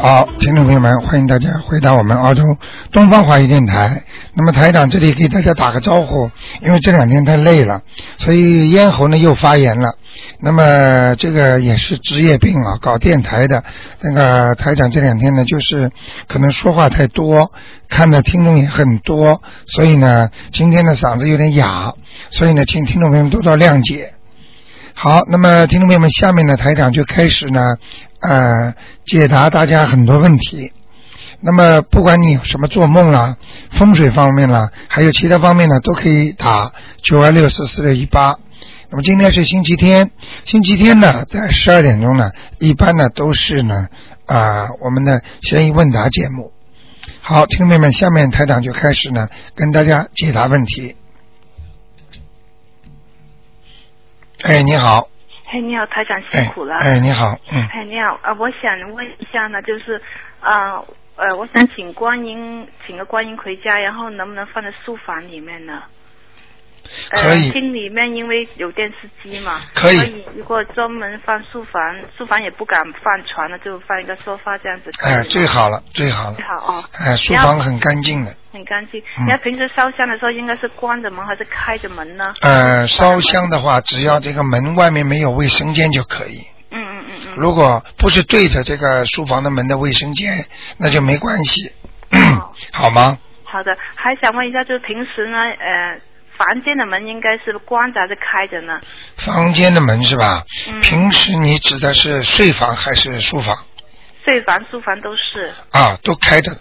[0.00, 2.44] 好，听众朋友们，欢迎大家回到我们澳洲
[2.92, 4.04] 东方华语电台。
[4.32, 6.30] 那么台长这里给大家打个招呼，
[6.62, 7.82] 因为这两天太累了，
[8.16, 9.96] 所以咽喉呢又发炎了。
[10.40, 13.64] 那么这个也是职业病啊，搞电台的
[14.00, 15.90] 那个台长这两天呢，就是
[16.28, 17.50] 可能说话太多，
[17.88, 21.92] 看的听众也很多，所以呢今天的嗓子有点哑，
[22.30, 24.14] 所以呢请听众朋友们多多谅解。
[25.00, 27.76] 好，那么听众朋友们，下面呢台长就开始呢。
[28.20, 28.74] 呃，
[29.06, 30.72] 解答大家很多问题。
[31.40, 33.36] 那么，不管你有什么做梦啦、
[33.70, 38.34] 风水方面啦，还有其他方面呢，都可以打九二六四四六一八。
[38.90, 40.10] 那么今天是星期天，
[40.44, 43.86] 星期天呢，在十二点钟呢，一般呢都是呢
[44.26, 46.50] 啊我们的悬疑问答节目。
[47.20, 50.96] 好，听众朋友们，下面台长就开始呢跟大家解答问题。
[54.44, 55.08] 哎，你好。
[55.50, 56.76] 哎，你好，台长辛苦了。
[56.76, 57.60] 哎，你好，嗯。
[57.72, 60.00] 哎，你好，呃，我想问一下呢，就是，
[60.40, 60.84] 呃，
[61.16, 65.82] 呃，我想请观音，请个观音回家，然后能不能放在书房里面呢？
[67.10, 67.46] 可以。
[67.48, 69.60] 呃，厅里面因为有电视机嘛。
[69.74, 69.96] 可以。
[69.96, 71.80] 所以如果专门放书房，
[72.16, 74.90] 书房也不敢放床了，就放一个沙发这样子。
[75.02, 76.34] 哎，最好了，最好了。
[76.36, 76.84] 最好哦。
[76.92, 78.34] 哎，书房很干净的。
[78.52, 79.00] 很干净。
[79.18, 82.32] 你看平时烧香的时候，应该是关着门还是开着门呢？
[82.40, 86.46] 呃，烧香的话，只要这个门外面没有卫生间就可以。
[86.70, 87.34] 嗯嗯嗯嗯。
[87.36, 90.46] 如果不是对着这个书房的门的卫生间，
[90.78, 91.72] 那就没关系。
[92.72, 93.18] 好吗？
[93.44, 96.00] 好的，还想问一下，就是平时呢，呃。
[96.38, 98.80] 房间的门应该是关着还是开着呢？
[99.16, 100.44] 房间的门是吧？
[100.68, 100.80] 嗯。
[100.80, 103.56] 平时你指的是睡房还是书房？
[104.24, 105.52] 睡房、书房都是。
[105.72, 106.52] 啊，都开着，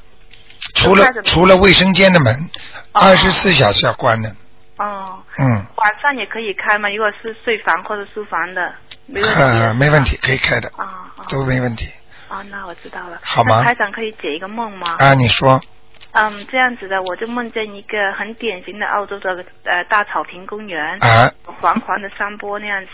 [0.73, 2.49] 除了除了卫生间的门，
[2.91, 4.35] 二十四小时要关的。
[4.77, 5.19] 哦。
[5.38, 5.47] 嗯。
[5.75, 6.89] 晚上也可以开吗？
[6.89, 8.73] 如果是睡房或者书房的，
[9.05, 9.39] 没问题。
[9.39, 10.69] 呃，没问题，可以开的。
[10.75, 11.25] 啊啊。
[11.29, 11.88] 都没问题。
[12.29, 13.19] 啊，那我知道了。
[13.21, 13.61] 好吗？
[13.63, 14.95] 开长可以解一个梦吗？
[14.97, 15.61] 啊，你说。
[16.19, 20.97] 嗯，这样子的，我就梦见一个很典型的澳洲的呃大草坪公园，
[21.45, 22.91] 黄黄的山坡那样子。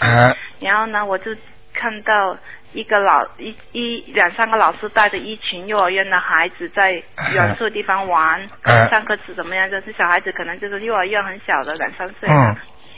[0.59, 1.33] 然后呢，我就
[1.73, 2.37] 看到
[2.73, 6.91] 一个老一一两三个老师带着一群幼儿园的孩子在
[7.33, 8.45] 远处的地方玩，
[8.89, 9.71] 上课是怎么样？
[9.71, 12.29] 就是小孩子可能就是幼儿园很小的两三岁。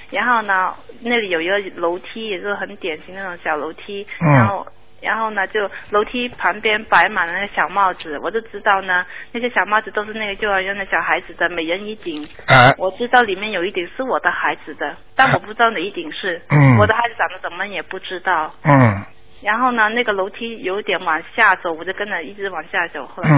[0.09, 4.07] 然后呢，那里有一个楼梯，也是很典型那种小楼梯。
[4.19, 4.65] 然后。
[5.05, 5.59] 然后呢，就
[5.91, 12.27] 楼梯旁边摆满了那个小帽子，我就知道呢，那些小帽子都是那个幼儿园的小孩子的，每人一顶。
[12.47, 12.73] 啊。
[12.79, 16.41] 我知道里面有一顶是我的孩子的，但我不知道哪一顶是。
[16.49, 16.77] 嗯。
[16.79, 18.51] 我的孩子长得怎么也不知道。
[18.63, 19.05] 嗯。
[19.41, 23.29] 然后呢，那个楼梯有点往下走，我就跟着一直往下走，后来。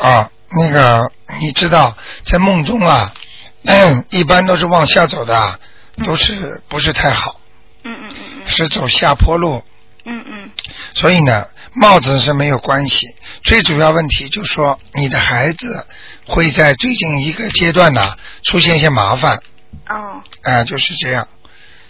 [0.00, 1.10] 啊，那个
[1.40, 1.92] 你知道，
[2.22, 3.10] 在梦中啊，
[4.10, 5.58] 一般都是往下走的，
[6.04, 7.32] 都是不是太好。
[7.82, 8.46] 嗯嗯嗯嗯。
[8.46, 9.62] 是走下坡路。
[10.04, 10.50] 嗯嗯，
[10.94, 13.06] 所以呢，帽子是没有关系。
[13.42, 15.86] 最主要问题就是说，你的孩子
[16.26, 19.36] 会在最近一个阶段呢出现一些麻烦。
[19.88, 20.22] 哦。
[20.44, 21.26] 啊，就是这样。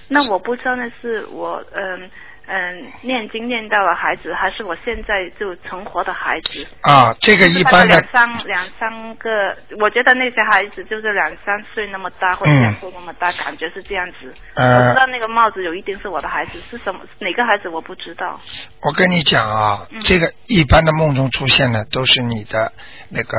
[0.09, 2.11] 那我不知道那是我嗯。
[2.53, 7.15] 嗯，念经念到了孩子，还是我现在就存活的孩子啊？
[7.21, 14.35] 这个一般的两三两三个，我觉得那些孩子就是两三岁那么大或者两岁那么大，感觉是这样子。
[14.57, 18.41] 呃，我知道那个帽子有一定是我的孩子，是什么哪个孩子我不知道。
[18.83, 22.73] 我跟你讲啊，这个一般的梦中出现的都是你的
[23.11, 23.39] 那个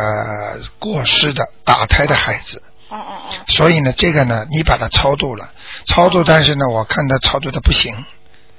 [0.79, 2.63] 过世的打胎的孩子。
[2.87, 3.29] 哦哦哦。
[3.49, 5.51] 所以呢，这个呢，你把它超度了，
[5.85, 7.93] 超度，但是呢，我看他超度的不行。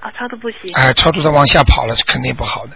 [0.03, 0.73] 啊，超度不行。
[0.75, 2.73] 哎，超度的往下跑了是肯定不好的。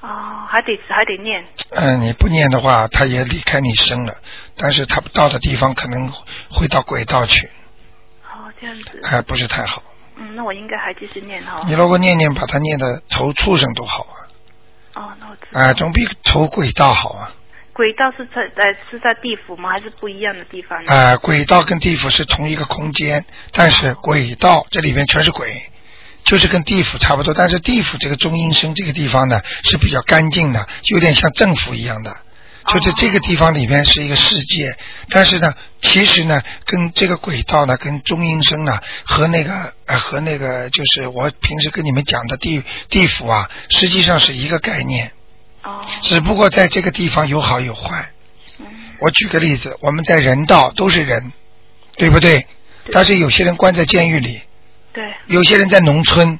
[0.00, 1.44] 哦，还得还得念。
[1.70, 4.14] 嗯，你不念的话，他也离开你生了，
[4.56, 6.08] 但是他到的地方可能
[6.50, 7.48] 会到轨道去。
[8.24, 9.00] 哦，这样子。
[9.10, 9.82] 哎，不是太好。
[10.16, 11.62] 嗯，那我应该还继续念哈。
[11.66, 14.16] 你如果念念，把他念的投畜生都好啊。
[14.94, 15.60] 哦，那我知道。
[15.60, 17.34] 哎，总比投轨道好啊。
[17.72, 19.70] 轨道是在在是在地府吗？
[19.70, 20.78] 还是不一样的地方？
[20.86, 25.68] 哎，轨道跟地府是同一个空间，但是轨道这里边全是鬼。
[26.24, 32.16] 就是跟地府差不多，但是地府这个中阴身这个地方呢是比较干净的，有点像政府一样的。
[32.68, 34.78] 就在这个地方里边是一个世界，
[35.10, 45.10] 但是呢，其实呢，跟这个轨道呢，跟中阴身呢，和那个呃，和那个就是我平时跟你们讲的地地府啊，实际上是一个概念。
[45.64, 45.84] 哦。
[46.02, 48.10] 只不过在这个地方有好有坏。
[48.60, 48.66] 嗯。
[49.00, 51.32] 我举个例子，我们在人道都是人，
[51.96, 52.46] 对不对？
[52.92, 54.40] 但是有些人关在监狱里。
[54.92, 55.04] 对。
[55.26, 56.38] 有些人在农村，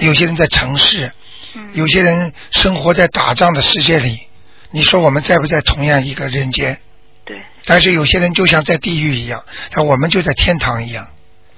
[0.00, 1.12] 有些人在城市，
[1.54, 1.70] 嗯。
[1.74, 4.20] 有些人生活在打仗的世界里，
[4.70, 6.78] 你说我们在不在同样一个人间？
[7.24, 7.40] 对。
[7.64, 9.44] 但是有些人就像在地狱一样，
[9.74, 11.08] 像我们就在天堂一样。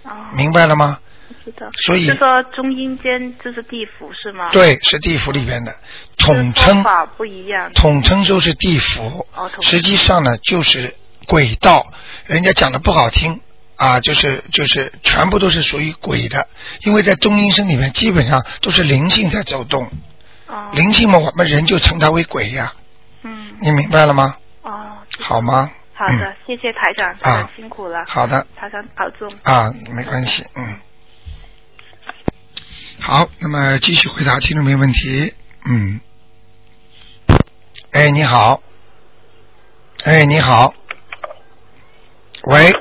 [0.05, 0.11] 哦。
[0.35, 0.99] 明白了吗？
[1.45, 1.69] 知道。
[1.87, 2.07] 所以。
[2.07, 4.51] 就说中阴间就是地府是吗？
[4.51, 5.75] 对，是地府里边的
[6.17, 6.83] 统称。
[6.83, 7.71] 法不一样。
[7.75, 9.27] 统称就是地府。
[9.35, 9.51] 哦。
[9.61, 10.95] 实际上呢，就是
[11.27, 11.87] 鬼道，
[12.27, 13.41] 人家讲的不好听。
[13.79, 16.49] 啊，就是就是全部都是属于鬼的，
[16.83, 19.89] 因为在中阴身里面基本上都是灵性在走动。
[20.49, 20.71] 哦。
[20.75, 22.75] 灵性嘛，我们人就称它为鬼呀。
[23.23, 23.57] 嗯。
[23.61, 24.37] 你明白了吗？
[24.63, 24.99] 哦。
[25.21, 25.71] 好吗？
[25.95, 28.05] 好的，谢谢台长，啊，辛苦了。
[28.09, 28.45] 好的。
[28.57, 29.33] 台长保重。
[29.45, 30.81] 啊，没关系，嗯。
[33.01, 35.35] 好，那么继续回答听众朋友问题，
[35.67, 36.01] 嗯。
[37.93, 38.61] 哎，你好。
[40.03, 40.75] 哎，你好。
[42.43, 42.75] 喂。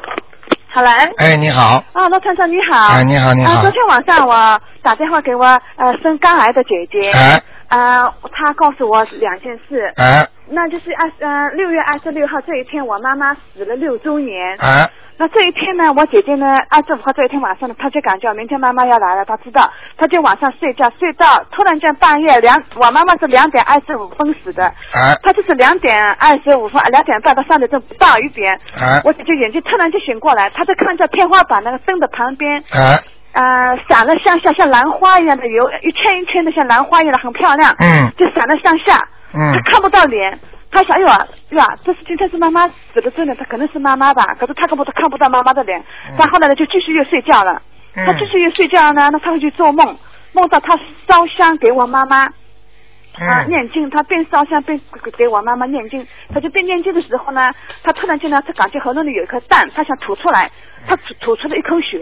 [0.77, 1.83] 好嘞，哎，你好。
[1.91, 2.93] 啊，罗先生你好。
[2.93, 3.51] 哎，你好，你好。
[3.51, 7.09] 啊，昨天晚上我打电话给我呃生肝癌的姐姐。
[7.09, 7.41] 哎。
[7.69, 9.91] 啊，他告诉我两件事。
[9.97, 10.25] 哎。
[10.49, 14.55] 那就是二呃六月二十六号这一天，我妈妈死了六周年。
[14.59, 14.87] 啊。
[15.19, 24.63] 那这一天呢，我姐姐呢二十五号这一天晚上呢，她就感觉明天妈妈要来了，她知道，她就晚上睡觉睡到突然间半夜两，我妈妈是两点二十五分死的。
[24.65, 25.17] 啊。
[25.21, 28.53] 她就是两点二十五分，两点半到三点钟不到一点。
[28.79, 29.01] 啊。
[29.03, 32.63] 我姐姐眼睛突然就醒过来，她就看着天花板那个灯的旁边。
[32.71, 32.97] 哎。
[33.33, 37.73] 呃，闪了向下像兰花一样的，有一圈一圈的像兰花一样的，很漂亮。
[37.79, 38.09] 嗯。
[38.17, 38.97] 就闪了向下。
[39.33, 39.53] 嗯。
[39.53, 40.39] 他看不到脸。
[40.69, 41.07] 他想，哎呦，
[41.49, 41.65] 对吧？
[41.83, 44.23] 这是今天是妈妈死的真的，他可能是妈妈吧。
[44.39, 45.83] 可是他根本都看不到妈妈的脸。
[46.17, 47.61] 他后来呢，就继续又睡觉了。
[47.95, 49.97] 嗯他继续又睡觉呢，那他会去做梦，
[50.33, 50.77] 梦到他
[51.07, 52.27] 烧香给我妈妈
[53.19, 54.79] 啊念经，他边烧香边
[55.17, 56.05] 给我妈妈念经。
[56.33, 57.51] 他就边念经的时候呢，
[57.83, 60.51] 他突然间呢，他感觉喉咙里有一颗蛋，他想吐出来。
[60.85, 61.99] 他吐吐出了一口血，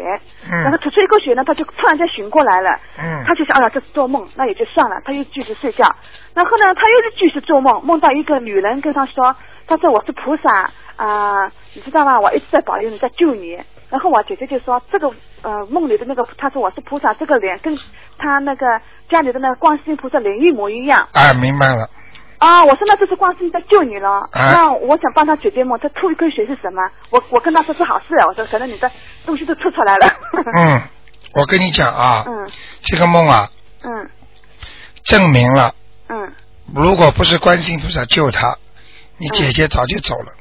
[0.47, 2.69] 然后吐出一口血呢，他就突然间醒过来了。
[2.99, 5.95] 嗯，他就想，哎呀，这是做梦，那也就算了，他又继续睡觉。
[6.35, 9.35] 然后呢，他又是继续做梦，梦到一个女人跟他说
[9.65, 12.19] ：“他说我是菩萨啊，你知道吗？
[12.19, 13.57] 我一直在保佑你，在救你。”
[13.89, 15.11] 然后我姐姐就说：“这个
[15.41, 17.77] 呃梦里的那个，她说我是菩萨，这个脸跟
[18.17, 18.65] 她那个
[19.09, 21.89] 家里的那个观世音菩萨脸一模一样。”啊，明白了。
[22.37, 24.27] 啊，我说那这是观世音在救你了。
[24.33, 26.81] 那我想帮他解决梦，他吐一口血是什么？
[27.09, 28.91] 我我跟他说是好事，我说可能你的
[29.25, 30.07] 东西都吐出来了。
[30.57, 30.81] 嗯，
[31.33, 32.49] 我跟你讲啊，嗯，
[32.83, 33.47] 这个梦啊，
[33.83, 34.09] 嗯，
[35.05, 35.73] 证明了，
[36.09, 36.33] 嗯，
[36.73, 38.57] 如果不是观世音菩萨救他，
[39.17, 40.33] 你姐姐早就走了。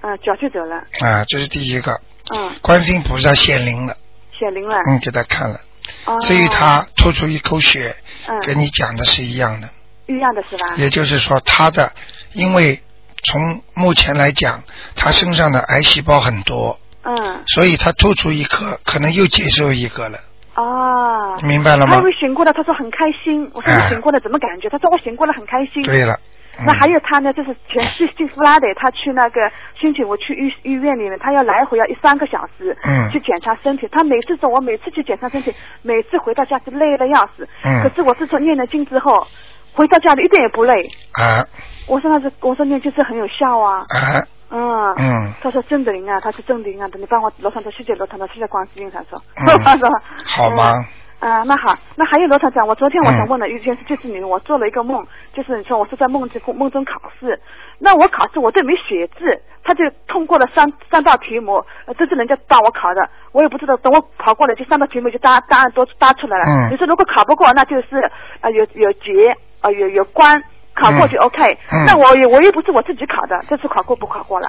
[0.00, 0.76] 啊，早就走了。
[1.00, 2.00] 啊，这是第一个。
[2.34, 2.56] 嗯。
[2.62, 3.96] 观世音菩萨显灵了。
[4.38, 4.76] 显灵了。
[4.86, 5.60] 嗯，给他看了。
[6.06, 6.18] 哦。
[6.20, 7.94] 至于他吐出一口血，
[8.26, 9.68] 嗯，跟你讲的是一样的。
[10.06, 10.74] 一样的是吧？
[10.76, 11.92] 也就是说，他的，
[12.32, 12.80] 因为
[13.24, 14.62] 从目前来讲，
[14.94, 20.20] 他身上的癌细胞很多，嗯，所以他吐出一颗，可能又接受一个了。
[20.54, 21.96] 哦，明白了吗？
[21.96, 23.50] 他会醒过来，他说很开心。
[23.52, 24.68] 我说你醒过来怎么感觉？
[24.70, 25.82] 他说我醒过来很开心。
[25.82, 26.18] 对了。
[26.64, 33.88] 那还有他呢，就是前去去弗拉德，他去那个星期五去医医院里面，他要来回要一三个小时，嗯，去检查身体。
[33.90, 37.48] 他每次说，我每次去检查身体，每次回到家就累的要死。
[37.64, 37.82] 嗯。
[37.82, 39.26] 可是我是从念了经之后。
[39.74, 40.72] 回到家里一点也不累。
[41.20, 41.44] 啊！
[41.86, 43.80] 我说那是，我说念经是很有效啊。
[43.80, 44.24] 啊。
[44.48, 44.94] 嗯。
[44.94, 45.34] 嗯。
[45.42, 49.22] 他说真的灵啊，他是真的灵啊，等你帮我楼上的谢谢罗团长，谢谢观世音，他说。
[49.52, 49.60] 嗯。
[49.62, 49.86] 他说。
[50.24, 50.72] 好吗？
[51.18, 57.40] 啊，那好，那还有罗团长，我昨天我想问了一件事就是你，我做了一个梦，就是你说我是在梦中梦中考试，
[57.78, 59.24] 那我考试我都没写字，
[59.64, 61.64] 他就通过了三三道题目，
[61.98, 66.44] 这是人家帮我考的，我也不知道，等我考过了就三道题目就答答案都答出来了。
[66.44, 66.72] 嗯。
[66.72, 67.96] 你说如果考不过，那就是
[68.40, 69.32] 啊有有结
[69.62, 70.42] 啊有有关，
[70.74, 71.42] 考过就 OK。
[71.72, 71.86] 嗯。
[71.86, 74.48] 那我我又不是我自己考的，这次考过不考过了？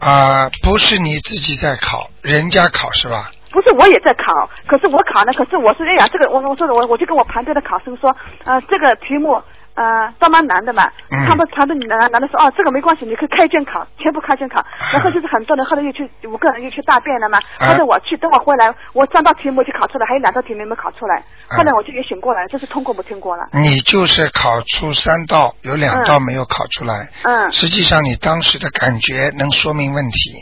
[0.00, 3.30] 啊，不是你自己在考，人家考是吧？
[3.50, 8.14] 不是，我也在考，可是我考呢，可是我是哎呀，这个我我说的我我就跟我旁边的考生说，
[8.44, 9.40] 呃，这个题目
[9.74, 10.90] 呃倒蛮难的嘛，
[11.26, 14.62] 他们他们男男的说哦这个没关系，你可以开卷考，全部开卷考，
[14.92, 23.48] 然后就是很多人后来又去五个人又去大便了嘛，后来我去等我回来，我三道题目就考出来，还有两道题目没考出来，后来我就也醒过来，就是通过没通过了。
[23.54, 30.36] 你就是考出三道，有两道没有考出来，嗯，实际上你当时的感觉能说明问题，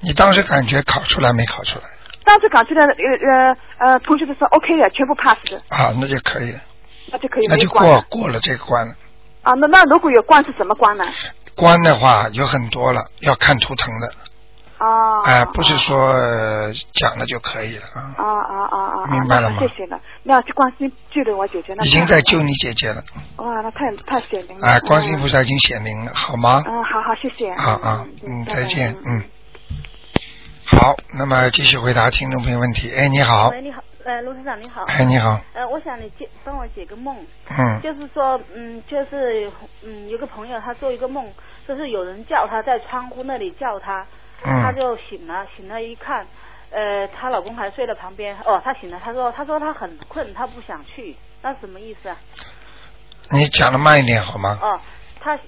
[0.00, 1.84] 你当时感觉考出来没考出来？
[2.24, 3.56] 当时考出来，呃呃
[3.92, 5.58] 呃，同学都说 OK 的，全部 pass 的。
[5.68, 6.60] 啊，那就可以了。
[7.10, 8.94] 那就可以那就过过了这个关了。
[9.42, 11.04] 啊，那那如果有关是什么关呢？
[11.56, 14.06] 关的话有很多了，要看图腾的。
[14.78, 15.20] 哦。
[15.24, 15.96] 哎，不是说
[16.92, 18.00] 讲了就可以了啊。
[18.16, 19.10] 啊啊啊啊！
[19.10, 19.56] 明白了吗？
[19.58, 20.00] 谢谢了。
[20.22, 23.02] 那关心救了我姐姐，那已经在救你姐姐了。
[23.36, 24.66] 哇，那太太显灵了。
[24.66, 26.62] 哎，观世音菩萨已经显灵了，好吗？
[26.66, 27.50] 嗯，好好，谢谢。
[27.50, 29.22] 啊啊，嗯，再见，嗯。
[30.78, 32.90] 好，那么继续回答听众朋友问题。
[32.96, 33.50] 哎，你好。
[33.50, 34.82] 喂，你好，呃，卢台长你好。
[34.84, 35.38] 哎，你好。
[35.52, 37.14] 呃，我想你解帮我解个梦。
[37.50, 37.80] 嗯。
[37.82, 39.50] 就是说，嗯，就是
[39.84, 41.30] 嗯，有个朋友他做一个梦，
[41.68, 44.04] 就是有人叫他在窗户那里叫他，
[44.42, 46.26] 他就醒了，醒了一看，
[46.70, 48.34] 呃，她老公还睡在旁边。
[48.46, 52.16] 哦，她醒了，她说，她说她很困，她不想去，那什么意思啊？
[53.30, 54.58] 你讲的慢一点好吗？
[54.62, 54.80] 哦，
[55.20, 55.38] 她。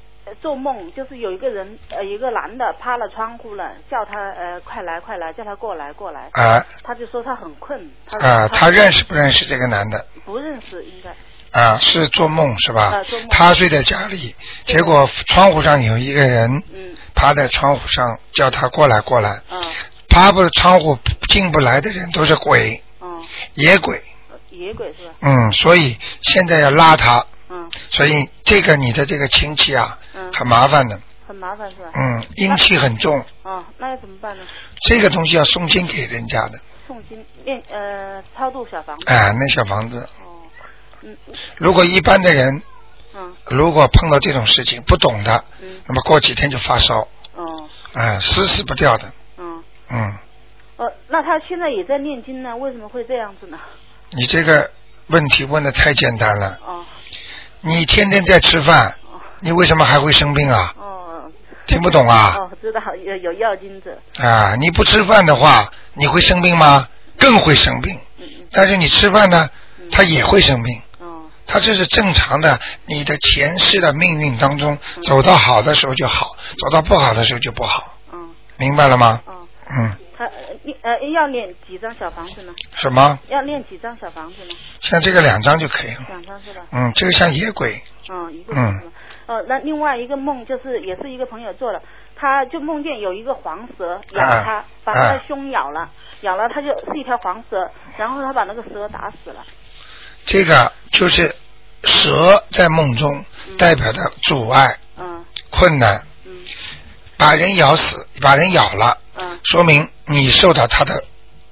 [0.41, 6.29] 做梦就是有一个人，呃，一个男的趴了窗户了，叫他呃，快来快来，叫他过来过来。
[6.33, 6.65] 啊。
[6.83, 7.79] 他就说他很困。
[8.23, 10.07] 啊，他认识不认识这个男的？
[10.25, 11.61] 不认识，应该。
[11.61, 12.91] 啊，是做梦是吧？
[12.95, 13.29] 啊，做梦。
[13.29, 19.41] 他睡在家里，结果窗户上有一个人，嗯，趴在窗户上叫他过来过来。
[19.51, 19.63] 嗯。
[20.09, 22.83] 趴不窗户进不来的人都是鬼。
[23.01, 23.23] 嗯。
[23.55, 24.03] 野鬼。
[24.51, 25.15] 野鬼是吧？
[25.21, 27.25] 嗯，所以现在要拉他。
[27.55, 27.71] 嗯。
[27.91, 29.99] 所以这个你的这个亲戚啊。
[30.15, 31.91] 嗯很麻烦的，很麻烦是吧？
[31.95, 33.25] 嗯，阴气很重。
[33.45, 34.43] 哦，那要怎么办呢？
[34.81, 36.59] 这个东西要送金给人家的。
[36.89, 39.05] 送金念呃超度小房子。
[39.07, 40.09] 哎，那小房子。
[40.25, 40.43] 哦，
[41.03, 41.17] 嗯。
[41.57, 42.63] 如果一般的人，
[43.15, 47.07] 嗯，如果碰到这种事情不懂的，嗯，那么过几天就发烧。
[47.37, 47.69] 哦。
[47.95, 49.13] 哎，死死不掉的。
[49.37, 49.63] 嗯。
[49.91, 50.01] 嗯。
[50.79, 53.59] 呃，那他现在也在念经呢，为什么会这样子呢？
[54.11, 54.69] 你这个
[55.07, 56.59] 问题问的太简单了。
[56.67, 56.85] 哦。
[57.67, 58.95] 你天天在吃饭。
[59.41, 60.75] 你为什么还会生病啊？
[60.79, 61.31] 哦，
[61.67, 62.35] 听不懂啊？
[62.39, 63.99] 哦，知道有有药精者。
[64.23, 66.89] 啊，你不吃饭的话，你会生病吗？
[67.19, 67.95] 更会生病。
[68.19, 68.47] 嗯嗯。
[68.53, 69.51] 但是你吃饭呢，
[69.91, 70.81] 他也会生病。
[70.99, 71.25] 哦。
[71.47, 76.29] 他这是正常的，你的前世的命运当中，走到好的时候就好，
[76.59, 77.99] 走到不好的时候就不好。
[78.13, 78.31] 嗯。
[78.57, 79.21] 明白了吗？
[79.27, 79.35] 哦。
[79.71, 79.93] 嗯。
[80.17, 82.55] 他念呃要念几张小房子呢？
[82.75, 83.19] 什么？
[83.29, 84.57] 要念几张小房子呢？
[84.81, 86.05] 像这个两张就可以了。
[86.09, 86.63] 两张是吧？
[86.73, 87.83] 嗯，这个像野鬼。
[88.09, 88.93] 嗯，一个嗯。
[89.27, 91.81] 呃，那另外一个梦就是也是一个朋友做的，
[92.15, 95.91] 他就梦见有一个黄蛇咬他，把他的胸咬了，
[96.21, 99.43] 咬了他就是一条黄蛇，然后他把那个蛇打死了。
[100.27, 101.35] 这个就是
[101.85, 103.25] 蛇在梦中
[103.59, 106.45] 代表的阻碍、嗯，困难，嗯，
[107.17, 111.05] 把人咬死，把人咬了，嗯，说明你受到他的，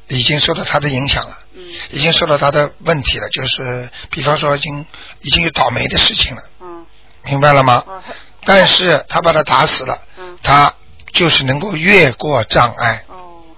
[0.08, 4.86] 已经受到他的影响了，嗯，已经受到他的问题了，就是比方说已经
[5.20, 6.42] 已经有倒霉的事情了。
[7.24, 7.84] 明白了吗？
[8.44, 10.02] 但是他把他打死了，
[10.42, 10.74] 他
[11.12, 13.04] 就是能够越过障碍，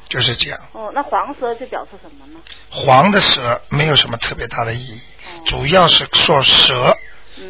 [0.07, 0.61] 就是这样。
[0.73, 2.41] 哦，那黄蛇就表示什么呢？
[2.71, 5.01] 黄的蛇没有什么特别大的意义，
[5.47, 6.95] 主要是说蛇，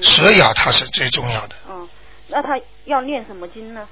[0.03, 1.57] 蛇咬它是最重要的。
[1.69, 1.89] 嗯，
[2.29, 2.51] 那他
[2.85, 3.89] 要念什么经呢？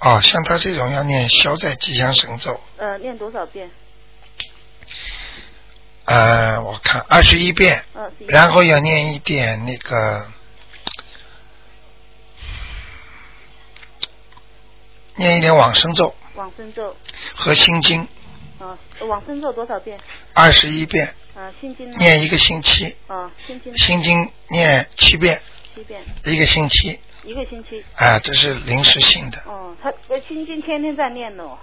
[0.00, 2.58] 哦，像他这种要念消灾吉祥神咒。
[2.78, 3.70] 呃，念多少遍？
[6.06, 7.84] 呃，我看二十一遍。
[8.26, 10.26] 然后要念一点那个。
[15.16, 16.96] 念一点往生咒，往生咒
[17.34, 18.08] 和心经。
[18.58, 20.00] 啊，往生咒多少遍？
[20.32, 21.14] 二十一遍。
[21.34, 22.96] 啊，心经念一个星期。
[23.06, 23.76] 啊，心经。
[23.76, 25.42] 心经念七遍。
[25.74, 26.02] 七遍。
[26.24, 26.98] 一个星期。
[27.24, 27.84] 一个星期。
[27.96, 29.38] 啊，这是临时性的。
[29.46, 29.92] 哦，他
[30.26, 31.58] 心经天天在念哦。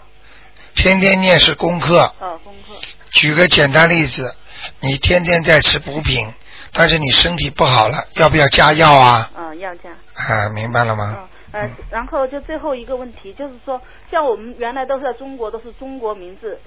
[0.76, 2.14] 天天念是功课。
[2.20, 2.76] 哦，功课。
[3.12, 4.36] 举个简单例子，
[4.80, 6.32] 你天天在吃补品，
[6.74, 9.32] 但是你身体不好了，要不要加药啊？
[9.36, 9.90] 嗯，要加。
[9.90, 11.28] 啊，明白了吗？
[11.54, 16.60] 呃，然后就最后一个问题，就是说，像我们原来都是在中国，都是中国名字，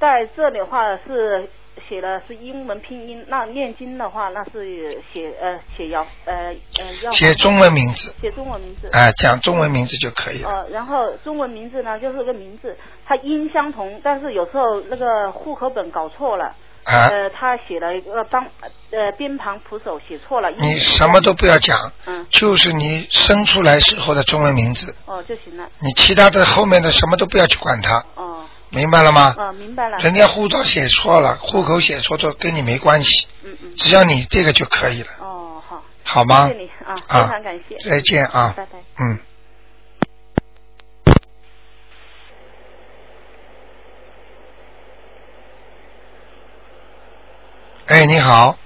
[0.00, 1.48] 在这里的话是
[1.88, 10.48] 写的是英文拼音，那念经的话，那是写呃写要呃呃要写中文名字，写中文名字，哎，讲中文名字就可以了。
[10.48, 12.76] 呃，然后中文名字呢，就是个名字，
[13.06, 16.54] 它音相同，但是有时候那个户口本搞错了。
[16.84, 18.44] 呃，他写了一个帮
[18.90, 20.50] 呃边旁谱手写错了。
[20.50, 24.92] 你什么都不要讲，嗯，就是你生出来时候的中文名字。
[25.06, 25.68] 哦，就行了。
[25.78, 28.04] 你其他的后面的什么都不要去管它。
[28.16, 28.44] 哦。
[28.72, 29.34] 明白了吗？
[29.38, 29.98] 哦，明白了。
[29.98, 33.28] 人家护照写错了，户口写错都跟你没关系。
[33.44, 33.76] 嗯嗯。
[33.76, 35.08] 只要你这个就可以了。
[35.20, 35.82] 哦，好。
[36.04, 36.46] 好吗？
[36.48, 37.76] 谢谢你啊，非常感谢。
[37.78, 38.54] 再见啊。
[38.56, 38.78] 拜拜。
[38.98, 39.18] 嗯。
[47.88, 48.56] 哎，你好，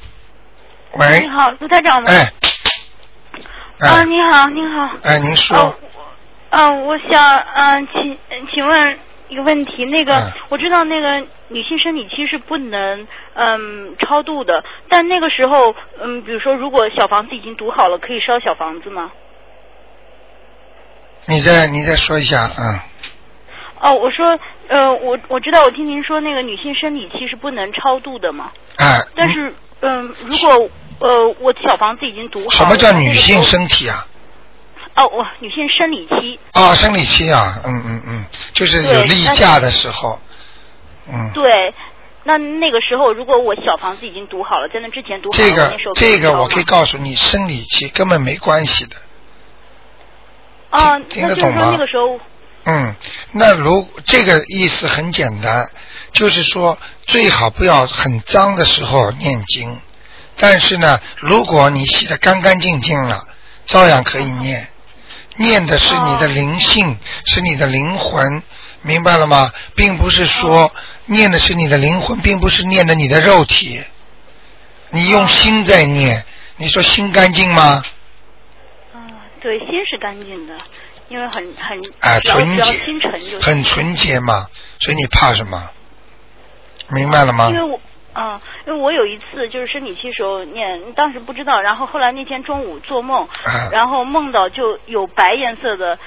[0.92, 2.08] 喂，你好，卢台长吗？
[2.08, 2.30] 哎，
[3.88, 5.74] 啊，你好，你好，哎，您说，
[6.50, 8.18] 嗯，我想，嗯，请，
[8.54, 19.10] 请问一个问题，那个，我知道那个女性生理期是不能，嗯，超度的，但那个时候，嗯，比如说，如果小房子已经读好了，可以烧小房子吗？
[21.26, 22.80] 你再，你再说一下，嗯。
[23.80, 28.52] 哦，我说，呃，我我知道，我听您说那个女性生理期是不能超度的嘛。
[28.78, 29.00] 哎。
[29.14, 32.50] 但是，嗯，如果呃我小房子已经读好了。
[32.50, 34.06] 什么叫女性身体啊？
[34.96, 36.40] 哦，我女性生理期。
[36.52, 38.24] 啊，生理期啊，嗯嗯嗯，
[38.54, 40.18] 就是有例假的时候，
[41.06, 41.30] 嗯。
[41.34, 41.74] 对，
[42.24, 48.96] 那那个时候，如果我小房子已经读好了，在那之前读好了，这个这个我可以告诉你，生理期根本没关系的。
[50.70, 51.68] 啊，听得懂吗？
[51.72, 52.18] 那个时候。
[52.64, 52.96] 嗯，
[53.32, 55.68] 那如这个意思很简单，
[56.12, 59.78] 就是说最好不要很脏的时候念经，
[60.38, 63.22] 但是呢，如果你洗的干干净净了，
[63.66, 64.68] 照样可以念。
[65.36, 68.42] 念的是你的灵性，是你的灵魂，
[68.82, 69.52] 明白了吗？
[69.74, 70.72] 并不是说
[71.06, 73.82] 念的是你的灵魂，并不是念的你的肉体。
[74.90, 76.24] 你用心在念，
[76.56, 77.84] 你说心干净吗？
[78.92, 78.96] 啊，
[79.40, 80.56] 对，心是干净的，
[81.08, 84.46] 因为很很啊纯洁，心沉就很纯洁嘛，
[84.78, 85.70] 所以你怕什么？
[86.88, 87.48] 明白了吗？
[87.50, 87.80] 因为我。
[88.16, 93.28] 啊，因为我有一次就是生理期时候念，当时不知道，然后后来那天中午做梦，
[93.70, 95.98] 然后梦到就有白颜色的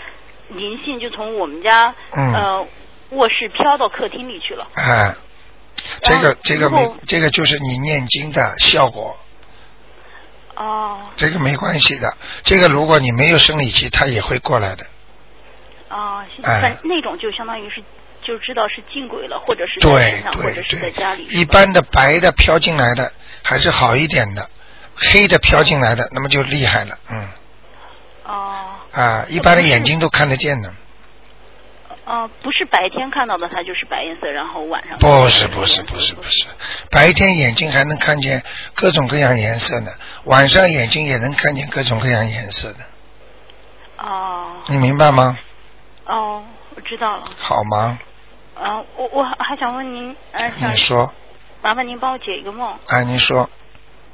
[0.47, 2.65] 灵性就从我们家呃
[3.11, 4.67] 卧室飘到客厅里去了。
[4.73, 5.13] 哎，
[6.01, 9.15] 这个这个没这个就是你念经的效果。
[10.55, 11.01] 哦。
[11.15, 12.11] 这个没关系的，
[12.43, 14.83] 这个如果你没有生理期，它也会过来的。
[15.89, 17.83] 啊，哎，那种就相当于是。
[18.25, 21.23] 就知道是进鬼了，或者是在身上，或者是在家里。
[21.29, 23.11] 一般的白的飘进来的
[23.43, 24.49] 还是好一点的，
[24.95, 27.27] 黑的飘进来的那么就厉害了，嗯。
[28.25, 28.65] 哦。
[28.91, 30.73] 啊，一般的眼睛都看得见的。
[32.05, 34.97] 哦，不是白天看到的，它就是白颜色，然后晚上。
[34.97, 36.47] 不是不是不是不是，
[36.89, 38.41] 白天眼睛还能看见
[38.73, 39.91] 各种各样颜色呢，
[40.23, 42.79] 晚上眼睛也能看见各种各样颜色的。
[43.99, 44.55] 哦。
[44.67, 45.38] 你明白吗？
[46.05, 46.43] 哦，
[46.75, 47.23] 我知道了。
[47.38, 47.99] 好吗？
[48.61, 51.13] 嗯，我我还想问您，呃，你说，
[51.63, 52.77] 麻烦您帮我解一个梦。
[52.87, 53.49] 哎，您说。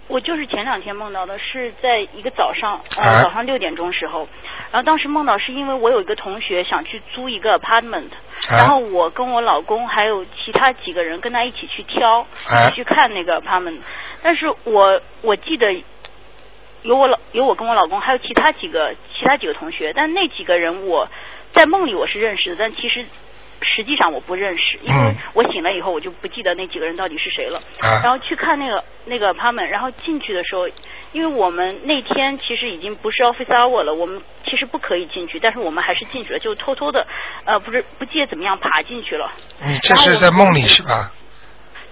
[0.08, 4.28] 我就是前两天梦到的，是在一个早上，呃，早上六点钟时候，
[4.72, 8.12] 然后当时梦到是因为我有一个同学想去租一个 apartment，
[8.52, 13.82] 然后我跟我老公还有其他几个人跟他一起去挑，一起去看那个 apartment，
[14.22, 15.74] 但是我我记得
[16.84, 21.10] 有我老有我跟我老公还有其他几个其他几个同学，但那几个人我
[21.52, 23.04] 在梦里我是认识的，但其实。
[23.62, 27.62] 实际上我不认识，因为我醒了以后我就不记得那几个人到底是谁了。
[28.04, 30.68] 然后去看那个那个他们，然后进去的时候，
[31.14, 37.06] 因为我们那天其实已经不是 office hour 了，我们其实不可以进去，但是我们还是进去了，就偷偷的
[37.46, 39.32] 呃不是不记得怎么样爬进去了。
[39.66, 41.12] 你这是在梦里是吧？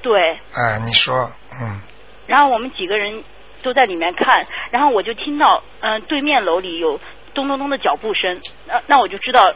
[0.02, 0.32] 对。
[0.54, 1.16] 哎，你说，
[1.62, 1.82] 嗯。
[2.28, 3.24] 然后我们几个人
[3.62, 7.00] 都在里面看，然后我就听到嗯对面楼里有
[7.34, 9.54] 咚咚咚的脚步声，那那我就知道。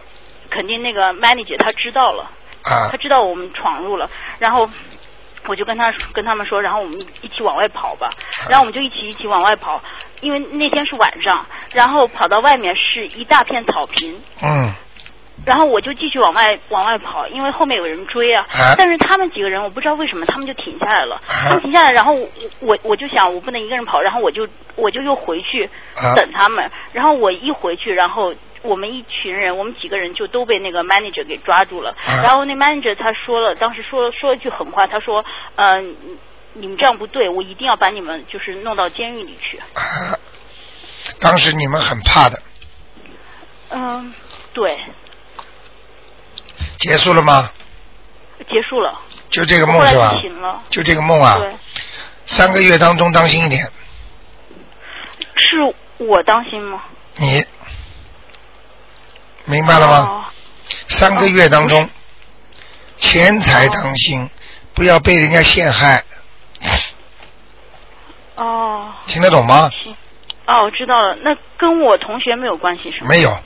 [0.50, 2.30] 肯定那个 manager 他知道了，
[2.92, 4.70] 他知道我们闯入了，然后
[5.48, 8.10] 我就跟他跟他们说，然后我们一起往外跑吧，
[8.50, 9.82] 然后我们就一起一起往外跑，
[10.22, 14.74] 因为那天是晚上，然后跑到外面是一大片草坪，嗯，
[15.46, 18.46] 然后我就继续往外往外跑，因为后面有人追啊，
[18.78, 22.28] 但是他们几个人我不知道为什么他们就停下来了，他们停下来，然后我
[22.60, 25.70] 我我就想我不能一个人跑，然后我就我就又回去
[26.16, 28.34] 等他们，然后我一回去，然后。
[28.64, 31.96] 我们一群人，我们几个人就都被那个 manager 给抓住了。
[32.24, 35.24] 然后那 manager 他说了，当时说说了句狠话，他说
[35.56, 35.96] ：“嗯，
[36.54, 39.60] 你们这样不对，我一定要把你们就是弄到监狱里去。
[41.22, 42.42] ”当时你们很怕的。
[43.70, 44.14] 嗯，
[44.54, 44.78] 对。
[46.80, 47.52] 结束了吗？
[48.50, 49.00] 结束了。
[49.30, 50.16] 就这个梦是吧？
[50.70, 51.38] 就这个梦啊。
[51.40, 51.54] 对。
[52.26, 53.64] 三个月当中当心一点。
[55.36, 56.84] 是我当心吗？
[57.16, 57.46] 你。
[59.48, 60.30] 明白了吗？
[60.90, 61.90] 三个月当中，
[62.98, 64.30] 钱财当心，
[64.74, 66.04] 不要被人家陷害。
[68.36, 68.94] 哦。
[69.08, 69.70] 听得懂吗？
[70.46, 71.16] 哦，我知道了。
[71.22, 73.08] 那跟我同学没有关系是吗？
[73.10, 73.38] 没有，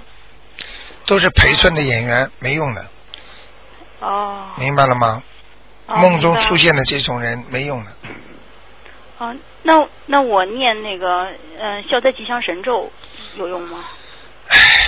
[1.06, 2.86] 都是陪衬的演员，没用的。
[4.00, 4.50] 哦。
[4.58, 5.24] 明白了吗？
[5.88, 7.92] 梦中出现的这种人没用的。
[9.18, 11.28] 哦，那那我念那个
[11.60, 12.90] 嗯消灾吉祥神咒
[13.36, 13.84] 有用吗？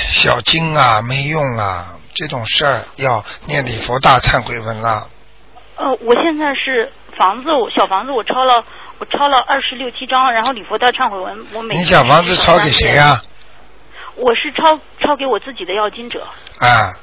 [0.10, 1.98] 小经啊，没用啊！
[2.14, 5.10] 这种事儿要念礼佛大忏悔文了。
[5.78, 8.64] 呃，我现在是房子，小房子我抄了，
[9.00, 11.76] 我抄了二十六七张，然后礼佛大忏悔文我每。
[11.76, 13.22] 你小房子抄给谁呀？
[14.16, 16.28] 我是抄抄给我自己的要经者。
[16.60, 16.94] 啊，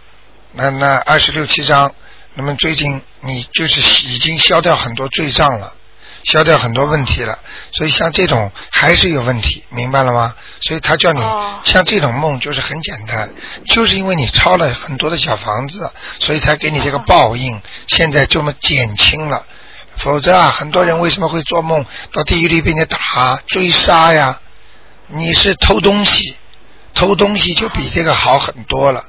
[0.53, 1.93] 那那二十六七张，
[2.35, 5.73] 那么最近你就是已经消掉很多罪障了。
[6.25, 7.39] 消掉很多问题了，
[7.73, 10.35] 所以像这种还是有问题，明白了吗？
[10.61, 11.23] 所以他叫你
[11.65, 13.33] 像这种梦就是很简单，
[13.67, 19.45] 就是因为你抄了很多的小房子，所以才给你这个报应，现在这么减轻了。
[19.97, 24.41] 否则啊，很多人为什么会做梦到地狱里被你打追杀呀？
[25.09, 26.37] 你是偷东西，
[26.95, 29.05] 偷东西就比这个好很多了，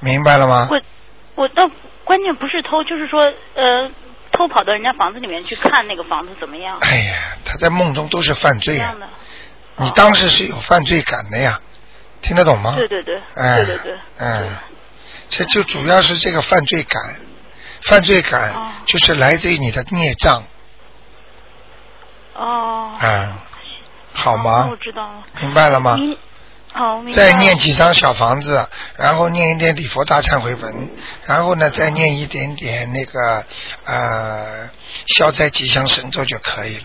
[0.00, 0.68] 明白了吗？
[0.70, 1.68] 我我倒
[2.04, 3.22] 关键不是偷，就是说
[3.54, 3.90] 呃。
[4.36, 6.76] 偷跑到人家房子里面去看那个房子怎么样？
[6.80, 8.94] 哎呀，他在梦中都是犯罪啊。
[9.76, 11.58] 你当时是有犯罪感的呀，
[12.20, 12.74] 听得懂吗？
[12.76, 14.48] 对对对，对对对，嗯，
[15.30, 17.02] 这就主要是这个犯罪感，
[17.82, 18.54] 犯罪感
[18.86, 20.42] 就是来自于你的孽障。
[22.34, 22.92] 哦。
[22.98, 23.38] 啊，
[24.12, 24.68] 好吗？
[24.70, 25.24] 我知道了。
[25.40, 25.98] 明白了吗？
[26.78, 30.90] 好，再念几张小房子，然后念一点礼佛大忏悔文，
[31.24, 33.42] 然后呢，再念一点点那个
[33.86, 34.68] 呃
[35.06, 36.84] 消灾吉祥神咒就可以了。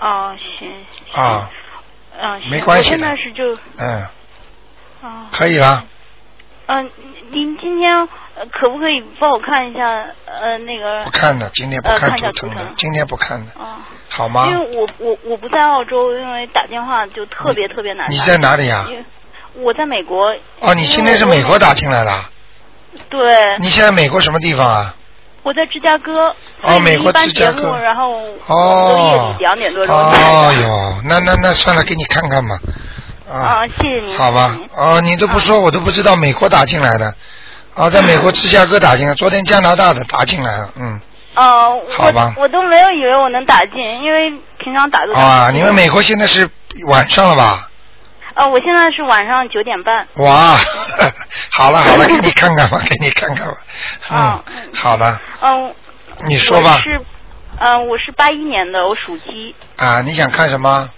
[0.00, 0.72] 哦，行。
[1.12, 1.50] 啊。
[2.18, 2.88] 嗯，没关系。
[2.88, 3.58] 现在是就。
[3.76, 4.02] 嗯。
[5.02, 5.28] 啊。
[5.30, 5.84] 可以了。
[6.66, 6.90] 嗯，
[7.30, 8.08] 您今天
[8.50, 11.04] 可不可以帮我看一下呃那个？
[11.04, 13.52] 不看的，今天不看图腾的，今天不看的。
[13.60, 13.86] 啊。
[14.08, 14.46] 好吗？
[14.48, 18.06] 因为我我我不在澳洲，因为打电话就特别特别难。
[18.10, 18.86] 你在哪里呀？
[19.60, 20.34] 我在美国。
[20.60, 22.12] 哦，你现在是美国打进来的。
[23.08, 23.58] 对。
[23.58, 24.94] 你现在美国什么地方啊？
[25.42, 26.34] 我在芝加哥。
[26.62, 27.78] 哦，美国芝加哥。
[27.82, 28.20] 然后。
[28.46, 29.34] 哦。
[29.38, 29.96] 两点多钟。
[29.96, 32.58] 哦哟，那那那算了，给你看看吧。
[33.30, 34.16] 啊，谢谢您。
[34.16, 37.14] 好吧，哦，你都不说，我都不知道美国打进来的。
[37.74, 41.00] 啊，在美国芝加哥打进来，昨天加拿大的打进来了，嗯。
[41.36, 41.80] 哦。
[41.90, 42.34] 好吧。
[42.36, 45.12] 我都没有以为我能打进，因为平常打都。
[45.14, 46.48] 啊，你们美国现在是
[46.86, 47.67] 晚上了吧？
[48.38, 50.06] 哦，我现在是晚上九点半。
[50.16, 50.54] 哇，
[51.50, 53.54] 好了好了，给你看看吧，给你看看吧。
[54.10, 55.20] 嗯，好的。
[55.42, 55.74] 嗯。
[56.26, 56.76] 你说吧。
[56.78, 57.00] 是，
[57.60, 59.54] 嗯，我是八一年的，我属鸡。
[59.78, 60.88] 啊，你想看什么？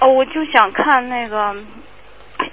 [0.00, 1.54] 哦，我就想看那个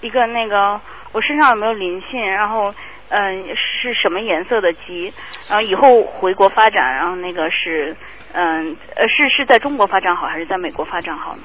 [0.01, 0.79] 一个那个
[1.11, 2.73] 我身上有没有灵性，然后
[3.09, 5.11] 嗯是什么颜色的鸡，
[5.49, 7.95] 然后以后回国发展，然后那个是
[8.33, 11.43] 嗯呃是是在中国发展好还是在美国发展好呢？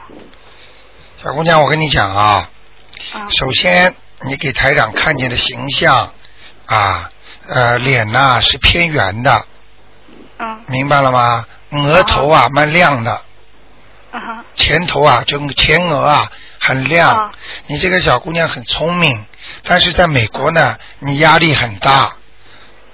[1.26, 2.48] 小姑娘，我跟你讲啊，
[3.30, 6.12] 首先你给台长看见的形象
[6.66, 7.10] 啊，
[7.48, 11.44] 呃，脸呐是偏圆的，啊，明白了吗？
[11.72, 13.10] 额头啊蛮亮的，
[14.12, 17.32] 啊前头啊就前额啊很亮，
[17.66, 19.26] 你这个小姑娘很聪明，
[19.64, 22.12] 但是在美国呢，你压力很大，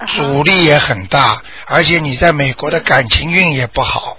[0.06, 4.16] 阻力也很大，而且你在美国的感情运也不好。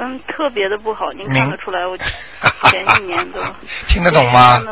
[0.00, 1.96] 嗯，特别的不好，您看得出来，我
[2.70, 3.40] 前几年都
[3.88, 4.62] 听得懂吗？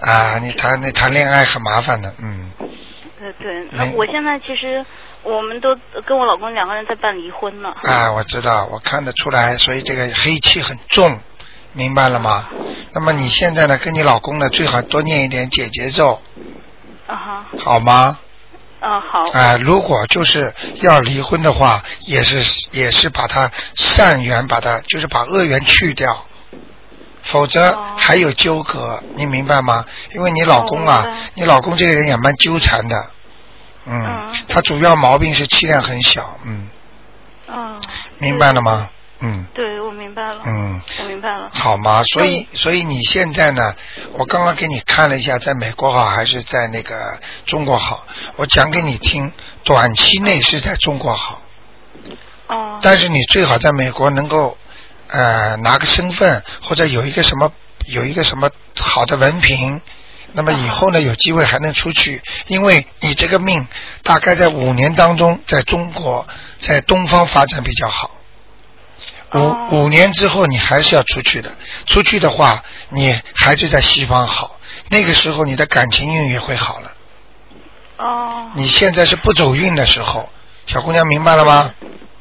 [0.00, 2.50] 啊，你谈你谈恋爱很麻烦的，嗯。
[3.18, 4.84] 对对，那我现在其实
[5.22, 7.70] 我们都跟我老公两个人在办离婚呢。
[7.82, 11.18] 啊，我知道，我看得出来，所以这个黑气很重，
[11.72, 12.48] 明白了吗？
[12.92, 16.20] 那么你现在呢，跟你老公呢，最好多念一点解结咒。
[17.06, 17.46] 啊哈。
[17.58, 18.18] 好吗？
[18.80, 19.24] 嗯，好。
[19.32, 26.26] 啊，如果就是要离婚的话，也是也是把他善缘，把他就是把恶缘去掉，
[27.22, 29.84] 否则还有纠葛，你明白吗？
[30.14, 33.10] 因为你老公啊，你老公这个人也蛮纠缠的，
[33.86, 36.68] 嗯，他主要毛病是气量很小，嗯。
[37.48, 37.80] 嗯。
[38.18, 38.88] 明白了吗？
[39.20, 40.42] 嗯，对，我明白了。
[40.44, 41.48] 嗯，我明白了。
[41.52, 42.02] 好吗？
[42.02, 43.74] 所以，所以你现在呢？
[44.12, 48.06] 我刚刚给你看了一下，在美国好还是在那个中国好？
[48.36, 49.32] 我讲给你听，
[49.64, 51.40] 短期内是在中国好。
[52.48, 52.78] 哦。
[52.82, 54.58] 但是你最好在美国能够
[55.08, 57.50] 呃拿个身份，或者有一个什么
[57.86, 59.80] 有一个什么好的文凭，
[60.32, 63.66] 那么以后呢有机会还能出去，因为你这个命
[64.02, 66.28] 大概在五年当中，在中国
[66.60, 68.10] 在东方发展比较好。
[69.34, 71.50] 五五年之后，你还是要出去的。
[71.86, 74.58] 出去的话，你还是在西方好。
[74.88, 76.92] 那个时候，你的感情运也会好了。
[77.98, 78.50] 哦。
[78.54, 80.28] 你现在是不走运的时候，
[80.66, 81.74] 小姑娘明白了吗？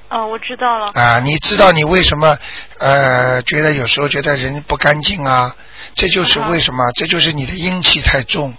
[0.10, 0.92] 哦，我知道了。
[0.94, 2.38] 啊，你知道你为什么
[2.80, 5.56] 呃觉得有时候觉得人不干净啊？
[5.94, 6.84] 这就是为什么？
[6.96, 8.54] 这就是你的阴气太重。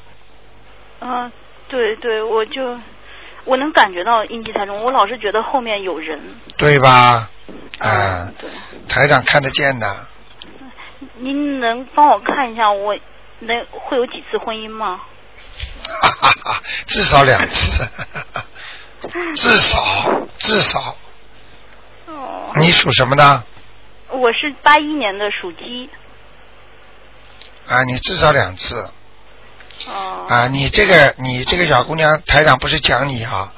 [1.00, 1.30] 啊，
[1.68, 2.78] 对对，我就
[3.46, 6.20] 我能感觉到阴气太重，我老是觉得后面有人。
[6.58, 7.30] 对吧？
[7.78, 8.30] 啊，
[8.88, 9.96] 台长看得见的。
[11.18, 12.98] 您能帮我看一下，我
[13.40, 15.00] 能会有几次婚姻吗？
[16.02, 17.88] 哈哈哈，至少两次，
[19.36, 19.80] 至少
[20.38, 20.96] 至少。
[22.06, 22.52] 哦。
[22.56, 23.44] 你属什么的？
[24.10, 25.88] 我是八一年的，属鸡。
[27.68, 28.90] 啊，你至少两次。
[29.86, 30.26] 哦。
[30.28, 33.52] 啊，你这个你这个小姑娘，台长不是讲你啊，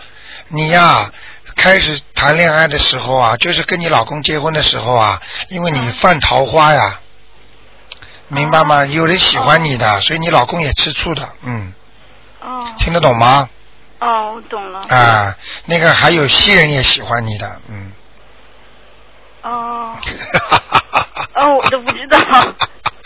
[0.48, 1.10] 你呀。
[1.56, 7.00] 开始谈恋爱的时候啊，就是跟你老公结婚的时候啊，因为你犯桃花呀，
[8.28, 8.84] 明白吗？
[8.86, 11.72] 有人喜欢你的，所以你老公也吃醋的，嗯。
[12.40, 12.64] 哦。
[12.78, 13.48] 听得懂吗？
[13.98, 14.78] 哦，我懂了。
[14.88, 17.92] 啊，那个还有新人也喜欢你的，嗯。
[19.42, 19.96] 哦。
[21.34, 22.18] 哦，我都不知道。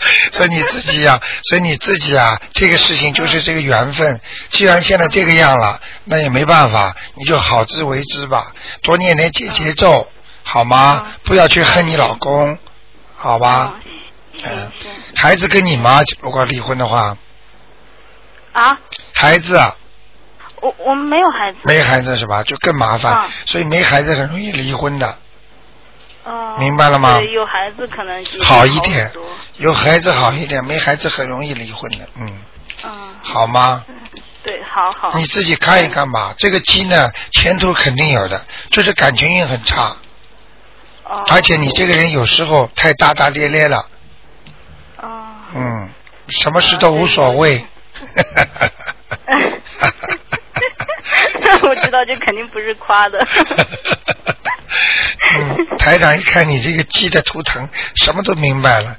[0.31, 4.19] 所以你自己呀，所以你自己啊，这个事情就是这个缘分。
[4.49, 8.47] 既然现在这个样了，那也没办法，你就好自为之吧。
[8.81, 10.07] 多念点解节奏，
[10.43, 11.01] 好吗？
[11.23, 12.57] 不要去恨你老公，
[13.15, 13.75] 好吧？
[14.43, 14.71] 嗯。
[15.15, 16.01] 孩子跟你妈？
[16.21, 17.17] 如果离婚的话。
[18.53, 18.77] 啊。
[19.13, 19.57] 孩子。
[19.57, 19.75] 啊
[20.61, 21.57] 我我们没有孩子。
[21.63, 22.41] 没孩子是吧？
[22.43, 25.17] 就更麻烦，所以没孩子很容易离婚的。
[26.23, 26.55] 哦。
[26.59, 27.19] 明白了吗？
[27.21, 29.11] 有孩子可能好一点，
[29.57, 32.41] 有孩子好一点，没孩子很容易离婚的，嗯。
[32.83, 32.91] 嗯。
[33.21, 33.83] 好吗？
[34.43, 35.17] 对，好好。
[35.17, 39.95] 你自己看一看吧，这个鸡呢，前途肯定有的，就是感情运很差。
[41.05, 41.23] 哦。
[41.29, 43.85] 而且你这个人有时候太大大咧咧了。
[44.97, 45.27] 哦。
[45.55, 45.89] 嗯，
[46.29, 47.65] 什么事都无所谓。
[51.63, 53.17] 我知道，这肯定不是夸的。
[55.83, 58.97] 嗯，台长一看你这个鸡的图腾，什么都明白了。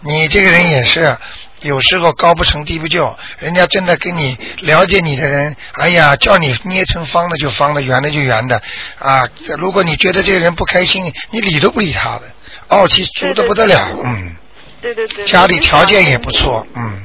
[0.00, 1.16] 你这个人也是，
[1.62, 3.16] 有时候高不成低不就。
[3.38, 8.60] 人家真的跟你了解你的人，哎呀，叫你捏成方的就方的，圆的就圆的
[8.98, 9.26] 啊。
[9.56, 12.22] 如果你觉得这个人不开心，你理都不理他的，
[12.68, 13.88] 傲气足的不得了。
[14.04, 14.36] 嗯。
[14.82, 15.24] 对对对。
[15.24, 17.04] 家里条件也不错，嗯。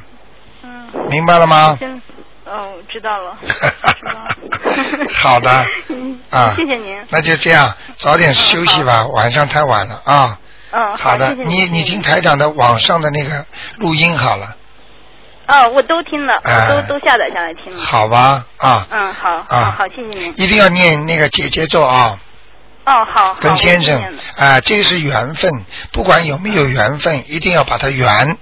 [0.63, 1.09] 嗯。
[1.09, 1.77] 明白了吗？
[2.51, 3.37] 哦，知道了。
[5.15, 5.49] 好的。
[6.29, 6.53] 啊。
[6.53, 7.01] 谢谢您。
[7.09, 10.37] 那就这样，早点休息吧，晚上太晚了啊。
[10.71, 10.97] 嗯。
[10.97, 13.45] 好的，你你听台长的网上的那个
[13.77, 14.57] 录音好了。
[15.47, 17.79] 哦，我都听了，都都下载下来听了。
[17.79, 18.85] 好吧，啊。
[18.91, 19.29] 嗯，好。
[19.47, 19.75] 啊。
[19.77, 20.33] 好，谢谢您。
[20.35, 22.19] 一定要念那个姐姐咒啊。
[22.85, 23.33] 哦，好。
[23.35, 24.01] 跟先生
[24.39, 25.49] 啊，这个是缘分，
[25.93, 28.37] 不管有没有缘分，一定要把它圆。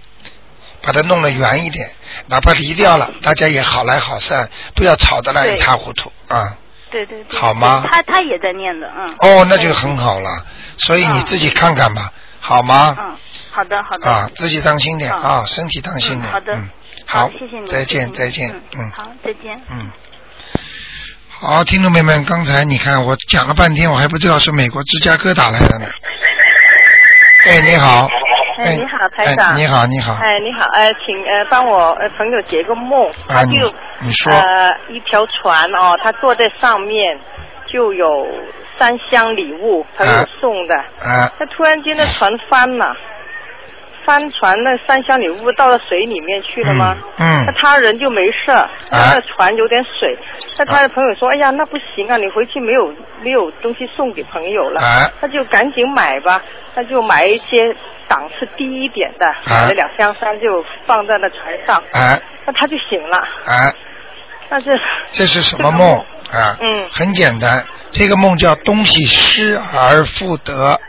[0.81, 1.91] 把它弄得圆一点，
[2.27, 6.55] 哪怕离掉了，大家也好来好散，不要吵得来一塌糊涂啊！
[6.91, 7.83] 对对对，好吗？
[7.91, 9.15] 他他也在念的，嗯。
[9.19, 10.29] 哦，那就很好了，
[10.77, 12.95] 所以你自己看看吧，好吗？
[12.97, 13.15] 嗯，
[13.51, 14.09] 好的好的。
[14.09, 16.31] 啊，自己当心点啊，身体当心点。
[16.31, 16.69] 好的，嗯，
[17.05, 19.91] 好，谢谢你，再见再见，嗯，好，再见，嗯。
[21.29, 25.87] 好，听众朋友们，刚才你看我讲了半天，我还不知道是美国芝加哥打来的呢。
[27.45, 28.09] 哎，你好。
[28.59, 29.55] 哎，你好，台长。
[29.55, 30.13] 你好，你好。
[30.21, 37.17] 哎，你好，呃，请呃帮我呃朋友解个梦，他就你说呃一条船哦，他坐在上面
[37.71, 38.27] 就有
[38.77, 40.75] 三箱礼物，朋友送的。
[40.75, 41.31] 啊。
[41.39, 42.93] 他突然间那船翻了。
[44.05, 46.97] 帆船那三箱礼物到了水里面去了吗？
[47.17, 47.45] 嗯。
[47.45, 48.51] 那他人就没事，
[48.91, 50.17] 那船有点水。
[50.57, 56.41] 那他的朋友说：“哎呀，那不行啊，你回去没有没有东西送给朋友了。”啊他就赶紧买吧，
[56.75, 57.75] 他就买一些
[58.07, 61.75] 档次低一点的，买了两箱山就放在那船上。
[61.93, 63.17] 啊那他就醒了。
[63.17, 63.71] 啊
[64.51, 64.71] 那是
[65.11, 65.97] 这是什么梦
[66.31, 66.57] 啊？
[66.59, 66.87] 嗯。
[66.91, 70.79] 很简单，这个梦叫东西失而复得。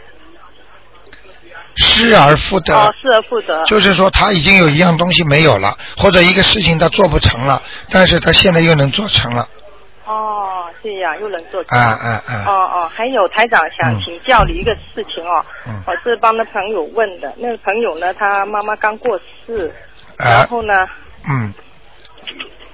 [1.80, 9.44] 失而复得，哦，失而复得，就是说他已经有一样东西没有了，或者一个事情他做不成了，但是他现在又能做成了。
[10.04, 11.78] 哦，这样又能做成。
[11.78, 12.44] 啊啊啊！
[12.46, 15.44] 哦哦，还有台长想请教你一个事情哦，
[15.86, 19.72] 我是帮那朋友问的，那个朋友呢，他妈妈刚过世，
[20.18, 20.74] 然后呢，
[21.28, 21.54] 嗯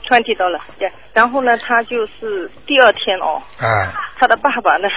[0.08, 4.88] ，twenty 多了，对，然后呢，他就是第二天哦，啊，他的爸爸呢，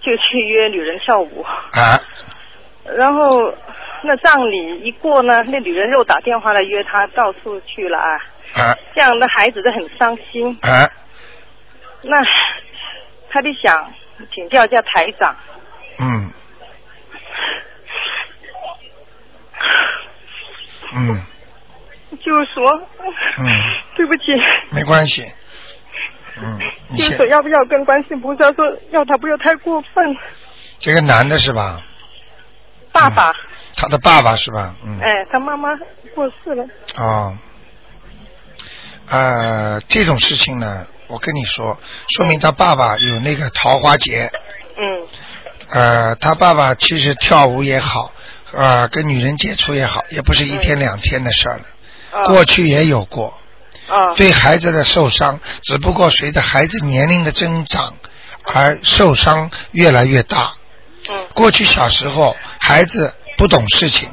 [0.00, 1.44] 就去约女人跳舞。
[1.72, 2.00] 啊。
[2.84, 3.54] 然后
[4.02, 8.16] 那葬礼一过呢，那女人又打电话来约他到处去了啊。
[8.54, 8.74] 啊。
[8.94, 10.58] 这样的孩子都很伤心。
[10.62, 10.88] 啊。
[12.02, 12.16] 那
[13.30, 13.92] 他就想
[14.34, 15.36] 请教一下台长。
[15.98, 16.32] 嗯。
[20.94, 21.22] 嗯。
[22.20, 22.68] 就是说。
[23.38, 23.46] 嗯。
[23.94, 24.22] 对不起。
[24.72, 25.22] 没关系。
[26.42, 26.58] 嗯。
[26.96, 30.16] 就是说要不要跟关心菩萨说，要他不要太过分。
[30.78, 31.80] 这个男的是吧？
[32.92, 33.32] 爸爸，
[33.74, 34.76] 他的爸爸是吧？
[34.84, 35.00] 嗯。
[35.00, 35.70] 哎，他妈妈
[36.14, 36.64] 过世了。
[36.96, 37.36] 哦。
[39.08, 41.78] 呃，这种事情呢，我跟你说，
[42.14, 44.30] 说明他爸爸有那个桃花劫。
[44.76, 45.08] 嗯。
[45.70, 48.12] 呃，他爸爸其实跳舞也好，
[48.52, 52.24] 呃，跟女人接触也好，也不是一天两天的事儿了。
[52.24, 53.38] 过去也有过。
[53.88, 54.14] 啊。
[54.14, 57.96] 对孩子的受伤，只不过随着孩子年龄的增长，
[58.54, 60.52] 而受伤越来越大。
[61.10, 61.26] 嗯。
[61.34, 62.36] 过去小时候。
[62.64, 64.08] 孩子不懂事情，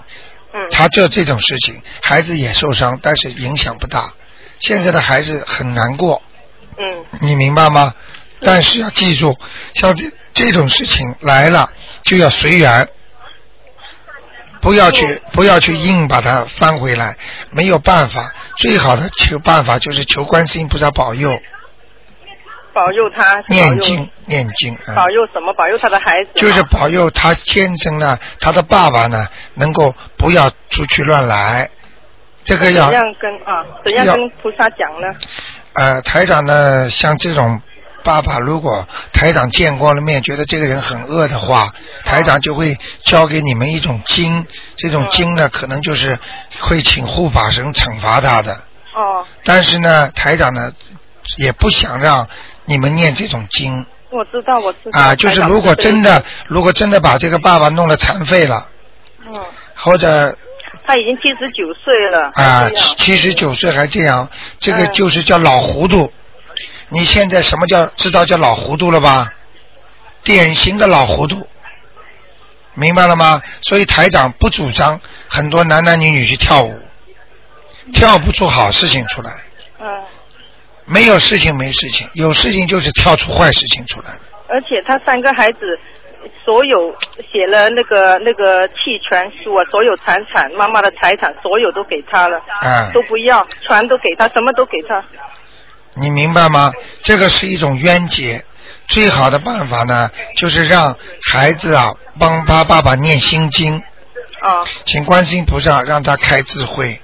[0.71, 4.12] 他做这种事情，孩子也受伤，但是影响不大。
[4.57, 6.21] 现在的孩子很难过，
[6.77, 7.93] 嗯，你明白吗？
[8.41, 9.38] 但是要记住，
[9.75, 11.71] 像这这种事情来了
[12.03, 12.89] 就要随缘，
[14.62, 17.15] 不要去不要去硬把它翻回来，
[17.51, 18.33] 没有办法。
[18.57, 21.31] 最好的求办法就是求观世音菩萨保佑。
[22.73, 25.53] 保佑他念经念经，保佑什么？
[25.53, 26.29] 保佑他的孩子。
[26.36, 31.69] 就是保佑他先生呢，他的爸爸呢，能够不要出去乱来。
[32.43, 33.65] 这个要怎样跟啊？
[33.86, 35.08] 怎样跟菩萨讲呢？
[35.73, 37.62] 呃，台长呢，像这种
[38.03, 41.69] 爸爸如果台长见过了面，觉得这个人很恶的话，
[42.05, 46.17] 台长就会教给你们一种经，这种经呢，可能就是
[46.62, 48.53] 会请护法神惩罚他的。
[48.53, 49.25] 哦。
[49.43, 50.71] 但是呢，台长呢，
[51.38, 52.27] 也不想让
[52.69, 53.84] 你们念这种经。
[54.12, 54.99] 我知道，我知道。
[55.01, 58.69] 啊，就是如果真的，如果真的把这个爸爸弄了残废了，
[59.25, 59.34] 嗯，
[59.75, 60.38] 或者
[60.86, 64.29] 他已经七十九岁了，啊，七十九岁还这样，
[64.60, 66.12] 这个就是叫老糊涂。
[66.89, 69.34] 你现在什么叫知道叫老糊涂了吧？
[70.23, 71.47] 典型的老糊涂，
[72.75, 73.41] 明白了吗？
[73.62, 76.79] 所以台长不主张很多男男女女去跳舞，
[77.93, 79.32] 跳不出好事情出来。
[79.79, 79.88] 嗯。
[80.89, 84.17] 没有事情没事情，有事情就是跳出坏事情出来。
[84.47, 85.80] 而且他三个孩子，
[86.43, 86.95] 所有
[87.32, 92.41] 写了那个那个弃权书啊，所有财产，妈妈的财产，所有都给他了，
[92.91, 95.06] 都不要，全都给他，什么都给他。
[95.93, 96.71] 你明白吗？
[97.04, 98.43] 这个是一种冤结。
[98.88, 100.97] 最好的办法呢，就是让
[101.32, 103.78] 孩子啊帮他爸爸念心经。
[104.41, 104.65] 啊。
[104.86, 106.99] 请观世音菩萨让他开智慧，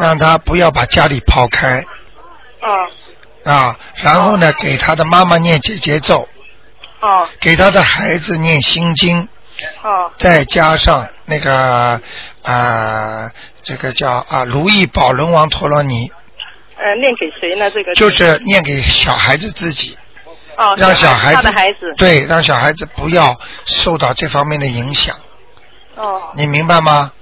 [0.00, 1.78] 让他不要把家里抛开。
[1.78, 2.90] 啊。
[3.48, 6.28] 啊，然后呢，给他的妈妈念姐姐咒，
[7.00, 9.26] 哦，给他的孩子念心经，
[9.82, 11.98] 哦，再加上那个
[12.42, 13.30] 啊，
[13.62, 16.12] 这个叫啊如意宝轮王陀罗尼，
[16.76, 17.70] 呃，念给谁呢？
[17.70, 17.94] 这个？
[17.94, 19.96] 就是念给小孩子自己，
[20.58, 21.94] 哦，让小孩子孩子。
[21.96, 23.34] 对，让小孩子不要
[23.64, 25.16] 受到这方面的影响，
[25.96, 27.12] 哦，你明白吗？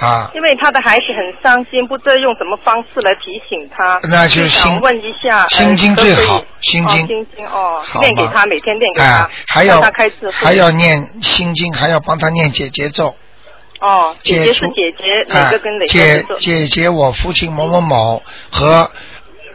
[0.00, 0.08] 嗯。
[0.08, 4.00] 啊，因为他的孩子很伤心，不知道用什么方式来提醒他。
[4.04, 13.14] 那就想问一下，心经最好，心经，心经哦，念给他，每天念给他，还要他开智慧，还要念心经，还要帮他念姐姐咒。
[13.80, 15.86] 哦，姐姐是姐姐，哪个跟哪个？
[15.86, 18.90] 姐姐姐，我父亲某某某和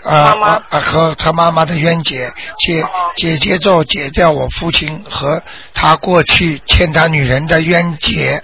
[0.03, 2.84] 呃和他妈妈的冤结，姐
[3.15, 5.43] 姐姐咒解掉我父亲和
[5.75, 8.41] 他过去欠他女人的冤结。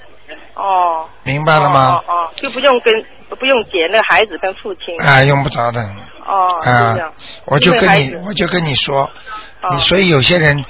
[0.54, 2.02] 哦，明白了吗？
[2.08, 2.94] 哦哦，就不用跟
[3.40, 5.00] 不用解那孩子跟父亲。
[5.02, 5.82] 啊，用不着的。
[6.26, 6.98] 哦，啊，
[7.46, 9.10] 我就跟你，我就跟你说，
[9.72, 10.64] 你所以有些人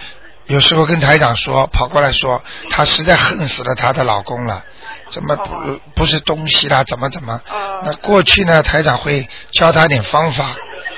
[0.45, 4.63] 有时候跟台长说，跑过来说，她实在恨死了她的老公了，
[5.09, 6.83] 怎么不不是东西啦？
[6.83, 7.39] 怎么怎么？
[7.83, 10.55] 那过去呢，台长会教他点方法。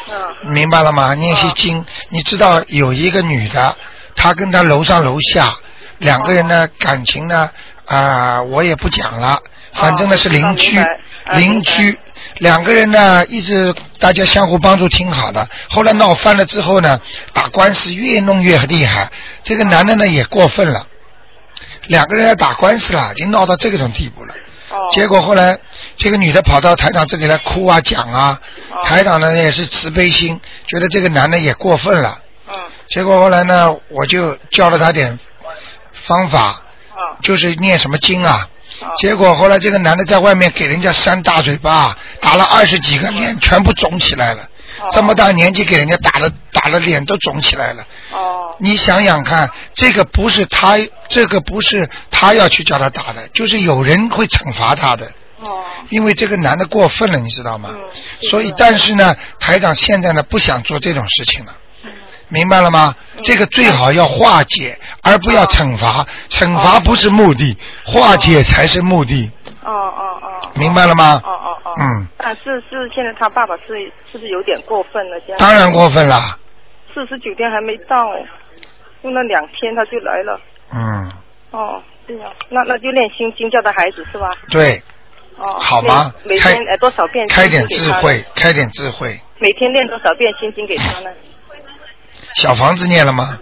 [0.10, 0.52] 嗯。
[0.52, 1.14] 明白了吗？
[1.14, 3.76] 念些经，你知道有一个女的，
[4.16, 5.56] 她跟她楼上楼下
[6.00, 7.50] 两个人呢感情呢。
[7.94, 9.40] 啊，我也不讲了，
[9.74, 10.82] 反正呢是邻居，
[11.34, 12.00] 邻居
[12.40, 17.00] 两个人呢一直大家相互帮助挺好的，后来闹翻了之后呢，
[17.34, 19.12] 打官司越弄越厉害，
[19.44, 20.88] 这个男的呢也过分了，
[21.86, 24.34] 两个人要打官司了，已经闹到这种地步了。
[24.92, 25.60] 结果后来
[25.98, 28.42] 这个女的跑到台长这里来哭啊讲啊，
[28.82, 32.20] 台长呢也是慈悲心，觉得这个男的也过分了。
[32.88, 35.20] 结果后来呢，我就教了他点
[36.08, 36.63] 方法。
[37.22, 38.48] 就是念什么经啊？
[38.98, 44.50] 结果后来这个男的在外面给人家扇大嘴巴，打了二十几个脸，全部肿起来了。
[44.92, 47.86] 这么大年纪给人家打了，打了脸都肿起来了。
[48.12, 48.56] 哦。
[48.58, 50.78] 你想想看，这个不是他，
[51.08, 55.12] 这个不是他要去叫他打的，就是有人会惩罚他的。
[55.40, 55.64] 哦。
[55.90, 57.70] 因为这个男的过分了，你知道吗？
[58.30, 61.54] 所以，但是呢，台长现在呢不想做这种事情了。
[62.30, 62.96] 明白了吗？
[63.24, 66.06] 这个最好要化解，而不要惩罚。
[66.30, 69.32] 惩罚不是目的，化解才是目的。
[69.64, 70.50] 哦哦哦。
[70.56, 71.22] 明白了吗？
[71.24, 71.74] 哦哦哦。
[71.80, 72.08] 嗯。
[72.18, 75.20] 但是是现在他爸爸是是不是有点过分了？
[75.26, 75.38] 现在。
[75.38, 76.16] 当然过分了。
[76.94, 78.08] 四十九天还没到，
[79.04, 80.40] 用了两天他就来了。
[80.74, 81.12] 嗯。
[81.52, 84.30] 哦，对呀，那那就练心经教的孩子是吧？
[84.50, 84.82] 对。
[85.38, 85.54] 哦。
[85.60, 86.12] 好吗？
[86.24, 87.28] 每天呃多少遍？
[87.28, 89.20] 开点智慧，开点智慧。
[89.40, 91.10] 每天练多少遍心经给他呢？
[92.36, 93.40] 小房子念了吗？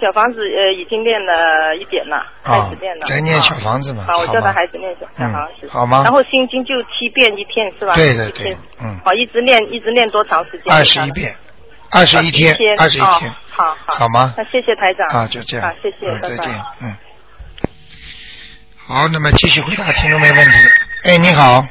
[0.00, 3.06] 小房子呃已经念了一点了，开始念了。
[3.06, 4.04] 在念小房子嘛？
[4.04, 5.68] 好，我叫他孩子念小小房子。
[5.70, 6.02] 好吗？
[6.02, 7.94] 然后心经就七遍一天是吧？
[7.94, 8.98] 对对对，嗯。
[9.04, 10.74] 好，一直念一直念多长时间？
[10.74, 11.32] 二十一遍，
[11.92, 13.32] 二十一天，二十一天。
[13.48, 13.94] 好好。
[13.94, 14.34] 好吗？
[14.36, 15.06] 那谢谢台长。
[15.20, 15.70] 啊，就这样。
[15.70, 16.96] 啊，谢谢，再见，嗯。
[18.84, 20.52] 好，那么继续回答听众没问题。
[21.04, 21.64] 哎，你好。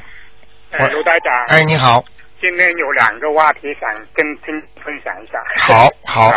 [0.72, 1.44] 哎，卢台长。
[1.50, 2.02] 哎，你好。
[2.42, 5.40] 今天有两个话题想跟听分享一下。
[5.60, 6.32] 好好。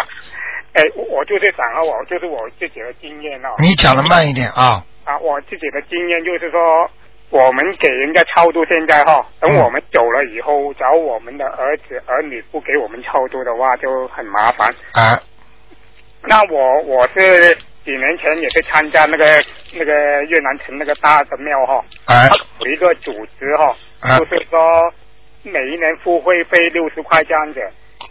[0.75, 3.49] 哎，我就是讲了，我就是我自己的经验哦。
[3.59, 4.85] 你讲的慢一点啊。
[5.05, 6.61] 啊，我自己的经验就是说，
[7.31, 14.69] 我们给人家超度，现在哈，等我们走了以后，找我们的儿子儿女不给我们超度的话，就很麻烦。
[14.93, 15.17] 啊。
[16.27, 19.25] 那我我是几年前也是参加那个
[19.73, 19.93] 那个
[20.25, 21.83] 越南城那个大的庙哈。
[22.05, 22.29] 啊。
[22.59, 24.61] 有一个组织哈，就是说。
[25.45, 27.61] 每一年付会费六十块这样子，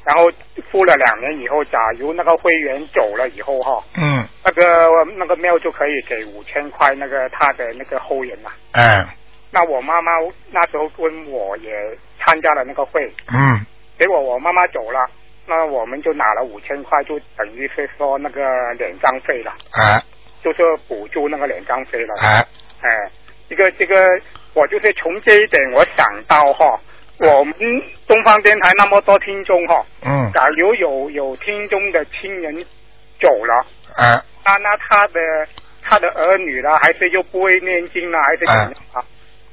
[0.05, 0.31] 然后
[0.71, 8.51] 付了两年以后，假如那个会员走了以后哈，嗯，那个那个庙就可以给五千块那个他的那个后人了。
[8.73, 9.05] 嗯。
[9.55, 10.13] 那我妈妈
[10.51, 11.69] 那时候跟我也
[12.19, 13.61] 参加了那个会，嗯，
[13.99, 15.07] 结果我妈妈走了，
[15.45, 18.41] 那我们就拿了五千块，就等于是说那个
[18.79, 20.01] 脸张费了，哎，
[20.43, 22.41] 就是补助那个脸张费了，哎，
[22.81, 23.11] 哎，
[23.47, 23.95] 这个这个，
[24.55, 26.79] 我就是从这一点我想到哈，
[27.20, 27.53] 我们
[28.07, 32.55] 东方电台那么多听众哈，嗯，假如有有听众的亲人
[33.20, 35.20] 走了，啊，那那他的
[35.82, 39.03] 他的儿女呢，还是又不会念经呢，还是怎样啊？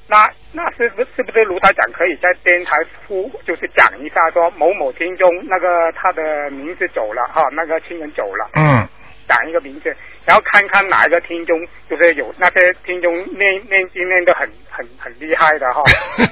[0.09, 8.89] 那那是不是不是卢台长可以在电台呼，就是讲一下说某某听众那个他的名字走了哈，那个亲人走了，嗯，
[9.31, 11.57] 讲一个名字，然后看看哪一个听众
[11.89, 15.83] 就是有那些听众念念经念得很很很厉害的哈，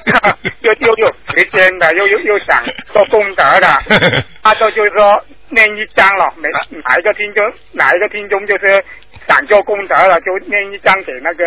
[0.62, 3.68] 又又有时间的，又又又想做功德的，
[4.42, 6.48] 他就就是说念一张了，每
[6.82, 8.84] 哪一个听众哪一个听众就是
[9.28, 11.44] 想做功德了，就念一张给那个。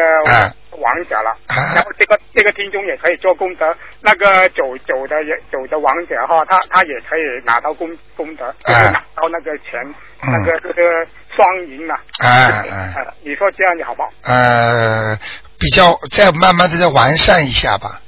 [0.79, 1.35] 王者了，
[1.75, 9.77] 然后这个这个听众也可以做功德，那个走走的也走的王者哈，他他也可以拿到功功德，就是拿到那个钱，
[10.23, 11.05] 那个就是
[11.35, 11.95] 双赢嘛。
[12.19, 14.09] 哎 哎，你说这样你好不好？
[14.23, 15.17] 呃，
[15.57, 18.01] 比较再慢慢的再完善一下吧。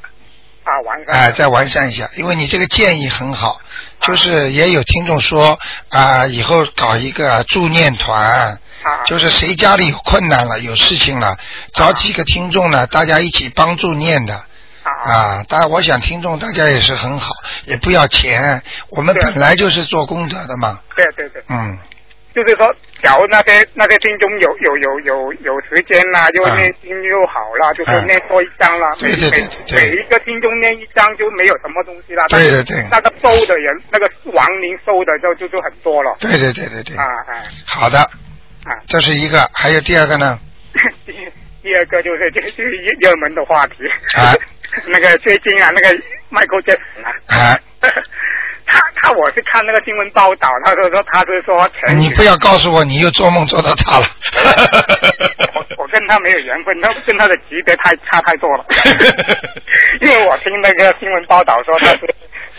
[0.64, 1.16] 啊，完善。
[1.16, 3.60] 哎，再完善一下，因为你这个建议很好，
[4.02, 5.60] 就是也有听众说
[5.90, 8.60] 啊，以后搞一个助念团。
[9.06, 11.38] 就是谁家里有困难了，有事情了，
[11.74, 14.36] 找几个听众呢，大家一起帮助念的。
[14.84, 20.82] 啊，当然，我想听众大家也是很好，也不要钱，我们本来就是做功德的嘛。
[20.98, 21.42] 对对对。
[21.48, 21.80] 嗯。
[22.34, 22.74] 就是说，
[23.04, 28.96] 假如那些那些听众有有有有有时间啦，又念经又好了，就是念多一张啦。
[29.00, 29.80] 对对对对。
[29.80, 32.26] 每一个听众念一张就没有什么东西啦。
[32.30, 32.78] 对对对。
[32.90, 36.18] 那个收的人，那个亡灵收的就就就很多了。
[36.20, 36.98] 对对对对对。
[36.98, 37.44] 啊哎。
[37.68, 38.00] 好的。
[38.00, 40.40] 啊，这是一个，还有第二个呢。
[41.06, 41.14] 第
[41.62, 43.76] 第二个就是就就是热热门的话题。
[44.18, 44.34] 啊。
[44.90, 45.96] 那个最近啊，那个
[46.30, 47.12] 迈克尔杰森啊。
[47.28, 47.60] 啊。
[48.66, 51.70] 他他我是看那个新闻报道，他说说他是说。
[51.96, 54.06] 你不要告诉我你又做梦做到他了。
[55.56, 58.66] 我我跟他没有缘分，他跟他的级别太差太多了。
[60.02, 62.00] 因为我听那个新闻报道说他是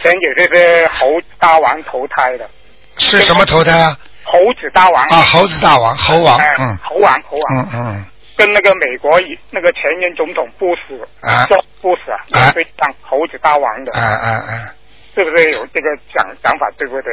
[0.03, 2.49] 前几这是猴大王投胎的。
[2.97, 3.97] 是什么投胎啊？
[4.27, 8.05] 猴子大王啊，猴子大王，猴王，嗯，猴王，猴王，嗯嗯，
[8.39, 10.97] 跟那个美国那个前任总统布什
[11.29, 11.47] 啊，
[11.83, 14.53] 布什啊，对当猴子大王的，啊啊啊，
[15.15, 17.13] 是不是有这个想想法，对不对？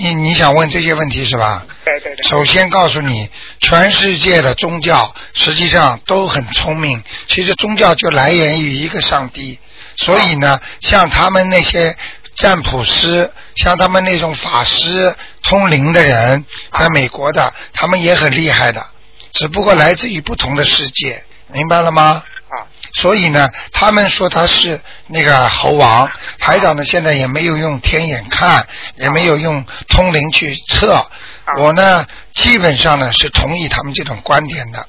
[0.00, 1.66] 你你想问这些问题是吧？
[1.84, 2.22] 对对对。
[2.22, 3.28] 首先告诉你，
[3.60, 9.58] 全世界的宗教实际上都很聪明，其实宗教就来源于一个上帝，
[9.96, 11.96] 所以呢，像他们那些。
[12.34, 18.82] 占卜师，像他们那种法师、通灵的人，在美国的，他们也很厉害的，
[19.32, 21.22] 只不过来自于不同的世界，
[21.52, 22.24] 明白了吗？
[22.94, 23.00] 啊。
[23.00, 28.66] 所以呢，他们说他是那个猴王，台长呢现在也没有用天眼看，
[28.96, 31.04] 也没有用通灵去测，
[31.58, 34.86] 我呢基本上呢是同意他们这种观点的。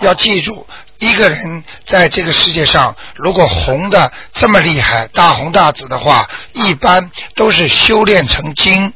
[0.00, 0.66] 要记住。
[0.98, 8.90] 一个人在这个世界上，如果红的这么厉害，大红大紫的话，一般都是修炼成精，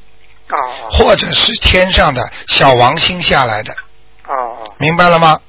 [0.93, 3.73] 或者是天上的小王星下来的，
[4.27, 5.41] 哦明白了吗？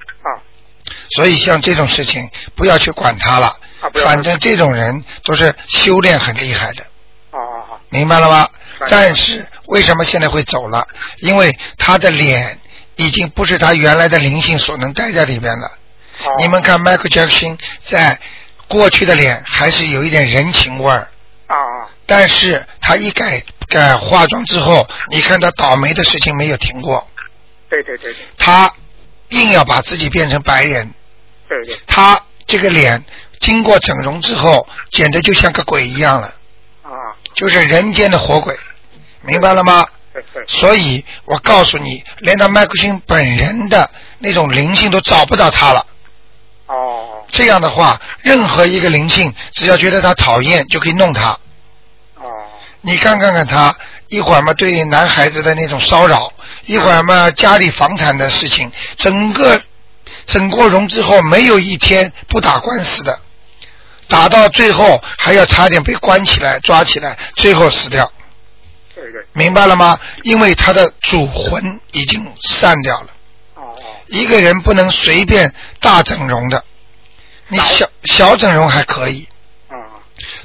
[1.16, 3.56] 所以像这种事情，不要去管他了。
[4.04, 6.84] 反正这种人都是修炼很厉害的。
[7.32, 8.48] 哦明白了吗？
[8.88, 10.88] 但是为什么现在会走了？
[11.20, 12.60] 因为他的脸
[12.98, 15.72] 已经不是他原来的灵性所能待在里边了。
[16.38, 18.20] 你们看迈克尔·杰克逊在
[18.68, 21.10] 过去的脸还是有一点人情味儿，
[21.48, 21.56] 啊，
[22.06, 27.08] 但是他一改改化妆之后，你看他倒霉的事情没有停过。
[27.70, 28.16] 对对对。
[28.38, 28.72] 他
[29.30, 30.94] 硬要把自己变成白人。
[31.50, 31.78] 对对。
[31.86, 33.04] 他这个脸
[33.42, 36.28] 经过整容之后，简直就像个鬼一样了。
[36.84, 36.90] 啊。
[37.34, 38.58] 就是人间的活鬼，
[39.22, 39.86] 明白了吗？
[40.14, 40.44] 对对。
[40.48, 43.90] 所以我告诉你，连他麦克逊本人的
[44.20, 45.86] 那种灵性都找不到他了。
[46.68, 51.32] 哦，这样的话，任何一个灵性，只要觉得他讨厌，就可以弄他。
[52.16, 52.30] 哦，
[52.82, 53.76] 你看看看他，
[54.08, 56.32] 一会儿嘛对男孩子的那种骚扰，
[56.66, 59.62] 一会儿嘛家里房产的事情，整个
[60.30, 63.20] 整过容之后，没有一天不打官司的，
[64.08, 68.10] 打到最后还要差点被关起来、抓起来，最后死掉。
[68.96, 69.26] 对对。
[69.34, 70.00] 明白了吗？
[70.24, 73.08] 因为他的主魂已经散掉了。
[74.08, 76.64] 一个人不能随便大整容的，
[77.48, 79.28] 你小小整容还可以，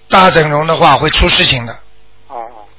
[0.09, 1.75] 大整容的话会出事情的，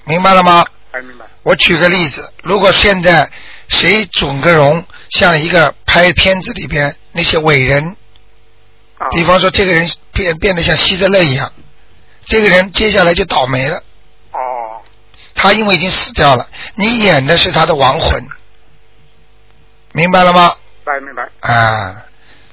[0.03, 0.65] 明白了吗？
[0.93, 1.25] 明白。
[1.41, 3.29] 我举个例子，如果现在
[3.67, 7.95] 谁整个容像一个拍片子里边那些伟人，
[9.11, 11.51] 比方说这个人变变得像希特勒一样，
[12.25, 13.77] 这个人接下来就倒霉了。
[14.31, 14.81] 哦。
[15.33, 18.25] 他因为已经死掉了，你演的是他的亡魂，
[19.91, 20.55] 明白了吗？
[20.85, 21.29] 明白明白。
[21.41, 22.05] 啊，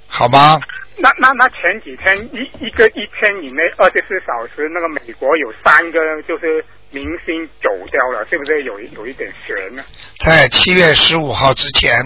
[0.08, 0.58] 好吧。
[0.98, 5.98] 那那那前几天一一个一天以内二十四小时，那个美国有三个
[6.28, 9.84] 就是明星走掉了，是不是有有一点悬呢？
[10.20, 12.00] 在七月十五号之前，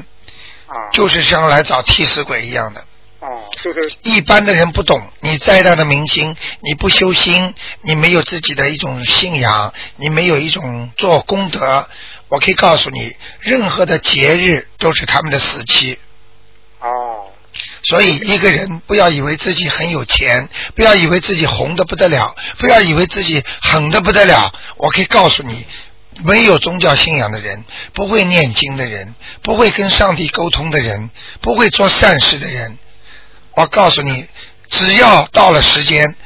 [0.67, 2.81] 啊，就是像来找替死鬼一样的。
[3.19, 11.89] 哦，就是一般的人不懂，你再大的明星，你不修心，你没有自己的一种信仰，你没有一种做功德，
[12.29, 15.99] 我可以告诉你，任何的节日都是他们的死期。
[17.57, 17.85] 哦。
[17.85, 24.53] 所以一个人不要以为自己很有钱，不要以为自己红的不得了，不要以为自己狠的不得了。
[24.77, 25.67] 我可以告诉你，
[26.25, 32.77] 没有宗教信仰的人，不会念经的人，不会跟上帝沟通的人，不会做善事的人，
[33.55, 34.27] 我告诉你，
[34.69, 36.17] 只要到了时间，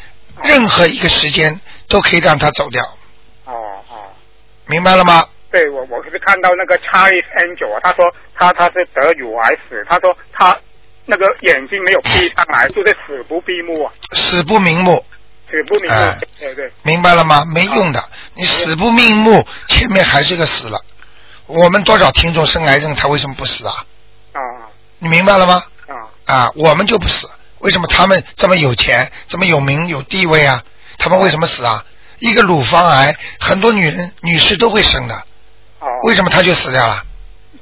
[0.43, 2.83] 任何一个时间都可以让他走掉。
[3.45, 3.53] 哦
[3.89, 3.95] 哦，
[4.66, 5.26] 明白了吗？
[5.51, 8.05] 对，我我是看到那个 Charlie Angel 啊，他说
[8.35, 10.57] 他他是得乳癌死，他说他。
[11.07, 13.93] 那个眼睛没有闭上来，就是死不闭目啊！
[14.13, 15.05] 死不瞑目，
[15.51, 17.45] 死不瞑目，对对，明白了吗？
[17.47, 18.03] 没用的，
[18.35, 20.81] 你死不瞑目，前面还是个死了。
[21.47, 23.75] 我们多少听众生癌症，他为什么不死啊？
[24.33, 24.41] 啊，
[24.99, 25.65] 你明白了吗？
[25.89, 25.95] 啊
[26.33, 27.29] 啊，我们就不死，
[27.59, 30.63] 为什么他们这么有钱，这么有名有地位啊？
[30.99, 31.85] 他们为什么死啊？
[32.21, 35.15] 一个乳房癌，很多女人女士都会生的，
[35.81, 37.03] 哦，为什么他就死掉了？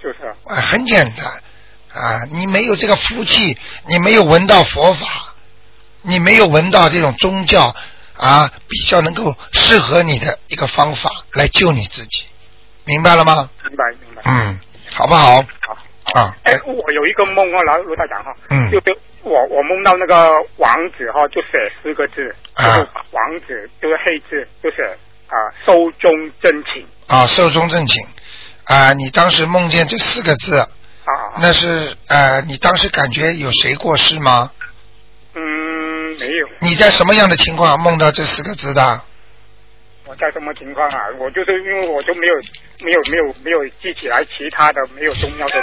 [0.03, 1.27] 就是，啊，很简单。
[1.99, 5.35] 啊，你没有这个福气，你没有闻到佛法，
[6.03, 7.75] 你没有闻到这种宗教
[8.17, 12.25] 啊，比较能够适合你的一个方法来救你自己，
[12.85, 13.51] 明白了吗？
[13.67, 14.23] 明白明白。
[14.27, 14.61] 嗯，
[14.93, 15.43] 好不好？
[15.65, 16.37] 好啊。
[16.45, 21.49] 哎，我有一个梦啊，老卢大讲哈，嗯，就是我我梦到那个王子哈，就写
[21.83, 24.83] 四个字，就是王子就是黑字，就是
[25.27, 25.35] 啊
[25.67, 26.87] 寿终正寝。
[27.09, 28.07] 啊，寿终正寝
[28.67, 30.65] 啊，你当时梦见这四个字。
[31.41, 34.51] 那是呃，你当时感觉有谁过世吗？
[35.35, 35.41] 嗯，
[36.19, 36.49] 没有。
[36.61, 39.03] 你在什么样的情况梦到这四个字的？
[40.07, 41.01] 我在什么情况啊？
[41.19, 42.35] 我就是因为我就没有
[42.81, 45.63] 没有没有没有记起来其他的没有重要的，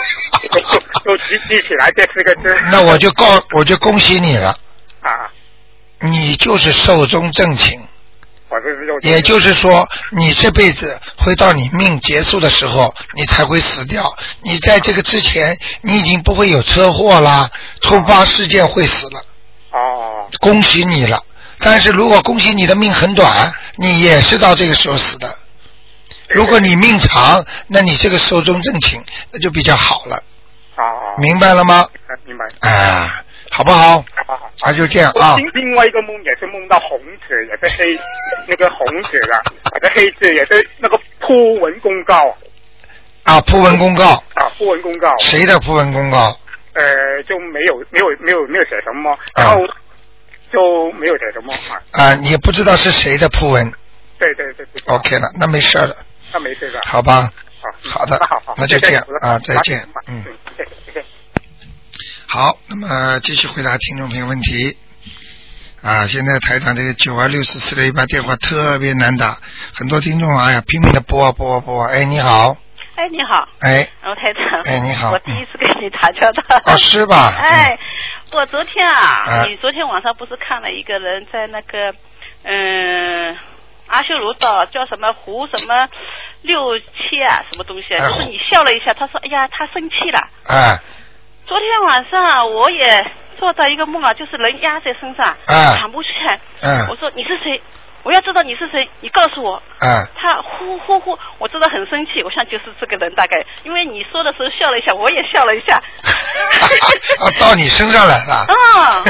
[1.04, 2.56] 都记记起来这四个字。
[2.72, 4.56] 那我就告我就恭喜你了。
[5.02, 5.32] 啊。
[6.02, 7.82] 你就是寿终正寝。
[9.01, 14.16] 也就是说，你这辈子会到你命结束的时候，你才会死掉。
[14.41, 17.49] 你在这个之前，你已经不会有车祸啦、
[17.82, 19.20] 突发事件会死了。
[19.72, 20.28] 哦。
[20.39, 21.22] 恭喜你了，
[21.60, 25.38] 但是如果恭喜你的命很短，你也是到这个时候死的。
[26.30, 30.18] 如果你命长，那你这个寿终正寝，那就比较好了。
[30.78, 30.84] 哦。
[31.18, 31.88] 明白了吗？
[32.26, 32.70] 明白。
[32.70, 33.22] 啊。
[33.52, 34.04] 好不好？
[34.28, 35.36] 好好，那就这样啊。
[35.38, 37.98] 另另外一个梦也是梦到红纸，也是黑，
[38.48, 39.41] 那个红纸的，
[39.74, 42.36] 那个黑字也是那个铺文公告。
[43.24, 44.24] 啊，铺文公告。
[44.36, 45.10] 啊，铺文公告。
[45.20, 46.38] 谁的铺文公告？
[46.74, 49.66] 呃，就没有没有没有没有写什么，然后
[50.52, 51.82] 就没有写什么啊。
[51.91, 53.72] 啊，你不知道是谁的铺文？
[54.20, 54.93] 对对对对。
[54.93, 55.96] OK 了，那没事了。
[56.34, 56.82] 那没事了。
[56.86, 57.32] 好吧。
[57.62, 58.00] 好。
[58.00, 58.18] 好的。
[58.20, 58.54] 那好好。
[58.58, 59.88] 那就这样啊，再见。
[60.08, 60.24] 嗯。
[62.28, 64.78] 好，那么继续回答听众朋友问题。
[65.82, 69.38] 啊，现在台长这个九二六四四六一八电话特别难打，
[69.74, 71.86] 很多听众哎呀拼命的拨啊拨啊拨。
[71.86, 72.58] 哎，你好。
[72.96, 73.48] 哎，你好。
[73.60, 73.88] 哎。
[74.04, 74.62] 罗台长。
[74.66, 75.12] 哎，你好。
[75.12, 76.44] 我第一次跟你打交道。
[76.66, 77.32] 哦，是吧？
[77.40, 77.78] 哎，
[78.32, 81.94] 我昨天啊，你昨天晚上不是看了一个人在那个
[82.44, 83.38] 嗯
[83.88, 85.88] 阿修罗道叫什么胡什么
[86.42, 88.10] 六七啊什么东西啊？
[88.10, 90.20] 就是你笑了一下，他说哎呀他生气了。
[90.48, 90.80] 哎。
[91.48, 95.38] 昨天晚上我也做到一个梦啊，就是人压在身上，
[95.78, 96.39] 喘不起来。
[96.89, 97.62] 我说你是谁？
[98.06, 99.62] 我要知道你是谁，你告诉我。
[99.82, 100.06] 嗯。
[100.16, 105.82] 他呼呼呼，我知道很生气，我想就是这个人大概，因为你说的时候笑了一下，我也笑了一下。
[107.20, 108.45] 啊，到你身上来了。
[108.78, 109.03] 啊。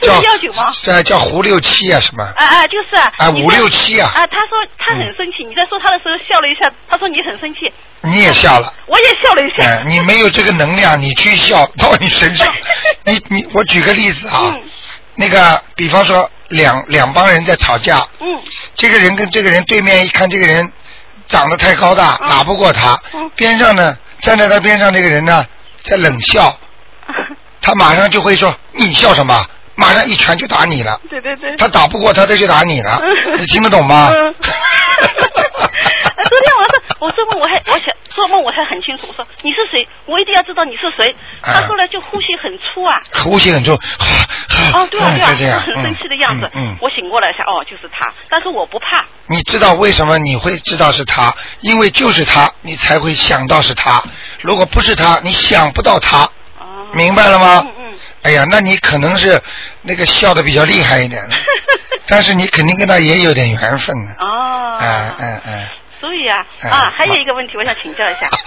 [0.00, 0.70] 叫药酒吗？
[0.82, 2.24] 叫叫胡六七啊，什么？
[2.24, 3.12] 啊啊，就是啊。
[3.18, 4.10] 啊，五六七啊。
[4.14, 7.70] 啊，他说他很生气，你在说他的时候笑了一下，他说你很生气。
[8.00, 8.72] 你也笑了。
[8.86, 9.82] 我也笑了一下。
[9.86, 12.46] 你没有这个能量，你去笑到你身上。
[13.04, 14.56] 你你，我举个例子啊，
[15.16, 16.28] 那个比方说。
[16.48, 18.26] 两两帮人在吵架，嗯，
[18.76, 20.70] 这个人跟这个人对面一看，这个人
[21.26, 22.96] 长得太高大，打不过他。
[23.34, 25.44] 边上呢，站在他边上这个人呢，
[25.82, 26.54] 在冷笑，
[27.62, 29.44] 他马上就会说：“你笑什么？”
[29.74, 31.00] 马上一拳就打你了。
[31.10, 31.56] 对对对。
[31.56, 33.02] 他打不过他，他就打你了。
[33.38, 34.12] 你听得懂吗？
[36.04, 39.86] 昨天晚上我做梦我还我想做梦我还很清楚，我说你是谁？
[40.06, 41.14] 我一定要知道你是谁。
[41.42, 43.00] 他后来就呼吸很粗啊。
[43.24, 43.72] 呼吸很粗。
[43.72, 46.50] 哦，对啊对啊，很生气的样子。
[46.54, 46.76] 嗯。
[46.80, 49.04] 我醒过来一下，哦，就是他，但是我不怕。
[49.26, 51.34] 你知道为什么你会知道是他？
[51.60, 54.02] 因为就是他，你才会想到是他。
[54.40, 56.24] 如果不是他，你想不到他。
[56.58, 56.88] 哦。
[56.92, 57.62] 明白了吗？
[57.66, 57.98] 嗯嗯。
[58.22, 59.40] 哎呀，那你可能是
[59.82, 61.36] 那个笑的比较厉害一点的，
[62.06, 64.12] 但是你肯定跟他也有点缘分的。
[64.18, 64.76] 哦。
[64.78, 65.72] 哎哎哎。
[66.00, 68.28] 所以啊啊，还有一个问题，我想请教一下。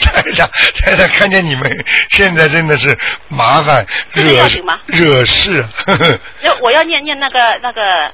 [0.00, 0.48] 台长，
[0.80, 2.98] 台长，看见你们现在真的是
[3.28, 4.48] 麻烦，惹
[4.86, 5.64] 惹事。
[6.42, 8.12] 要我要念念那个那个。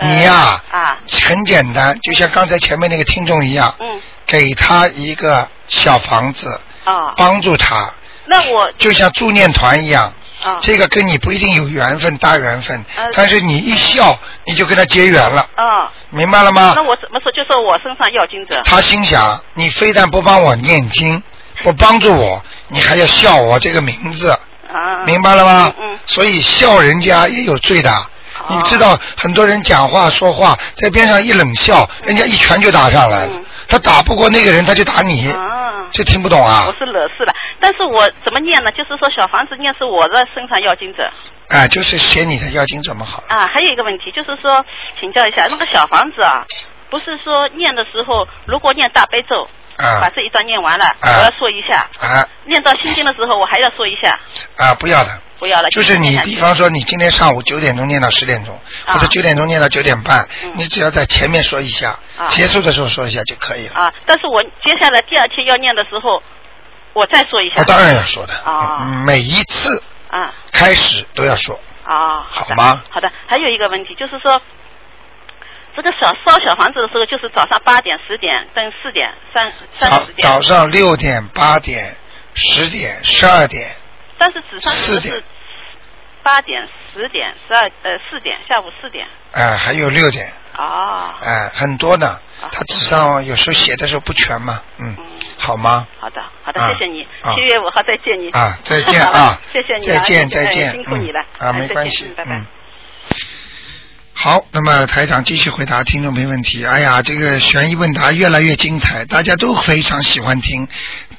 [0.00, 7.90] 你呀啊，很简单，就像刚才前面那个听众一样，嗯，给他一个小房子啊，帮助他。
[8.26, 10.14] 那我就像助念团一样。
[10.42, 15.42] 啊，这个跟你不一定有缘分，大缘分，但是你一笑，你就跟他结缘了。
[15.54, 16.74] 啊，明白了吗？
[16.76, 17.32] 那我怎么说？
[17.32, 18.60] 就说我身上要金子。
[18.64, 21.22] 他心想，你非但不帮我念经，
[21.64, 24.30] 不帮助我，你还要笑我这个名字。
[24.30, 25.72] 啊，明白了吗？
[25.78, 25.98] 嗯。
[26.06, 27.90] 所以笑人家也有罪的。
[28.50, 33.32] 你知道，很多人讲话说话，在边上一冷笑，人家一拳就打上来了。
[33.68, 35.30] 他打不过那个人，他就打你。
[35.90, 36.66] 这听不懂啊！
[36.66, 38.70] 我是惹事了，但是我怎么念呢？
[38.72, 41.10] 就是说小房子念是我的身上要经者。
[41.48, 43.22] 啊，就是写你的要经怎么好。
[43.28, 44.62] 啊，还有一个问题就是说，
[45.00, 46.44] 请教一下，那个小房子啊，
[46.90, 49.48] 不是说念的时候，如果念大悲咒，
[49.78, 51.88] 啊，把这一段念完了，我要说一下。
[52.00, 52.28] 啊。
[52.44, 54.18] 念到心经的时候，我还要说一下。
[54.56, 55.22] 啊，不要了。
[55.38, 55.68] 不要了。
[55.70, 61.98] 就是你，比方说你今天上午九点钟念到十点钟，或者九点钟念到九点半，你只要在前面说一下，
[62.30, 63.74] 结束的时候说一下就可以了。
[63.74, 66.22] 啊，但是我接下来第二天要念的时候。
[66.94, 67.56] 我再说一下。
[67.58, 68.34] 我当然要说的。
[68.34, 69.04] 啊。
[69.06, 69.80] 每一次。
[70.10, 70.32] 啊。
[70.50, 71.54] 开始都要说。
[71.84, 72.26] 啊。
[72.28, 72.82] 好吗？
[72.90, 73.08] 好的。
[73.26, 74.40] 还有一个问题就是说，
[75.80, 80.26] 这个小烧小房子的时候，就是早上八点、十点跟四点、三三十点。
[80.26, 81.96] 早上六点、八点、
[82.34, 83.70] 十点、十二点。
[84.18, 85.22] 但是纸上是
[86.24, 89.06] 八点、十点、十二呃四点，下午四点。
[89.30, 90.26] 哎，还有六点。
[90.56, 91.14] 哦。
[91.22, 92.18] 哎，很多呢。
[92.50, 94.96] 他纸上有时候写的时候不全嘛，嗯，
[95.38, 95.86] 好吗？
[96.00, 97.06] 好的，好的，谢谢你。
[97.34, 98.30] 七月五号再见你。
[98.30, 99.40] 啊，再见啊！
[99.52, 101.20] 谢谢你，再见再见，辛苦你了。
[101.38, 102.57] 啊，没关系，拜拜。
[104.20, 106.66] 好，那么台长继续回答听众没问题。
[106.66, 110.66] 哎呀，这个悬疑问答越来越精彩，大家都非常喜欢听，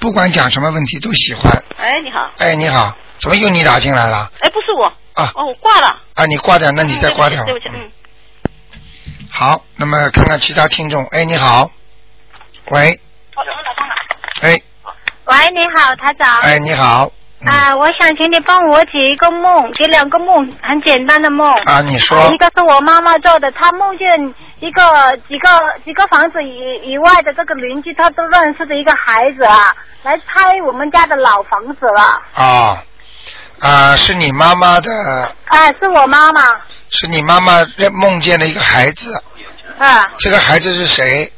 [0.02, 1.50] 不管讲什么问题都喜欢。
[1.78, 2.30] 哎，你好。
[2.40, 4.30] 哎，你好，怎么又你打进来了？
[4.42, 4.86] 哎，不是我。
[5.14, 5.32] 啊。
[5.34, 5.88] 哦，我挂了。
[6.16, 7.46] 啊，你挂掉，那你再挂掉。
[7.46, 7.90] 对不起，嗯。
[9.30, 11.06] 好，那么看看其他听众。
[11.06, 11.72] 哎，你好。
[12.66, 13.00] 喂。
[14.42, 14.62] 哎。
[15.24, 16.38] 喂，你好，台长。
[16.42, 17.10] 哎，你好。
[17.46, 21.50] 啊，我想请你帮我解一个梦，解两个梦，很简单的梦。
[21.64, 22.30] 啊，你说。
[22.34, 24.82] 一个是我妈妈做的，她梦见一个
[25.30, 25.50] 几个
[25.86, 29.74] 几个房子以以外的这个邻居，她都认识的一个孩子啊，
[30.04, 32.22] 来拆我们家的老房子了。
[32.34, 32.84] 啊，
[33.62, 34.92] 啊，是你妈妈的。
[35.46, 36.42] 啊，是我妈妈。
[36.90, 37.54] 是你妈妈
[37.94, 39.24] 梦见的一个孩子。
[39.78, 40.12] 啊。
[40.18, 41.32] 这个孩子是谁？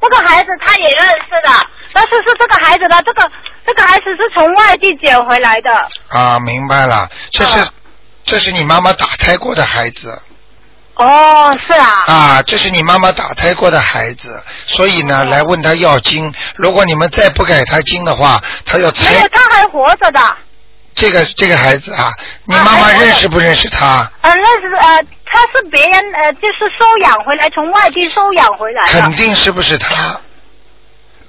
[0.00, 3.30] 这个孩子他也认识的，但是是这个孩子的这个
[3.66, 5.70] 这个孩子是从外地捡回来的。
[6.08, 7.66] 啊，明白了，这是
[8.24, 10.20] 这是你妈妈打胎过的孩子。
[10.94, 11.88] 哦，是啊。
[12.06, 16.32] 啊，这是你妈妈打胎过的孩子，所以呢，来问他要经。
[16.56, 19.12] 如果你们再不给他经的话，他要拆。
[19.12, 20.20] 没有，他还活着的。
[20.94, 22.12] 这个这个孩子啊，
[22.44, 24.10] 你妈妈认识不认识他？
[24.20, 25.04] 呃，认识呃。
[25.34, 28.92] 他是别人呃，就是收养回来，从外地收养回来的。
[28.92, 30.20] 肯定是不是他？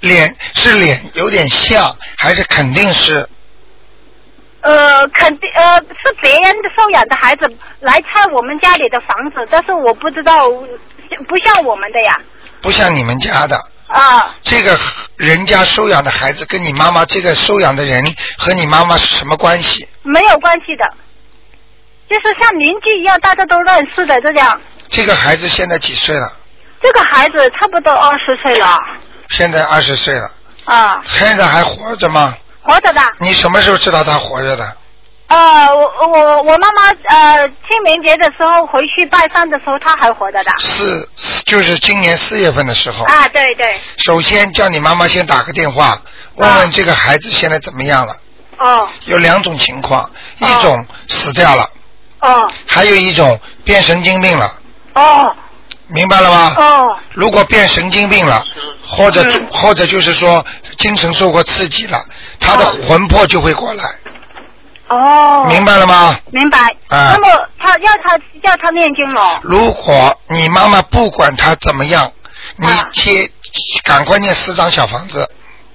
[0.04, 3.28] 脸是脸有点像，还是肯定是？
[4.60, 10.48] 呃，肯定呃是别人的收养的孩子来拆我们家里的房子，但是我不知道，
[11.28, 12.18] 不像我们的呀。
[12.62, 13.56] 不像你们家的。
[13.88, 14.34] 啊。
[14.42, 14.78] 这个
[15.16, 18.02] 人家收养的孩子跟你妈妈这个收养的人
[18.38, 19.86] 和你妈妈是什么关系？
[20.02, 20.84] 没有关系的。
[22.08, 24.60] 就是像邻居一样，大家都认识的这样。
[24.88, 26.26] 这个孩子现在几岁了？
[26.82, 28.78] 这个孩子差不多二十岁了。
[29.30, 30.30] 现在二十岁了。
[30.64, 31.00] 啊。
[31.04, 32.34] 现在还活着吗？
[32.62, 33.00] 活着的。
[33.18, 34.76] 你什么时候知道他活着的？
[35.26, 40.52] 呃，我我我妈妈呃清明节的时候回去拜山的时候，他还活着的。
[40.58, 41.08] 四
[41.46, 43.04] 就是今年四月份的时候。
[43.04, 43.80] 啊，对对。
[43.96, 45.98] 首先叫你妈妈先打个电话，
[46.36, 48.14] 问问这个孩子现在怎么样了。
[48.58, 48.88] 哦。
[49.06, 50.08] 有两种情况，
[50.38, 51.68] 一种死掉了。
[52.20, 54.52] 哦，还有一种变神经病了。
[54.94, 55.34] 哦，
[55.88, 56.54] 明白了吗？
[56.56, 58.44] 哦，如果变神经病了，
[58.86, 60.44] 或者或者就是说
[60.78, 61.98] 精神受过刺激了，
[62.38, 63.84] 他的魂魄就会过来。
[64.88, 66.14] 哦，明白了吗？
[66.30, 66.58] 明白。
[66.88, 69.40] 啊，那么他要他要他念经了。
[69.42, 72.12] 如果你妈妈不管他怎么样，
[72.56, 73.26] 你贴，
[73.82, 75.28] 赶快念四张小房子。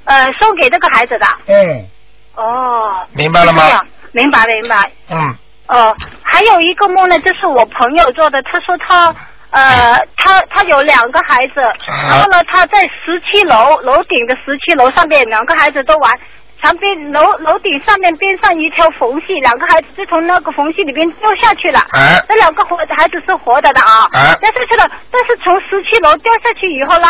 [0.05, 1.27] 呃，送给这个孩子的。
[1.47, 1.87] 嗯。
[2.35, 3.07] 哦。
[3.13, 3.63] 明白了吗？
[4.11, 4.91] 明白明白。
[5.09, 5.35] 嗯。
[5.67, 8.39] 哦，还有一个梦呢，就是我朋友做的。
[8.43, 9.13] 他说他
[9.51, 11.61] 呃，他他有两个孩子，
[12.09, 16.19] 然后呢，他在十七楼楼顶的十七楼上面，两个孩子都玩。
[16.61, 21.79] 墙边楼楼顶上面边上一条缝隙，两个孩子就从那个缝隙里边掉下去了。
[21.93, 24.05] 哎，这两个活孩子是活的的啊。
[24.11, 27.07] 哎，掉下去了，但是从十七楼掉下去以后呢，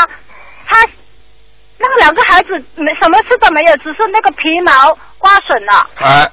[0.68, 0.78] 他
[1.80, 5.90] 那个两个孩子没什么事都没有，只是那个皮毛刮损了。
[6.00, 6.30] 哎。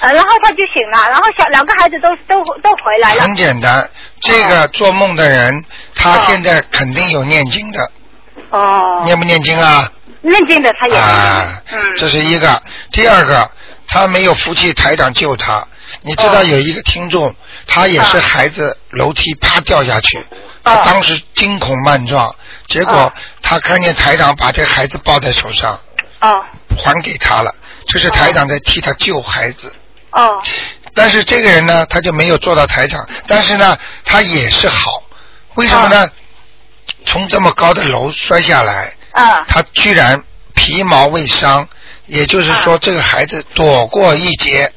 [0.00, 3.22] 呃，然后他就醒了，然后小两个孩子都都都回来了。
[3.22, 3.88] 很简单，
[4.20, 7.90] 这个做梦的人，他现在肯定有念经的。
[8.50, 9.02] 哦。
[9.04, 9.90] 念不念经啊？
[10.20, 10.96] 念经的他也。
[10.96, 11.62] 啊。
[11.72, 11.80] 嗯。
[11.96, 13.50] 这是一个，第二个，
[13.88, 15.66] 他没有福气，台长救他。
[16.02, 17.34] 你知道有一个听众，
[17.66, 20.22] 他也是孩子楼梯啪掉下去，
[20.62, 22.32] 他当时惊恐万状，
[22.68, 25.80] 结果他看见台长把这孩子抱在手上，
[26.20, 26.28] 哦。
[26.76, 27.52] 还给他了，
[27.88, 29.74] 这是台长在替他救孩子。
[30.12, 30.42] 哦，
[30.94, 35.02] 但是这个人呢，他就没有做到台长，但是呢，他也是好，
[35.54, 36.08] 为什么呢？
[37.04, 40.22] 从这么高的楼摔下来，啊，他居然
[40.54, 41.68] 皮毛未伤，
[42.06, 44.72] 也就是说这个孩子躲过一劫。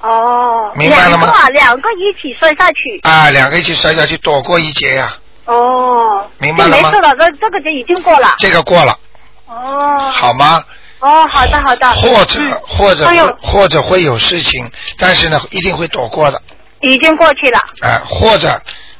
[0.00, 1.26] 哦，明白了吗？
[1.26, 3.00] 两个两个一起摔下去。
[3.02, 5.16] 啊，两个一起摔下去，躲过一劫呀。
[5.46, 6.90] 哦，明白了吗？
[6.90, 8.34] 没事了，这这个就已经过了。
[8.38, 8.98] 这个过了。
[9.46, 9.98] 哦。
[10.10, 10.62] 好吗？
[11.04, 11.86] 哦，好的好的。
[11.92, 16.40] 或者或者会或者会有事情，但是呢，一定会躲过的。
[16.80, 17.58] 已经过去了。
[17.82, 18.48] 哎，或者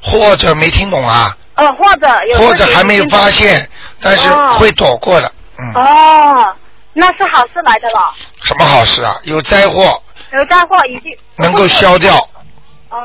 [0.03, 1.35] 或者没听懂啊？
[1.57, 2.39] 哦，或者有。
[2.39, 3.67] 或者还没有发现，
[4.03, 4.29] 但是
[4.59, 5.33] 会躲过的。
[5.59, 5.73] 嗯。
[5.75, 6.55] 哦，
[6.93, 8.13] 那是好事来的了。
[8.43, 9.17] 什么好事啊？
[9.23, 10.03] 有灾祸。
[10.33, 11.11] 有灾祸已经。
[11.37, 12.17] 能够消掉。
[12.91, 12.99] 哦。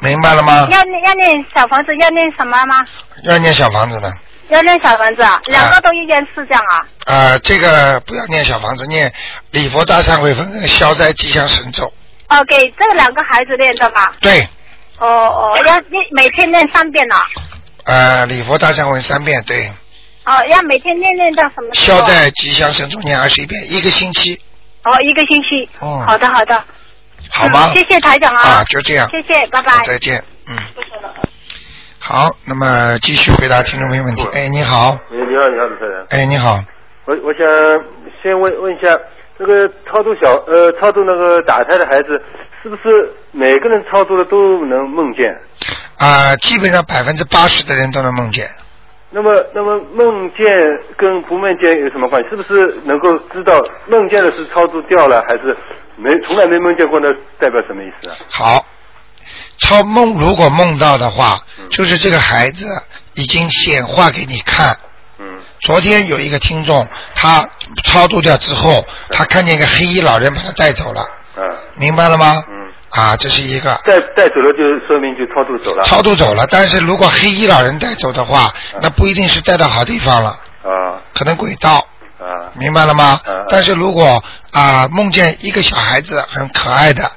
[0.00, 0.66] 明白了吗？
[0.70, 2.84] 要念要念小房子，要念什么吗？
[3.24, 4.10] 要念小房子的。
[4.48, 6.86] 要念小房子啊，两个都一间四这样啊。
[7.06, 9.12] 呃，这个不要念小房子，念
[9.50, 11.92] 礼佛大忏悔文、消灾吉祥神咒。
[12.28, 14.12] 哦，给这两个孩子念的吗。
[14.20, 14.46] 对。
[14.98, 17.16] 哦哦，要念每天念三遍呢。
[17.84, 19.68] 呃，礼佛大忏悔三遍，对。
[20.24, 21.74] 哦，要每天念念到什么？
[21.74, 24.40] 消灾吉祥神咒念二十一遍，一个星期。
[24.84, 25.68] 哦，一个星期。
[25.80, 26.04] 哦。
[26.06, 26.64] 好的，好的。
[27.30, 27.72] 好吗？
[27.74, 28.48] 谢谢台长啊。
[28.48, 29.08] 啊，就这样。
[29.10, 29.82] 谢谢，拜拜。
[29.84, 30.56] 再见，嗯。
[32.06, 34.22] 好，那么继续回答听众朋友问题。
[34.34, 34.90] 哎，你好。
[35.10, 36.06] 哎，你好，你好，主持人。
[36.10, 36.62] 哎，你好。
[37.06, 37.40] 我我想
[38.22, 38.94] 先问问一下，
[39.38, 42.20] 这个超度小呃超度那个打胎的孩子，
[42.62, 45.34] 是不是每个人超度的都能梦见？
[45.96, 48.46] 啊，基本上百分之八十的人都能梦见。
[49.10, 50.46] 那么，那么梦见
[50.98, 52.28] 跟不梦见有什么关系？
[52.28, 55.56] 是不是能够知道梦见的是超度掉了，还是
[55.96, 57.00] 没从来没梦见过？
[57.00, 58.14] 呢代表什么意思啊？
[58.30, 58.66] 好。
[59.58, 61.40] 超梦如果梦到的话，
[61.70, 62.66] 就是这个孩子
[63.14, 64.76] 已经显化给你看。
[65.18, 65.24] 嗯。
[65.60, 67.48] 昨天有一个听众，他
[67.84, 71.06] 超度掉之后，他看见一个黑衣老人把他带走了。
[71.36, 71.42] 嗯。
[71.76, 72.42] 明白了吗？
[72.48, 72.54] 嗯。
[72.90, 73.80] 啊，这是一个。
[73.84, 75.82] 带带走了就说明就超度走了。
[75.84, 80.30] 超度走了，但是如果黑衣老人带走的话，那不一定是带到好地方了。
[80.62, 81.00] 啊。
[81.14, 81.86] 可能轨道。
[82.24, 82.52] 啊。
[82.54, 83.20] 明白了吗？
[83.24, 83.44] 啊。
[83.48, 84.22] 但是如果
[84.52, 87.10] 啊梦见一个小孩子很可爱的。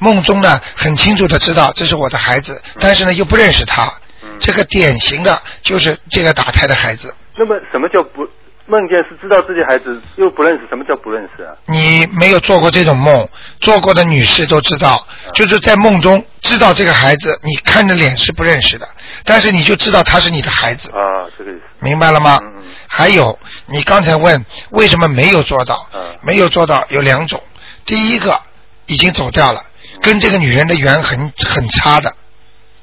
[0.00, 3.90] 梦中呢，很清楚的知道这是我的孩子，但是呢又不认识他，
[4.38, 7.14] 这个典型的就是这个打胎的孩子。
[7.38, 8.26] 那么什么叫不
[8.66, 10.66] 梦见是知道自己孩子又不认识？
[10.68, 11.52] 什么叫不认识啊？
[11.66, 13.28] 你没有做过这种梦，
[13.60, 18.88] 做过的女士都知道，就是在梦中知道这个孩子，你看着脸是不认识的，
[19.24, 20.88] 但是你就知道他是你的孩子。
[20.90, 21.62] 啊，这个意思。
[21.80, 22.40] 明白了吗？
[22.88, 25.86] 还有，你刚才问为什么没有做到？
[26.22, 27.42] 没有做到有两种，
[27.84, 28.40] 第一个
[28.86, 29.62] 已经走掉了。
[30.00, 32.14] 跟这个女人的缘很很差的，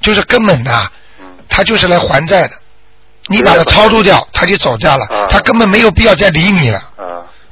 [0.00, 0.92] 就是根本的，
[1.48, 2.54] 他就是来还债的。
[3.28, 6.80] 你把它超度掉，他就走掉了，他根本没有必要再理你了。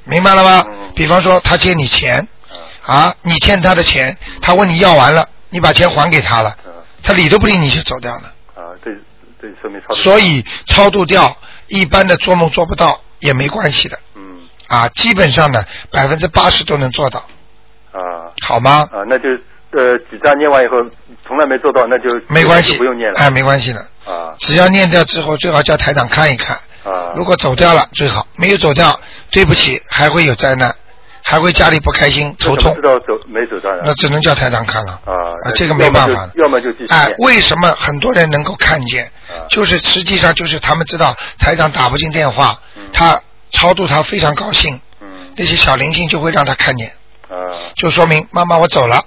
[0.04, 0.66] 明白了吗？
[0.94, 2.26] 比方说他借你钱，
[2.84, 6.56] 啊，你欠他的钱，他问你要完了，你把钱还给他了，
[7.02, 8.32] 他理都不理你就走掉了。
[8.54, 8.92] 啊，对
[9.40, 9.94] 对，说明超。
[9.94, 11.36] 所以超度掉，
[11.68, 13.98] 一般的做梦做不到也没关系的。
[14.16, 14.22] 嗯。
[14.66, 17.20] 啊，基本上呢，百分之八十都能做到。
[17.92, 18.34] 啊。
[18.42, 18.88] 好吗？
[18.90, 19.24] 啊，那就。
[19.72, 20.78] 呃，几张念完以后，
[21.24, 23.20] 从来没做到，那就没关系，不用念了。
[23.20, 23.80] 哎，没关系的。
[24.04, 24.34] 啊。
[24.38, 26.56] 只要念掉之后，最好叫台长看一看。
[26.82, 27.14] 啊。
[27.16, 28.98] 如果走掉了最好，没有走掉，
[29.30, 30.74] 对不起，还会有灾难，
[31.22, 32.74] 还会家里不开心、头痛。
[32.74, 35.00] 知道走没走到那只能叫台长看了。
[35.04, 35.14] 啊。
[35.44, 36.28] 啊，这个没办法。
[36.34, 39.08] 要么就继续哎，为什么很多人能够看见？
[39.48, 42.58] 就是实际上就是他们知道台长打不进电话，
[42.92, 43.20] 他
[43.52, 44.80] 超度他非常高兴。
[45.00, 45.08] 嗯。
[45.36, 46.88] 那些小灵性就会让他看见。
[47.28, 47.54] 啊。
[47.76, 49.04] 就说明妈妈我走了。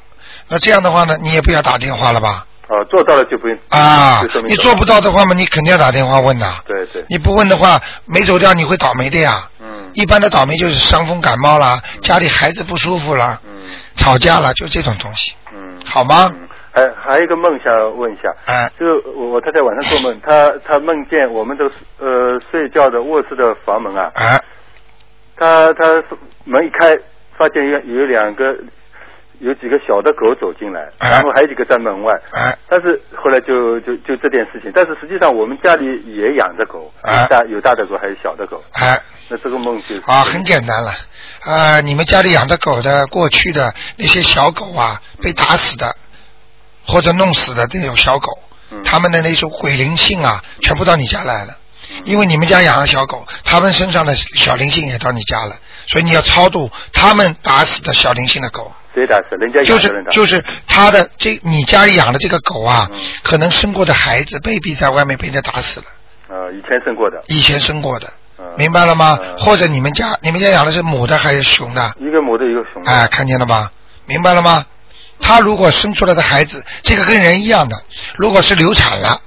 [0.53, 2.45] 那这样的话呢，你也不要打电话了吧？
[2.67, 6.45] 啊，哦，做到了就不用啊，你做不到的话嘛，你肯定要打电话问的。
[6.67, 7.03] 对对。
[7.09, 9.49] 你不问的话，没走掉你会倒霉的呀。
[9.59, 9.89] 嗯。
[9.95, 13.63] 一般的倒霉就是伤风感冒啦，家里孩子不舒服啦，嗯，
[13.95, 15.33] 吵架了，就这种东西。
[15.51, 15.79] 嗯。
[15.87, 16.31] 好吗？
[16.71, 21.63] 还还有一个梦想问一下，哎，就是我太太晚上做梦，她她梦见我们的
[21.97, 24.39] 呃睡觉的卧室的房门啊，啊，
[25.35, 26.03] 她她
[26.45, 26.95] 门一开，
[27.37, 28.55] 发现有有两个
[29.43, 40.91] 有几个小的狗走进来，然后还有几个在门外，哎，但是后来就就就这件事情，但是实际上我们家里也养着狗，哎，大有大的狗还有小的狗，哎，那这个梦就啊很简单了，
[41.41, 45.93] 啊，你们家里养的狗的过去的那些小狗啊，被打死的。
[46.85, 48.27] 或者弄死的这种小狗，
[48.83, 51.55] 他们的那种鬼灵性啊，全部到你家来了。
[52.03, 55.55] 因为你们家养了小狗，他们身上的小灵性也到你家了，
[55.87, 58.69] 所以你要超度他们打死的小灵性的狗。
[58.93, 59.35] 谁打死？
[59.39, 62.89] 人家就是就是他的这你家里养的这个狗啊，
[63.23, 65.85] 可能生过的孩子 baby 在外面被人家打死了。
[66.29, 67.21] 呃，以前生过的。
[67.27, 68.11] 以前生过的，
[68.57, 69.19] 明白了吗？
[69.37, 71.93] 或者你们家你们家养的是母的还是雄的？
[71.99, 72.91] 一个母的，一个雄的。
[72.91, 73.71] 哎，看见了吧？
[74.05, 74.65] 明白了吗？
[75.19, 77.75] 他如果生出来的孩子，这个跟人一样的，
[78.17, 79.21] 如果是流产了，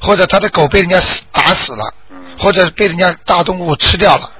[0.00, 1.92] 或者他的狗被人家死打死了，
[2.38, 4.30] 或者被人家大动物吃掉了，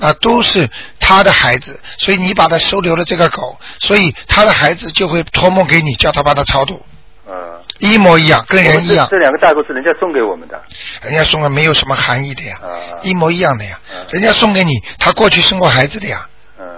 [0.00, 0.68] 啊，都是
[1.00, 6.84] 他的孩子，所以你把他收留了这个狗，所以他的孩子就会托梦给你，叫他帮他超度，
[7.26, 7.34] 嗯
[7.78, 9.06] 一模一样，跟人一样。
[9.10, 10.60] 这两个大狗是人家送给我们的，
[11.02, 12.58] 人家送的没有什么含义的呀，
[13.02, 13.78] 一模一样的呀，
[14.10, 16.28] 人家送给你，他过去生过孩子的呀，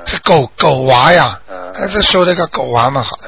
[0.06, 1.40] 是狗狗娃呀，
[1.74, 3.18] 还是收那个狗娃嘛，好。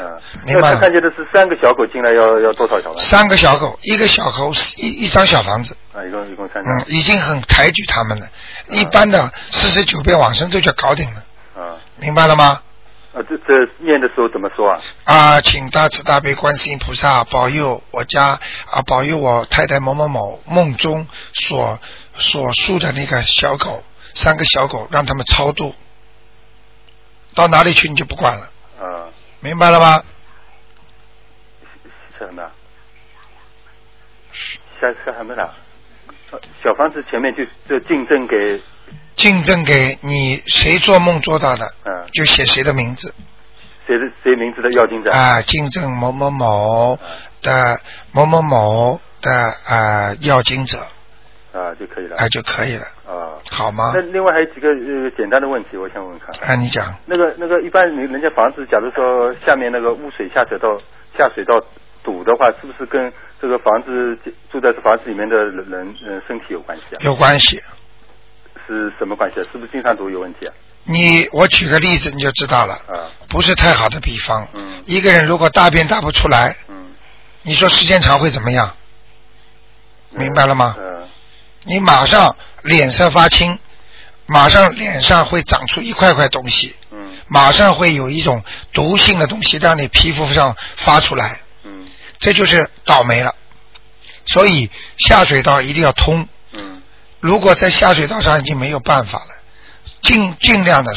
[0.45, 0.73] 明白。
[0.75, 3.03] 他看见的是三个小狗进来，要要多少小房子？
[3.03, 5.77] 三个小狗，一个小猴，一一张小房子。
[5.93, 6.75] 啊，一共一共三张。
[6.79, 8.27] 嗯，已经很抬举他们了。
[8.71, 11.23] 一般的四十九遍往生咒就搞定了。
[11.55, 11.77] 啊。
[11.97, 12.61] 明白了吗？
[13.13, 14.81] 啊，这这念的时候怎么说啊？
[15.05, 18.39] 啊，请大慈大悲观世音菩萨保佑我家
[18.71, 21.79] 啊，保佑我太太某某某梦中所
[22.15, 23.85] 所述的那个小狗，
[24.15, 25.75] 三个小狗，让他们超度。
[27.35, 28.51] 到哪里去你就不管了。
[28.80, 29.12] 嗯。
[29.41, 30.03] 明白了吗？
[32.18, 32.43] 什么？
[34.80, 35.55] 下下什么了？
[36.64, 38.62] 小房子前面就就竞争给
[39.16, 43.14] 竞争给你谁做梦做到的，嗯，就写谁的名字，
[43.87, 46.99] 谁的谁名字的要金者啊，竞争某某某
[47.43, 47.78] 的
[48.12, 50.78] 某某某的啊要经者
[51.53, 53.93] 啊就可以了，啊就可以了啊，好吗？
[53.95, 60.79] 那另外还有几个呃简单的问题，我想问看啊，你讲那个那个一般人人家房子，假如说下面那个污水下水道
[61.17, 61.55] 下水道。
[62.05, 64.19] 堵的话，是不是跟这个房子
[64.51, 66.99] 住在这房子里面的人嗯身体有关系啊？
[67.05, 67.63] 有关系。
[68.67, 69.45] 是什么关系啊？
[69.53, 70.53] 是不是经常堵有问题啊？
[70.83, 72.75] 你我举个例子你就知道了。
[72.89, 73.07] 啊。
[73.29, 74.49] 不是太好的比方。
[74.53, 74.83] 嗯。
[74.85, 76.57] 一个人如果大便大不出来。
[76.67, 76.87] 嗯。
[77.43, 78.75] 你说时间长会怎么样？
[80.11, 80.75] 明白了吗？
[80.81, 81.02] 嗯。
[81.65, 83.59] 你马上脸色发青，
[84.27, 86.75] 马上脸上会长出一块块东西。
[86.91, 87.13] 嗯。
[87.29, 88.43] 马上会有一种
[88.73, 91.41] 毒性的东西让你皮肤上发出来。
[91.65, 91.87] 嗯
[92.19, 93.35] 这就是倒霉了，
[94.27, 96.29] 所以下水道一定要通。
[96.53, 96.83] 嗯。
[97.21, 99.35] 如果在下水道上已经没有办法了，
[100.03, 100.93] 尽尽量的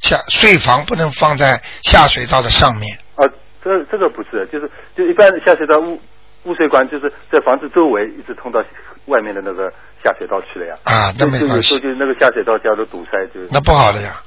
[0.00, 2.98] 下睡房不能放在下水道的上面。
[3.16, 3.26] 啊，
[3.64, 6.00] 这这个不是，就是就一般的下水道污
[6.44, 8.62] 污水管就是在房子周围一直通到
[9.06, 10.74] 外面的那个下水道去了呀。
[10.84, 11.74] 啊，那没关系。
[11.74, 14.22] 就就那个下水道叫做堵塞，就那不好的呀，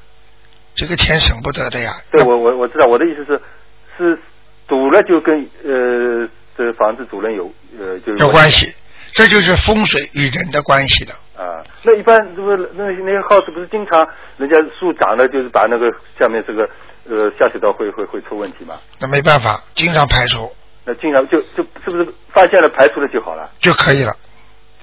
[0.74, 1.92] 这个钱省不得的呀。
[2.10, 3.40] 对，我我我知道，我的意思是
[3.96, 4.18] 是
[4.66, 6.28] 堵了就跟呃。
[6.54, 7.50] 这房子主人有
[7.80, 8.70] 呃，就有关系，
[9.14, 11.14] 这就是风水与人的关系的。
[11.34, 14.06] 啊，那一般不是那那些 house 不是经常
[14.36, 15.86] 人家树长了，就是把那个
[16.20, 16.68] 下面这个
[17.08, 18.78] 呃下水道会会会出问题吗？
[19.00, 20.52] 那没办法，经常排除。
[20.84, 23.50] 那经常就就是不是发现了排除了就好了？
[23.58, 24.12] 就可以了。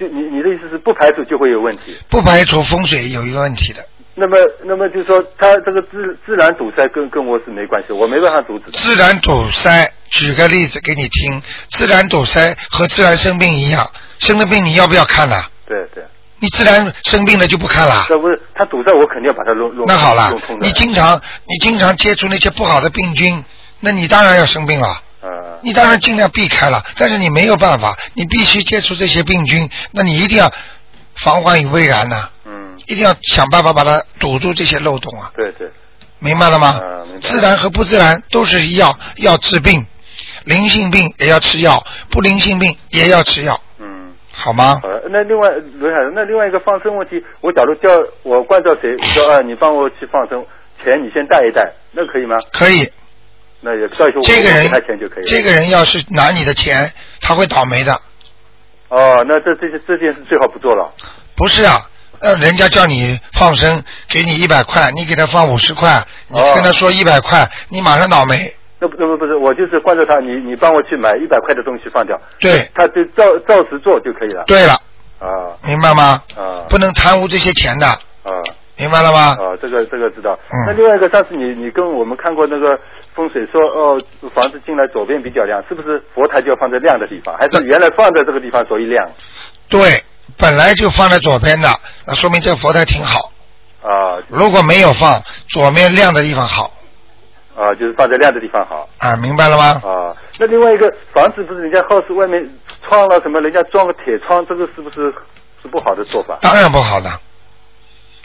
[0.00, 1.94] 就你你的意思是不排除就会有问题？
[2.08, 3.84] 不排除风水有一个问题的。
[4.14, 8.70] 那么，那么就是说，它这个自自然堵塞跟跟我是没关系，我没办法阻止。
[8.72, 13.86] 自然堵塞，举个例子给你听，自然堵塞和自然生病一样，
[14.18, 15.36] 生了病你要不要看呢？
[15.66, 16.02] 对对。
[16.38, 18.06] 你自然生病了就不看了？
[18.08, 19.84] 这不是，它堵塞我肯定要把它弄弄。
[19.86, 23.44] 那好了，你经常你经常接触那些不好的病菌，
[23.80, 25.02] 那你当然要生病了。
[25.62, 25.64] 嗯。
[25.64, 30.50] 你当然尽量避开了，但是你没有办法，你必须接触这些病菌，那你一定要
[31.14, 32.28] 防患于未然呐。
[32.44, 32.76] 嗯。
[32.86, 35.30] 一定要想办法把它堵住这些漏洞啊！
[35.36, 35.70] 对对，
[36.18, 36.80] 明白了吗？
[37.20, 39.84] 自然和不自然都是药，要治病，
[40.44, 43.60] 灵性病也要吃药，不灵性病也要吃药。
[43.78, 44.80] 嗯，好吗？
[44.82, 47.90] 好，那另外罗海，那另外一个放生问题，我假如叫
[48.22, 50.44] 我关照谁，说啊，你帮我去放生，
[50.82, 52.38] 钱你先带一带，那可以吗？
[52.50, 52.90] 可以。
[53.60, 55.26] 那也到时候这个人给他钱就可以了。
[55.26, 57.92] 这个人要是拿你的钱，他会倒霉的。
[58.88, 60.92] 哦，那这这些这件事最好不做了。
[61.36, 61.80] 不是啊，
[62.20, 68.54] 呃，人家叫你放生，给你一百块，你给他放五十块，你跟他说一百块，你马上倒霉。
[68.80, 74.42] 那不那不不是，我就是换着他，你你帮我去买一百块的东西放掉，对，他就照照实做就可以了。
[74.46, 74.72] 对了，
[75.18, 76.22] 啊，明白吗？
[76.34, 77.86] 啊，不能贪污这些钱的。
[77.86, 78.30] 啊，
[78.80, 79.36] 明白了吗？
[79.38, 80.32] 啊，这个这个知道。
[80.48, 82.78] 嗯那另外一个，上次你你跟我们看过那个
[83.14, 84.00] 风水说，哦，
[84.34, 89.06] 房子进来左边比较亮，是不是佛台就要放在亮的地方，还是原来放在这个地方所以亮？
[89.68, 90.02] 对，
[90.38, 91.68] 本来就放在左边的，
[92.06, 93.30] 那说明这个佛台挺好。
[93.82, 96.70] 啊如果没有放，左面亮的地方好
[97.56, 98.88] 啊，就是放在亮的地方好。
[98.98, 99.80] 啊，明白了吗？
[99.84, 102.48] 啊，那另外一个房子不是人家 house 外面
[102.86, 105.12] 窗了什么，人家装个铁窗，这个是不是
[105.62, 106.38] 是不好的做法？
[106.40, 107.10] 当然不好的，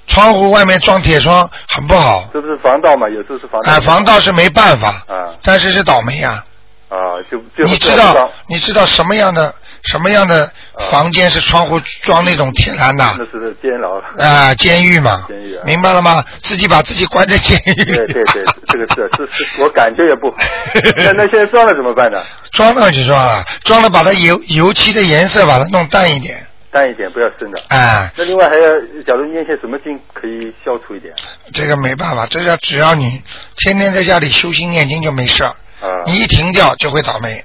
[0.08, 2.30] 窗户外面装铁窗很不好。
[2.34, 3.10] 这不是防盗嘛？
[3.10, 3.72] 有时候是防盗。
[3.72, 6.44] 哎，防盗是没办法，啊但是是倒霉呀、
[6.90, 6.98] 啊，
[7.30, 9.54] 就就你知道你知道什么样的
[9.84, 10.52] 什么样的
[10.92, 13.04] 房间是窗户装那种铁栏的？
[13.18, 14.00] 那是监牢。
[14.24, 16.24] 啊，监狱嘛，监狱啊明白了吗？
[16.42, 17.98] 自己把自己关在监狱里。
[17.98, 18.88] 对对对，这个
[19.18, 20.38] 是是是，我感觉也不好。
[20.98, 22.22] 那那现在装了怎么办呢？
[22.52, 26.46] 装上去装了，装了把它油油漆的颜色把它弄淡一点。
[26.76, 27.64] 淡一点，不要深的。
[27.70, 28.70] 哎，那另外还要，
[29.08, 31.16] 假如念些什么经可以消除一点？
[31.54, 33.24] 这个没办法，这要只要你
[33.60, 35.48] 天天在家里修心念经就没事儿，
[35.80, 37.42] 啊你一停掉就会倒霉。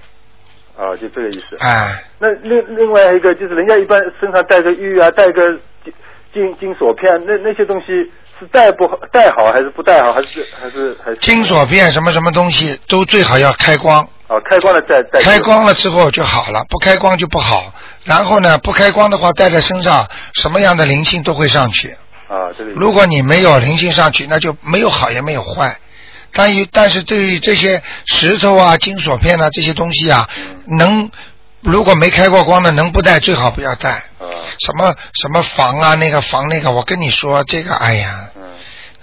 [0.77, 1.57] 啊，就这个意思。
[1.61, 5.53] 哎，那另另外一个就是，人家一般身上带个玉啊，带个
[5.85, 5.93] 金
[6.35, 7.87] 金金锁片，那那些东西
[8.41, 11.17] 是戴不好，带好还是不戴好，还是还是还是？
[11.19, 14.03] 金锁片什么什么东西都最好要开光。
[14.27, 15.21] 啊，开光了再再。
[15.21, 17.73] 开光了之后就好了，不开光就不好。
[18.05, 21.91] 然后呢，不开光的话，带在身上，什么样的灵性都会上去。
[22.29, 22.71] 啊，这个。
[22.73, 25.77] 如果你没有灵性上去，那就没有好也没有坏。
[26.33, 30.29] 但于但是对于这些石头啊、金锁片啊这些东西啊，
[30.79, 31.11] 能
[31.61, 33.91] 如果没开过光的，能不带最好不要带。
[33.91, 34.27] 啊
[34.65, 38.31] 什么什么防啊，那个防那个，我跟你说，这个哎呀，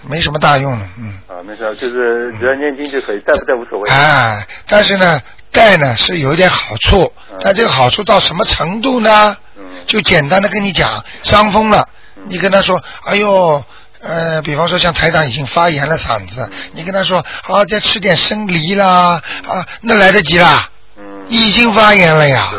[0.06, 1.18] 没什么大用的，嗯。
[1.26, 3.90] 啊，没事，就是只要念经就可以，带不带无所谓。
[3.90, 5.20] 哎，但是呢，
[5.52, 9.36] 带呢是有一点好处，但这个好处到什么程度呢？
[9.86, 11.88] 就简单的跟你讲，伤风了，
[12.28, 13.64] 你跟他说，哎呦。
[14.00, 20.70] 呃，比方说像台长已经发炎了嗓子，你跟他说，啊、再吃点生梨啦，啊，那来得及啦，
[21.28, 22.52] 已经发炎了呀。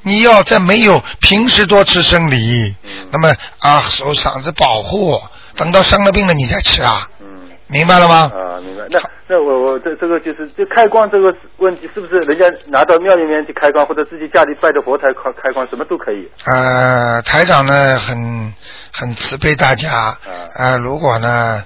[0.00, 2.74] 你要在没有平时多吃生梨，
[3.10, 5.20] 那么啊，手嗓子保护，
[5.56, 7.06] 等到生了病了你再吃啊。
[7.68, 8.32] 明白了吗？
[8.34, 8.84] 啊，明白。
[8.90, 8.98] 那
[9.28, 16.30] 那我我这这个就是这开光这个问题，是不是人家拿到庙里面去开光，或者自己家里拜的佛台开开光，什么都可以？
[16.46, 18.54] 呃，台长呢很
[18.90, 20.16] 很慈悲大家，
[20.54, 21.62] 呃，如果呢，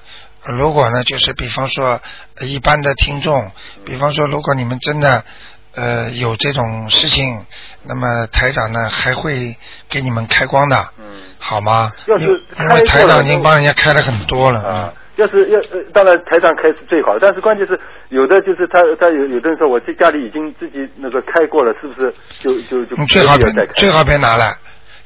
[0.49, 2.01] 如果呢，就是比方说
[2.39, 3.49] 呃一般的听众，
[3.85, 5.23] 比方说如果你们真的
[5.73, 7.45] 呃有这种事情，
[7.83, 9.55] 那么台长呢还会
[9.87, 11.05] 给你们开光的，嗯，
[11.39, 11.93] 好吗？
[12.07, 12.21] 因为
[12.59, 14.93] 因为台长已经帮人家开了很多了，嗯。
[15.15, 23.45] 要是要呃，当然台长开是最好，但是关键是有的就是他他有有的人说我这家里已经自己那个开过了，是不是就就就你最好别？
[23.75, 24.53] 最好别拿来，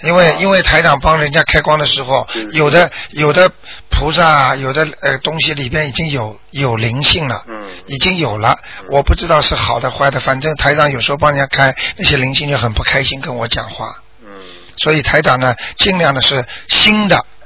[0.03, 3.51] 因为、因为台长帮人家开光的时候，有的有的
[3.89, 8.58] 菩萨有的呃东西里边已经有有灵性了，嗯，已经有了，
[8.89, 14.30] 我不知道是好的坏的，反正台长有时候帮人家开那些灵性就很不开心跟我讲话，嗯，
[14.78, 17.36] 所以台长呢尽量的是新的，嗯，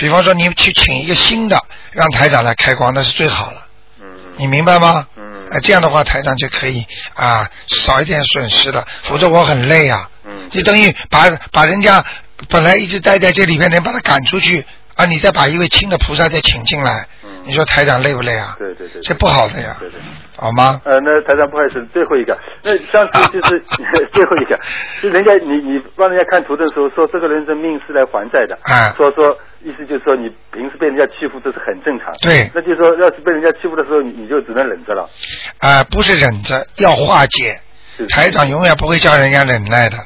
[0.00, 3.66] 比方说你去请一个新的，让台长来开光，那是最好了。
[4.00, 4.06] 嗯，
[4.38, 5.06] 你明白吗？
[5.14, 5.46] 嗯。
[5.50, 10.08] 哎，这样的话台长就可以啊少一点损失了，否则我很累啊。
[10.24, 10.48] 嗯。
[10.52, 12.02] 你等于把把人家
[12.48, 17.06] 本来一直待在这里边的人把他赶出去啊，你再把一位新的菩萨再请进来，
[17.44, 18.54] 你说台长累不累啊？
[18.58, 19.00] 对对对。
[19.02, 19.76] 这不好的呀。
[19.80, 20.00] 对对。
[20.36, 20.80] 好吗？
[20.84, 23.60] 呃，那台长不好意思，最后一个，那上次就是
[24.12, 24.58] 最后一个，
[25.02, 35.08] 就人家你你帮人家看图的时候说这个人的命是来还债的，啊，说说意思就是说你平时被人家欺负这是很正常，对那就是说要是被人家欺负的时候，你你就只能忍着了，
[35.60, 37.60] 啊、不是忍着，要化解。
[38.08, 39.98] 台长永远不会叫人家忍耐的，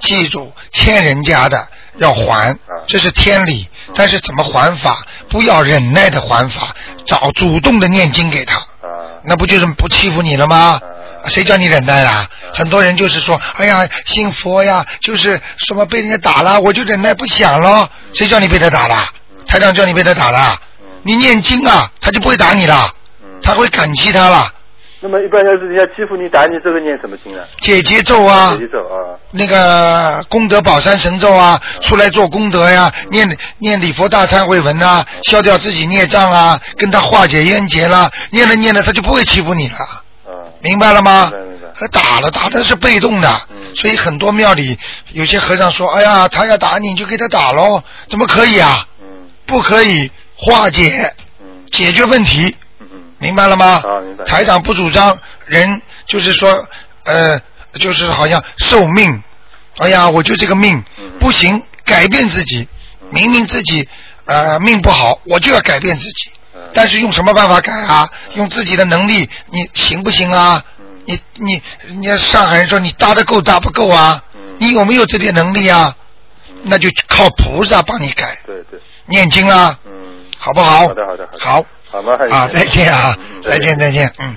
[0.00, 3.68] 记住欠人家的要还，这是天理。
[3.94, 5.04] 但是怎么还法？
[5.28, 6.74] 不要忍耐的还法，
[7.04, 8.62] 找主动的念经给他，
[9.24, 10.80] 那不就是不欺负你了吗？
[11.26, 12.26] 谁叫你忍耐啦？
[12.52, 17.88] 很多人就是说，哎呀，信佛呀，就是什么被人家打了，我就忍耐不想了。
[18.12, 19.08] 谁叫你被他打了？
[19.46, 20.58] 台长叫你被他打了？
[21.02, 22.92] 你念经啊，他就不会打你了，
[23.42, 24.52] 他会感激他了。
[25.04, 27.42] 那么一般要是人家欺负你打你，这个念什么经呢？
[27.60, 39.76] 解结咒啊，解结咒啊，那个功德宝山神咒啊，出来做功德呀，念念礼佛大忏悔文呐，消掉自己孽障啊，跟他化解冤结啦，念了念了，他就不会欺负你了。
[40.60, 41.32] 明白了吗？
[41.32, 41.88] 明白明白。
[41.90, 43.28] 打了打的是被动的，
[43.74, 44.78] 所以很多庙里
[45.10, 48.86] 有些和尚说：“哎呀，他要打你，你就给他打喽，怎么可以啊？
[49.46, 51.12] 不可以化解，
[51.72, 52.56] 解决问题，
[53.22, 53.80] 明白了吗？
[54.26, 55.16] 台长不主张
[55.46, 56.66] 人就是说，
[57.04, 57.40] 呃，
[57.78, 59.22] 就是好像受命，
[59.78, 60.82] 哎呀，我就这个命
[61.20, 62.66] 不行，改变自己，
[63.10, 63.88] 明明自己
[64.26, 66.30] 呃命不好，我就要改变自己，
[66.74, 68.10] 但是用什么办法改啊？
[68.34, 70.64] 用自己的能力，你行不行啊？
[71.04, 71.62] 你你
[72.00, 74.20] 你上海人说你搭的够搭不够啊？
[74.58, 75.96] 你有没有这点能力啊？
[76.64, 78.38] 那就靠菩萨帮你改。
[78.46, 78.80] 对对。
[79.06, 79.78] 念经啊。
[79.86, 79.92] 嗯。
[80.42, 80.88] 好不好？
[80.88, 81.38] 好的好的好的。
[81.38, 81.62] 好。
[81.92, 82.14] 好吗？
[82.32, 83.14] 啊，再见啊！
[83.42, 84.36] 再见再见，嗯。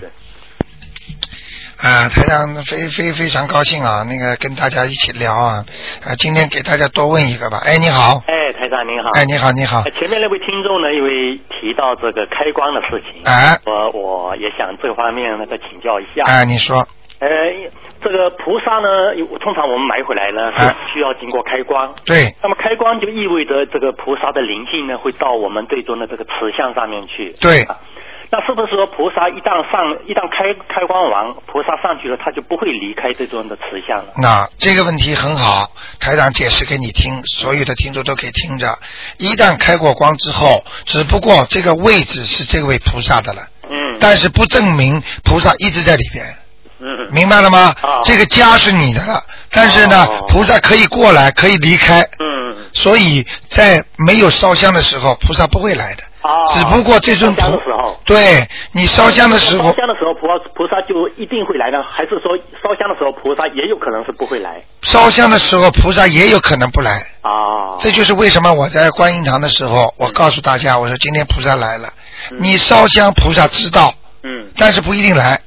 [1.81, 5.65] 啊，台长非非非常高兴啊，那个跟大家一起聊啊，
[6.05, 7.59] 啊，今天给大家多问一个吧。
[7.65, 8.21] 哎，你好。
[8.27, 9.09] 哎，台长您好。
[9.17, 9.81] 哎，你好你好。
[9.97, 16.21] 前面那位听众呢，因为提到这个开光的事情，啊，我我也想这方面那个请教一下。
[16.25, 16.85] 哎，你说。
[17.19, 17.27] 呃，
[18.01, 20.61] 这个菩萨呢，通常我们买回来呢是
[20.93, 21.95] 需要经过开光。
[22.05, 22.35] 对。
[22.43, 27.33] 那么开光就意味着这个菩萨的灵性呢会到我们最终的这个瓷像上面去。
[27.39, 27.65] 对。
[28.31, 34.13] 那是不是说菩萨一旦上一旦开开光完，菩萨上去了，他就不会离开这尊的瓷像了？
[34.21, 35.69] 那这个问题很好，
[36.01, 38.67] 台长解释给你听，所有的听众都可以听着。
[39.19, 43.47] 一旦开过光之后，只不过这个位置是这位菩萨的了。
[43.69, 43.97] 嗯。
[44.01, 46.25] 但是不证明菩萨一直在里边。
[46.79, 47.11] 嗯。
[47.11, 47.73] 明白了吗？
[47.81, 48.01] 啊。
[48.03, 49.21] 这个家是你的了，
[49.51, 52.01] 但是呢，菩萨可以过来，可以离开。
[52.01, 52.55] 嗯。
[52.73, 56.03] 所以在没有烧香的时候，菩萨不会来的。
[56.47, 57.59] 只不过这尊菩萨
[58.03, 60.21] 对你烧香的时候，烧香的时候菩
[60.55, 61.77] 菩萨就一定会来呢？
[61.87, 64.63] 还是说烧香的时候菩萨也有可能是不会来？
[64.81, 66.93] 烧香的时候菩萨也有可能不来。
[67.21, 71.89] 啊，这就是为什么我在观音堂的时候，我告诉大家，我说今天菩萨来了，
[72.39, 75.39] 你烧香菩萨知道，嗯，但是不一定来，嗯，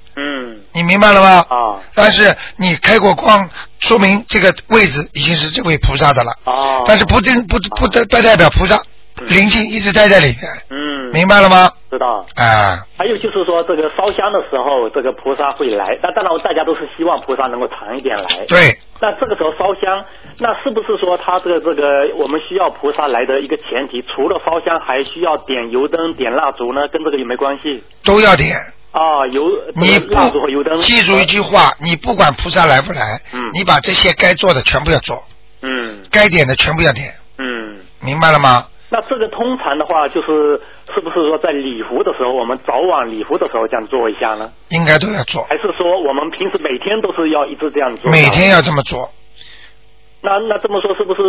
[0.78, 1.44] 你明白了吗？
[1.48, 3.50] 啊，但是你开过光，
[3.80, 8.78] 说明这个位置已经是这位菩萨的了，啊，但是不定不不代不代表菩萨。
[9.26, 10.38] 灵性一直待在里面，
[10.70, 11.72] 嗯，明白了吗？
[11.90, 12.24] 知道。
[12.36, 12.86] 啊。
[12.96, 15.98] 还有就是说，这个烧香的时候，这个菩萨会来。
[16.00, 18.46] 那当然，大家都是希望菩萨能够长一点来。
[18.46, 18.78] 对。
[19.00, 20.04] 那这个时候烧香，
[20.38, 21.82] 那是不是说他这个这个
[22.16, 24.02] 我们需要菩萨来的一个前提？
[24.02, 26.86] 除了烧香，还需要点油灯、点蜡烛呢？
[26.86, 27.82] 跟这个有没关系？
[28.04, 28.54] 都要点。
[28.90, 30.80] 啊，油你蜡烛和油灯。
[30.80, 35.22] 记住一句话，你不管菩萨来不来，嗯，你把这些该做的全部要做，
[35.62, 38.66] 嗯，该点的全部要点，嗯，明白了吗？
[38.90, 40.58] 那这个通常的话，就是
[40.94, 44.50] 是不是说在礼服的时候，我们早晚礼服的时候这样做一下呢？
[44.70, 45.44] 应该都要做。
[45.44, 48.10] 还是说我们平时每天都是要一直这样做？
[48.10, 49.10] 每天要这么做。
[50.22, 51.20] 那那这么说，是不是？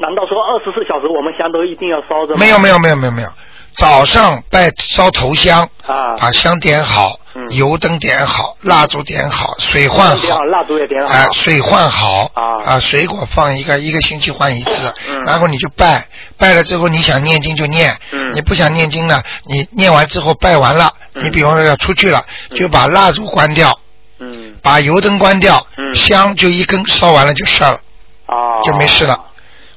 [0.00, 2.36] 难道说二十四小时我们香都一定要烧着？
[2.36, 3.28] 没有没有没有没有没有。
[3.74, 7.18] 早上拜烧头香，啊，把香点好，
[7.50, 14.94] 油灯点好，蜡烛点好，水换好，蜡烛也点好，啊，水换好，啊，啊，水果放一个一个星期换一次，
[15.24, 16.06] 然后你就拜，
[16.36, 17.96] 拜了之后你想念经就念，
[18.34, 22.22] 你不想念经呢，你念完之后拜完了，你比方说要出去了，
[22.54, 23.78] 就把蜡烛关掉，
[24.18, 25.64] 嗯，把油灯关掉，
[25.94, 27.80] 香就一根烧完了就烧了，
[28.26, 29.18] 啊，就没事了，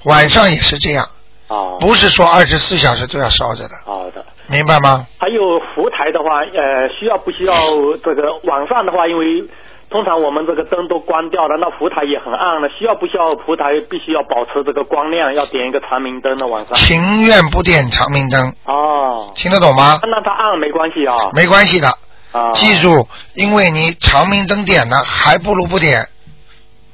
[0.04, 1.08] 晚上也是这样。
[1.48, 3.76] 哦，不是说二十四小时都要烧着的。
[3.86, 5.06] 好的，明白吗？
[5.20, 7.54] 还有福台的话，呃，需要不需要
[8.04, 9.44] 这个晚上的话，因为
[9.90, 16.74] 通常我们这个灯都关掉了，那福台也很暗了，需要不需要福台必须要保持这个光亮，要点一个长明灯的晚上？
[16.76, 18.54] 情愿不点长明灯。
[18.66, 20.00] 哦，听得懂吗？
[20.04, 21.14] 那它暗没关系啊。
[21.34, 21.90] 没关系的。
[22.32, 22.52] 啊。
[22.54, 26.08] 记住，因为你长明灯点了，还不如不点。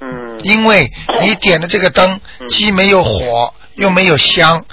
[0.02, 0.38] 嗯。
[0.44, 0.92] 因为
[1.22, 2.20] 你点的这个灯
[2.50, 3.54] 既没有火。
[3.80, 4.66] 又没有香，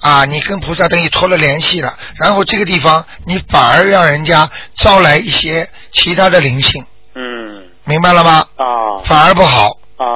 [0.00, 6.84] 啊，你跟菩萨等于脱了联系了，然后这个地方你反而让人家招来一些其他的灵性，
[7.14, 8.44] 嗯，明白了吗？
[8.56, 10.06] 啊，反而不好，啊，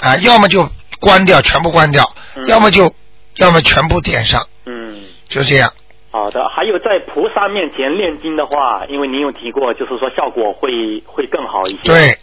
[0.00, 0.68] 啊，要么就
[1.00, 2.02] 关掉，全部关掉，
[2.46, 2.92] 要么就
[3.36, 5.72] 要么全部点上，嗯，就这样。
[6.10, 11.80] 好的，还有在菩萨面前念经的话，因为您有提过，就是说效果会会更好一些。
[11.84, 12.18] 对。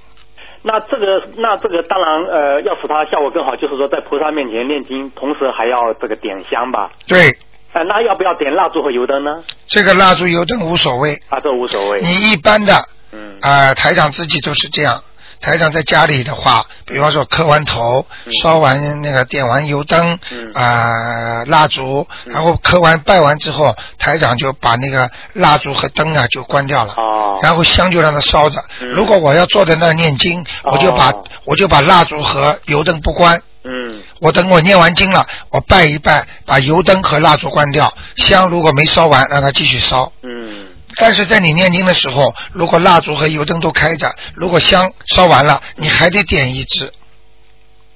[0.61, 6.91] 那这个，那这个当然，呃，要使它效果更好，就是说在菩萨面前念经，同时还要这个点香吧。
[7.07, 7.37] 对。
[7.71, 9.43] 呃，那要不要点蜡烛和油灯呢？
[9.67, 11.13] 这个蜡烛油灯无所谓。
[11.29, 12.01] 啊，这无所谓。
[12.01, 12.73] 你一般的，
[13.11, 15.03] 嗯，啊，台长自己都是这样。
[15.41, 18.05] 台长在家里的话，比方说磕完头，
[18.41, 20.19] 烧完那个点完油灯，
[20.53, 26.93] 啊蜡烛，然后磕完拜完之后，台长就把那个蜡烛和灯啊就关掉了，
[27.41, 28.63] 然后香就让它烧着。
[28.79, 31.13] 如果我要坐在那念经，我就把
[31.45, 33.41] 我就把蜡烛和油灯不关。
[33.61, 40.11] 嗯，我等我念完经了，我拜一拜，把油灯和蜡烛关掉，香如果没烧完，让它继续烧。
[40.23, 40.67] 嗯，
[40.99, 46.91] 但是在你念经的时候，如果蜡烛和油灯都开着，如果香烧完了，你还得点一支。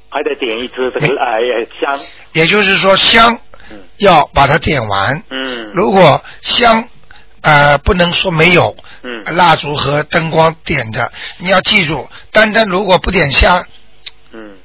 [0.09, 1.41] 还得点一支这个呃
[1.81, 1.99] 香。
[2.31, 3.39] 也就是说，香
[3.97, 5.23] 要把它点完。
[5.29, 5.71] 嗯。
[5.73, 6.87] 如果香
[7.41, 13.65] 呃不能说没有，嗯，蜡烛和灯光点着，你要记住，单单如果不点香，
[14.31, 14.57] 嗯，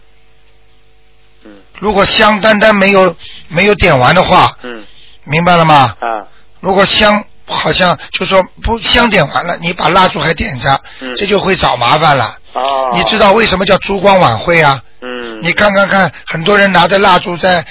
[1.44, 3.16] 嗯，如果香单单没有
[3.48, 4.85] 没有点完的话，嗯，
[5.24, 5.97] 明白了吗？
[5.98, 6.28] 啊。
[6.60, 7.24] 如果香
[7.55, 12.37] 好像就说不香点完了，你把蜡烛还点着，嗯，这就会找麻烦了。
[12.53, 12.91] 哦。
[12.93, 14.81] 你知道为什么叫烛光晚会啊？
[15.03, 15.41] 嗯。
[15.43, 17.65] 你看看看，很多人拿着蜡烛在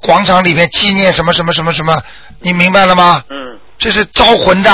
[0.00, 2.00] 广场里面纪念什么什么什么什么，
[2.40, 3.22] 你明白了吗？
[3.28, 3.58] 嗯。
[3.78, 4.70] 这是招魂的。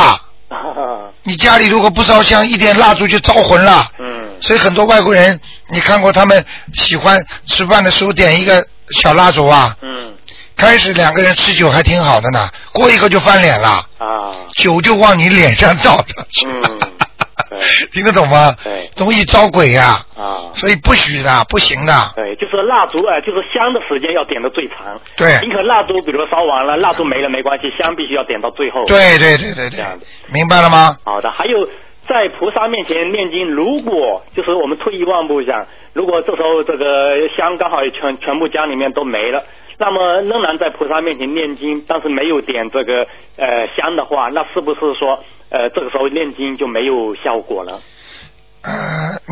[1.27, 3.87] 你家里如果不烧香，一点蜡烛就招魂了。
[3.99, 4.37] 嗯。
[4.41, 6.45] 所以很多外国人，你看过他们
[6.75, 8.67] 喜欢吃饭的时候点一个
[9.01, 9.77] 小蜡烛啊。
[9.83, 10.14] 嗯。
[10.57, 13.85] 开始两个人吃酒还挺好的呢，过一会就翻脸了。
[13.99, 14.33] 啊。
[14.55, 16.07] 酒就往你脸上倒的。
[16.47, 16.63] 嗯。
[17.93, 18.55] 听得懂吗？
[18.63, 18.91] 对。
[18.97, 20.05] 容易招鬼呀。
[20.17, 20.51] 啊。
[20.55, 22.13] 所以不许的，不行的。
[22.15, 25.01] 对，就是蜡烛啊，就是香的时间要点的最长。
[25.17, 25.39] 对。
[25.43, 28.85] 宁可蜡烛，比如说烧完了，蜡烛没了没关系，香必须要点到最后。
[28.87, 29.71] 对对对对对。
[29.71, 30.07] 这样的。
[30.33, 30.97] 明白了吗？
[31.05, 31.69] 好的，还有
[32.09, 39.43] 在菩萨面前念经，如果就是我们退一万步讲，如果这时候这个香刚好全全部家里面都没了，
[39.79, 43.07] 那么仍然在菩萨面前念经，但是没有点这个
[43.37, 45.19] 呃香的话，那是不是说
[45.51, 47.81] 呃这个时候念经就没有效果了？
[48.65, 48.73] 呃，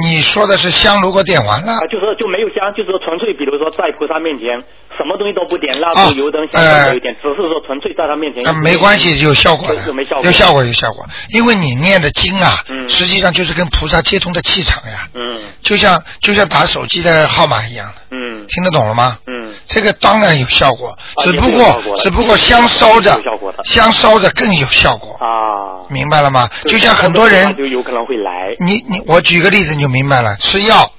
[0.02, 4.62] 你说的是香如果点完了，啊，就是就没有香，就是纯粹，比如说在菩萨面前，
[4.96, 8.42] 什么东西都不点，蜡哦烛、油灯、香都没有点，只是说纯粹在他面前。
[8.44, 10.24] 那没关系，有效果的，有没效果？
[10.24, 11.04] 有效果，有效果。
[11.30, 19.18] 因为你念的经啊，嗯实际上就是跟菩萨接通的气场呀，嗯就像就像打手机的号码一样的，嗯听得懂了吗？
[19.26, 23.18] 嗯，这个当然有效果，只不过只不过香烧着
[23.64, 26.48] 香烧着更有效果，啊，明白了吗？
[26.66, 28.54] 就像很多人，就有可能会来。
[28.58, 30.90] 你你我举个例子你就明白了，吃药，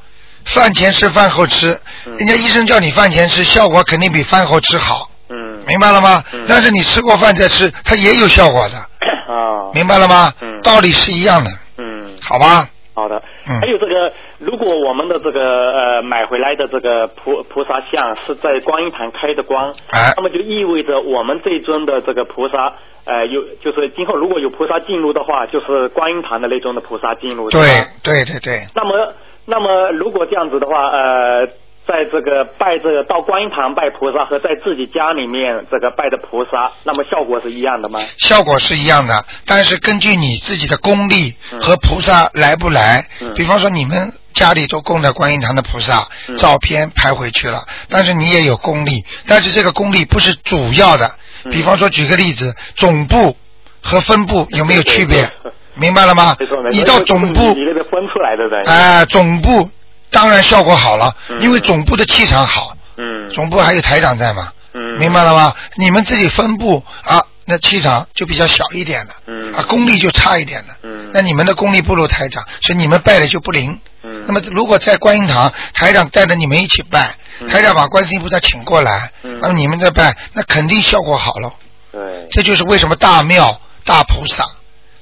[0.45, 6.23] 饭前吃饭后吃，人家医生叫你饭前吃，效果肯定比饭后吃好，嗯，明白了吗？
[6.33, 6.45] 嗯。
[6.47, 10.33] 但是你吃过饭再吃，它也有效果的，啊，明白了吗？
[10.41, 10.61] 嗯。
[10.61, 12.67] 道理是一样的，嗯，好吧？
[12.93, 13.21] 好的。
[13.47, 13.59] 嗯。
[13.59, 20.13] 还有这个，如果我们的这个呃买回来的这个菩菩萨像是在观音堂开的光，哎。
[20.17, 22.73] 那么就意味着我们这尊的这个菩萨，
[23.05, 27.49] 呃，有就是今后如果有菩萨进入的话，就是观音堂的那尊的菩萨进入。
[27.49, 27.61] 对
[28.03, 29.13] 对对对，那么，
[29.45, 31.47] 那么如果这样子的话，呃，
[31.85, 37.99] 在这个拜这个到观音堂拜菩萨和在自己家里面这个拜的菩萨，那么效果是一样的吗？
[38.17, 51.05] 效果是一样的，但是根据你自己的功力和菩萨来不来，嗯比方说你们家里都供着观音堂的菩萨，嗯照片拍回去了，但是你也有功力，但是这个功力不是主要的。
[51.43, 53.35] 嗯比方说，举个例子，总部
[53.81, 55.27] 和分部有没有区别？
[55.75, 56.35] 明白了吗？
[56.71, 58.63] 你到总部你，那边分出来的人。
[58.67, 59.69] 哎、总部
[60.09, 61.41] 当然效果好了，嗯。
[61.41, 63.29] 因为总部的气场好，嗯。
[63.31, 65.53] 总部还有台长在嘛，嗯，明白了吗？
[65.75, 69.53] 你们自己分部啊，那气场就比较小一点了，嗯。
[69.53, 71.09] 啊，功力就差一点了，嗯。
[71.13, 73.79] 那你们的功力不如台长，所以你们拜的就不灵。
[74.03, 74.23] 嗯。
[74.27, 77.47] 那么如果在观音堂，台长带着你们一起拜，嗯。
[77.47, 79.39] 台长把观世音菩萨请过来，嗯。
[79.41, 81.51] 那么你们再拜，那肯定效果好了。
[81.91, 84.49] 对，这就是为什么大庙大菩萨，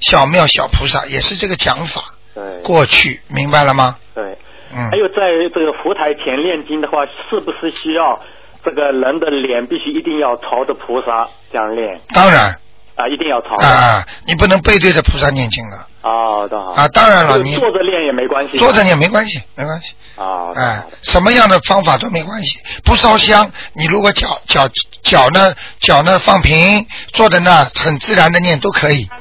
[0.02, 2.04] 小庙小菩萨也是这个讲法。
[2.34, 3.98] 对，过去明白了吗？
[4.14, 4.38] 对。
[4.74, 5.16] 嗯还有在
[5.54, 8.18] 这个佛台前念经的话，是不是需要
[8.64, 12.56] 这个人的脸必须一定要朝着菩萨这样念当然
[12.96, 13.06] 啊？
[13.10, 16.88] 一定要朝啊啊，你不能背对着菩萨念经的哦，的好啊。
[16.88, 19.94] 当然了，你坐着念也没关系，坐着念没关系，没关系。
[20.16, 22.62] 啊，哎，什么样的方法都没关系。
[22.86, 24.70] 不烧香，你如果脚脚
[25.04, 29.21] 脚呢脚呢放平，坐在那很自然的念都可以，嗯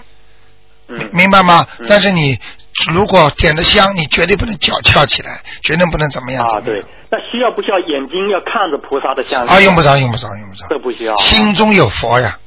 [1.12, 1.66] 明白吗？
[1.86, 2.38] 但是你
[2.92, 6.44] 如果点的香，你绝对不能脚翘起来，绝对不能怎么样。
[6.44, 6.82] 啊，对。
[7.10, 9.44] 那需要不需要眼睛要看着菩萨的像？
[9.46, 10.66] 啊，用不着，用不着，用不着。
[10.68, 11.16] 这不需要。
[11.16, 12.38] 心中有佛呀，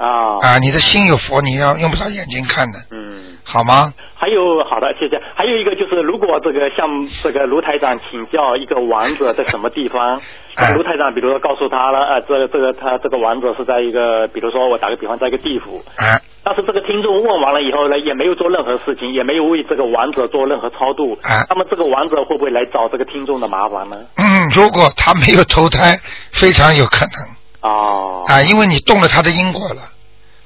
[0.00, 3.20] 啊啊，你的心有佛，你要用不着眼睛看的，嗯。
[3.44, 3.92] 好吗？
[4.14, 5.20] 还有好的，谢谢。
[5.34, 6.86] 还有一个就是，如果这个向
[7.22, 10.20] 这个卢台长请教一个王者在什么地方，
[10.56, 23.96] 哎卢台长比如说告诉他了，呃，这个这个他这个王者是在一个，比如说我打个比方，在一个地府，哎，但是这个听众问完了以后呢，也没有做任何事情，也没有为这个王者做任何超度，哎那么这个王者会不会来找这个听众的麻烦呢？
[24.16, 25.98] 嗯，如果他没有投胎，
[26.30, 29.82] 非常有可能哦啊，因为你动了他的因果了，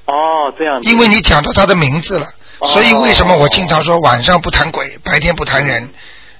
[0.05, 0.81] 哦，这样。
[0.83, 2.27] 因为你讲到他的名字了，
[2.59, 5.93] 哦所以为什么我经常说晚上不谈鬼，白天不谈人，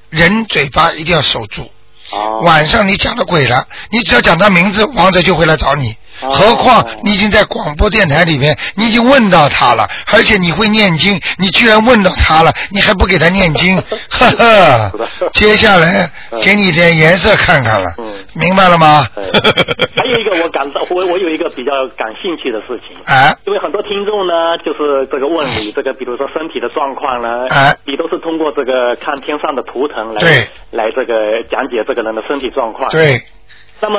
[0.10, 1.70] 人嘴巴一定要守住。
[2.12, 5.96] 哦晚上你讲到鬼了，你只要讲他名字，王者就会来找你。
[6.22, 13.78] 何况你已经在广播电台里面，你已经问到他了，而且你会念经，你居然问到他了，你还不给他念经，
[14.10, 14.92] 呵呵。
[15.34, 16.10] 接下来
[16.42, 17.88] 给你点颜色看看了，
[18.34, 19.06] 明白了吗？
[19.96, 33.22] 还有一个我感到我我有一个比较感兴趣的事情，哎，因为很多听众呢，就是这个问你这个，比如说身体的状况呢，哎，你都是通过这个看天上的图腾来来这个讲解这个人的身体状况，对。
[33.82, 33.98] 那么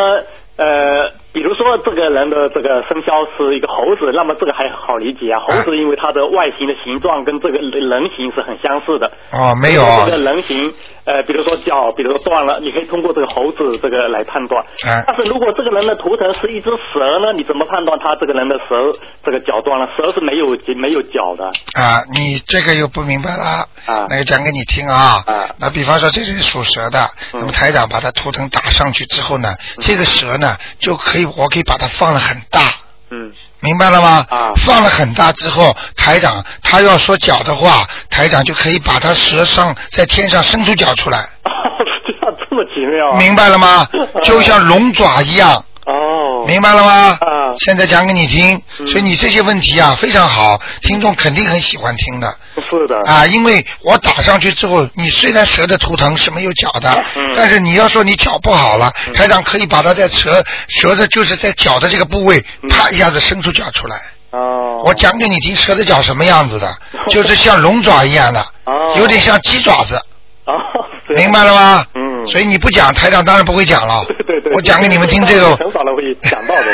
[0.56, 1.10] 呃。
[1.36, 5.38] 比如说这个人的这个生肖是一个猴子，那么这个还好理解啊。
[5.40, 9.12] 猴子因为它的外形的形状跟这个人形是很相似的。
[9.32, 9.82] 哦，没有。
[10.06, 10.72] 这个人形，
[11.06, 14.66] 呃，比如说脚，比如说断了，你可以通过这个猴子这个来判断。
[15.06, 19.86] 但是如果这个人的图腾是一只蛇呢，你怎么判断他这个人的蛇这个脚断了？
[19.96, 21.46] 蛇是没有没有脚的。
[21.78, 23.68] 啊，你这个又不明白了。
[23.86, 24.06] 啊。
[24.10, 25.22] 那个讲给你听啊。
[25.24, 25.54] 啊。
[25.58, 31.26] 那比方说这是属蛇的，那么台长把他图腾打上去之后呢，这个蛇呢就可以。
[31.36, 32.60] 我可以把它放了很大，
[33.10, 33.30] 嗯，
[33.66, 34.24] 明白了吗？
[34.30, 41.18] 啊，放了很大之后，台长他要说脚的话，台长就可以把他舌上在天上伸出脚出来。
[42.06, 43.12] 这样这么奇妙。
[43.14, 43.84] 明白了吗？
[44.22, 45.52] 就像龙爪一样。
[45.84, 45.92] 哦，
[46.46, 47.18] 明白了吗？
[47.20, 52.32] 啊，现在讲给你听，所以你这些问题啊非常好，听众肯定很喜欢听的。
[52.56, 53.00] 是的。
[53.10, 57.04] 啊，因为我打上去之后，你虽然蛇的图腾是没有脚的，
[57.34, 63.96] 但是你要说你脚不好了，台长可以把它在蛇蛇的就是在脚的这个部位，啪一下子伸出脚出来。
[64.30, 64.82] 哦。
[64.84, 66.76] 我讲给你听，蛇的脚什么样子的，
[67.10, 68.46] 就是像龙爪一样的，
[68.96, 69.96] 有点像鸡爪子。
[70.46, 70.52] 哦。
[71.16, 71.86] 明白了吗？
[71.94, 72.15] 嗯。
[72.26, 74.04] 所以你不讲，台长当然不会讲了。
[74.08, 74.52] 对对对。
[74.52, 75.56] 我讲给你们听这个。
[75.56, 76.66] 很少人会讲到的。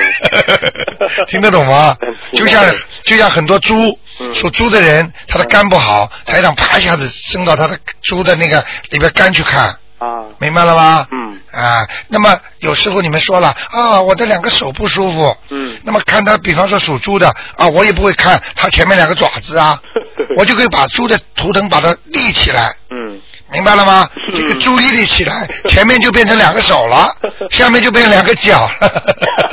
[1.29, 1.97] 听得懂吗？
[2.35, 2.65] 就像
[3.03, 3.99] 就像很多猪，
[4.33, 9.77] 属猪的人，他的肝不好，台长啪一下子伸到他的猪的那个里边肝去看。
[10.03, 10.25] 啊。
[10.39, 11.07] 明白了吧？
[11.11, 11.41] 嗯。
[11.53, 15.37] 啊，那么有时候你们说了啊，我的两个手不舒服。
[15.51, 15.77] 嗯。
[15.85, 19.79] 那么看他，比方说属猪的啊，我也不会看他前面两个爪子啊，
[20.37, 22.75] 我就可以把猪的图腾把它立起来。
[22.91, 23.21] 嗯。
[23.53, 24.09] 明白了吗？
[24.35, 27.15] 这个猪立立起来，前面就变成两个手了，
[27.51, 28.71] 下面就变成两个脚，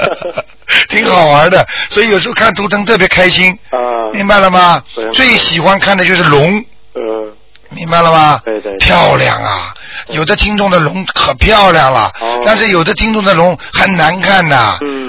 [0.87, 1.67] 挺好玩的。
[1.89, 3.51] 所以有时候看图腾特别开心。
[3.71, 3.77] 啊，
[4.13, 4.81] 明白了吗？
[5.13, 6.63] 最喜欢看的就是龙。
[6.95, 7.33] 嗯。
[7.69, 8.41] 明白了吗？
[8.43, 8.75] 对对。
[8.77, 9.73] 漂亮啊！
[10.07, 12.11] 有的听众的龙可漂亮了，
[12.45, 14.55] 但是有的听众的龙很难看的，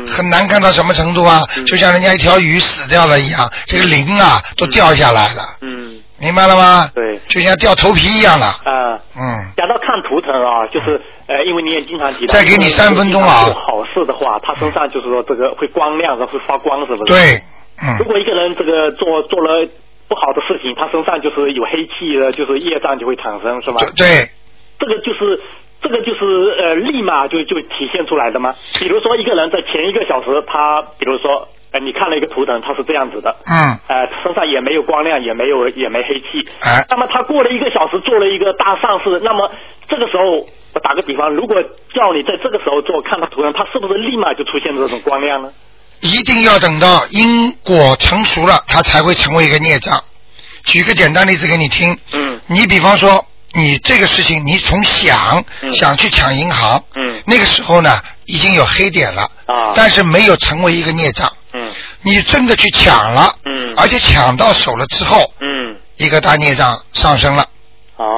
[0.07, 1.43] 很难看到什么程度啊？
[1.67, 5.43] 就像人家一条鱼死掉了一样，这个鳞啊都掉下来了。
[5.63, 6.01] 嗯。
[6.19, 6.91] 明白了吗？
[6.95, 8.45] 对，就像掉头皮一样的。
[8.45, 9.53] 啊，嗯。
[9.57, 12.35] 讲到看图腾啊，就是呃，因为你也经常提到。
[12.35, 13.45] 再给你三分钟啊。
[13.47, 17.11] 做好事的话，他身上就是说这个会光亮的，会发光，是不是？
[17.11, 17.41] 对，
[17.83, 17.97] 嗯。
[17.99, 19.67] 如果一个人这个做做了
[20.11, 23.79] 不好的事情，他身上就是有黑气的，就是业障就会产生，是吧？
[23.97, 24.29] 对。
[24.81, 25.41] 这个就是
[25.81, 26.27] 这个就是
[26.59, 28.55] 呃，立马就就体现出来的吗？
[28.81, 31.49] 比如说一个人在前一个小时，他比如说。
[31.73, 33.31] 哎，你看了一个图腾，他是这样子的。
[33.47, 33.79] 嗯。
[33.87, 36.43] 呃，身上也没有光亮，也没有也没黑气。
[36.67, 36.85] 哎。
[36.91, 39.49] 那么他过了一个小时做了一个大上市，那么
[39.89, 41.63] 这个时候，我打个比方，如果
[41.95, 45.53] 叫你在这个时候做，看他图腾，他是不是立马就出现这种光亮呢？
[46.01, 50.03] 一定要等到因果成熟了，它才会成为一个孽障。
[50.65, 51.99] 举个简单例子给你听。
[52.13, 52.41] 嗯。
[52.47, 55.45] 你比方说，你这个事情，你从想
[55.75, 61.33] 想去抢银行，嗯，那个时候呢，已经有黑点了，啊，但是没有成为一个孽障。
[61.53, 61.71] 嗯，
[62.03, 67.47] 你真的去抢了，嗯，而且抢到手了之后，嗯，一个大孽障上升了，哦，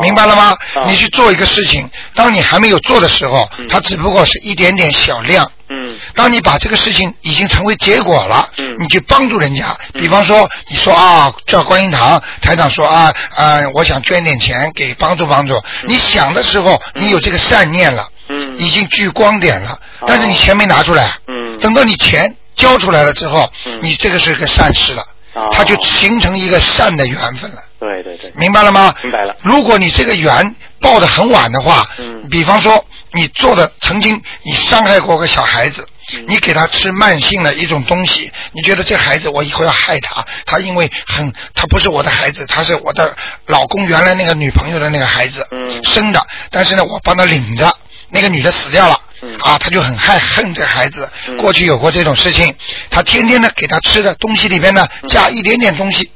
[0.00, 0.56] 明白了吗？
[0.86, 22.36] 你去做一个事情，当你还没有做的时候，它只不过是一点点小量，嗯，当你把这个事情已经成为结果了，嗯，你去帮助人家，比方说你说啊，叫观音堂台长说啊啊，我想捐点钱给帮助帮助，你想的时候，你有这个善念了，嗯，已经聚光点了，但是你钱没拿出来，嗯，等到你钱。
[22.54, 23.50] 交出来了之后，
[23.80, 25.02] 你这个是个善事了，
[25.50, 27.62] 它就形成一个善的缘分了。
[27.78, 28.94] 对对对，明白了吗？
[29.02, 29.34] 明白了。
[29.42, 35.86] 如果你这个缘报的很晚的话，嗯，比方说你做的曾经你伤害过个小孩子，
[36.26, 47.74] 你给他吃慢性的一种东西，你觉得这孩子我以后要害他，他因为很他不是我的孩子，他是我的老公原来那个女朋友的那个孩子，嗯，生的，但是呢我帮他领着，
[48.10, 49.00] 那个女的死掉了。
[49.40, 51.08] 啊，他就很害恨这孩子。
[51.38, 52.54] 过去有过这种事情，
[52.90, 56.10] 他天天呢给他吃的东西里边呢加一点点东西，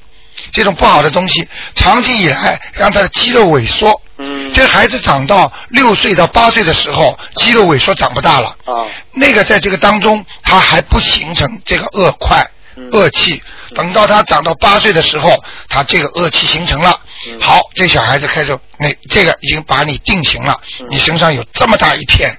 [0.52, 4.00] 这种不好的东西，长期以来让他的肌肉萎缩。
[4.18, 8.56] 嗯，这孩子长到六岁到八岁的时候，肌肉萎缩长不大了。
[8.64, 12.44] 啊，那个在这个当中，他还不形成这个恶块、
[12.92, 13.42] 恶气。
[13.74, 16.98] 等到他长到八岁的时候，他这个恶气形成了。
[17.40, 20.58] 好，这小孩子开始，那这个已经把你定型了。
[20.88, 22.38] 你身上有这么大一片。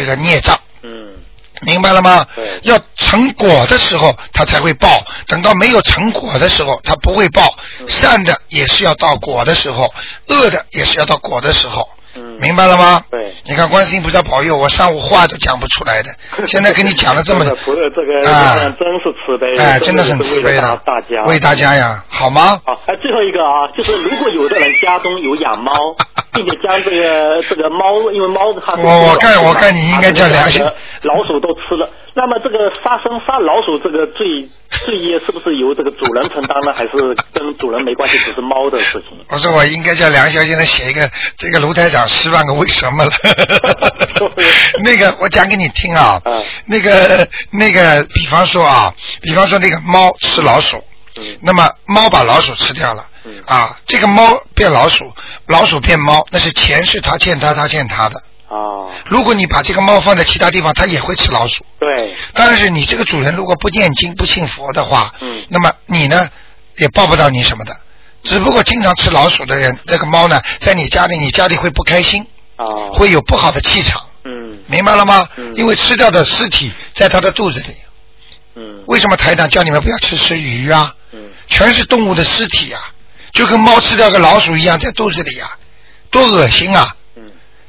[0.00, 1.08] 这个孽障，嗯，
[1.60, 2.26] 明白了吗？
[2.62, 4.88] 要成果的时候，它才会报；
[5.26, 7.54] 等到没有成果的时候，它不会报。
[7.86, 9.92] 善的也是要到果的时候，
[10.28, 11.86] 恶的也是要到果的时候。
[12.40, 13.02] 明白了吗？
[13.10, 13.32] 对。
[13.44, 16.10] 你看，观世音菩萨保佑我，上午话都讲不出来的，
[16.46, 22.60] 现在跟你讲了这么 这个啊，真是慈悲，哎，真的很慈悲的，大家为大家呀，好吗？
[22.64, 25.72] 好，哎，最后一个啊，就是如果有的人家中有养猫，
[26.32, 30.62] 并且将这个这个猫，因为猫它我我看我看你应该叫良心，
[31.02, 31.88] 老鼠都吃了。
[32.14, 34.48] 那么这个杀生杀老鼠这个罪
[34.84, 36.72] 罪业是不是由这个主人承担呢？
[36.72, 36.90] 还是
[37.32, 39.18] 跟主人没关系，只是猫的事情？
[39.28, 41.08] 我说我应该叫梁小姐来写一个
[41.38, 43.12] 这个卢台长十万个为什么了。
[44.82, 46.20] 那个我讲给你听啊，
[46.66, 48.92] 那个那个，比方说啊，
[49.22, 50.82] 比方说那个猫吃老鼠，
[51.40, 53.04] 那么猫把老鼠吃掉了，
[53.46, 55.12] 啊，这个猫变老鼠，
[55.46, 58.20] 老鼠变猫，那是钱是他欠他，他欠他的。
[58.50, 58.90] 啊！
[59.06, 61.64] 如果你把这个猫放在其他地方，它也会吃老鼠。
[61.78, 62.14] 对。
[62.34, 66.28] 但是你这个主人如果不念经、不信佛的话，嗯，那么你呢
[66.76, 67.76] 也报不到你什么的。
[68.24, 74.02] 只不过经常吃老鼠的人，那个猫呢，在你家里，你家里会不开心，啊，会有不好的气场。
[74.24, 74.58] 嗯。
[74.66, 75.28] 明白了吗？
[75.36, 75.54] 嗯。
[75.54, 77.76] 因为吃掉的尸体在它的肚子里。
[78.56, 78.82] 嗯。
[78.86, 80.92] 为什么台长叫你们不要吃吃鱼啊？
[81.12, 81.30] 嗯。
[81.46, 82.80] 全是动物的尸体呀，
[83.32, 85.56] 就跟猫吃掉个老鼠一样，在肚子里呀，
[86.10, 86.96] 多恶心啊！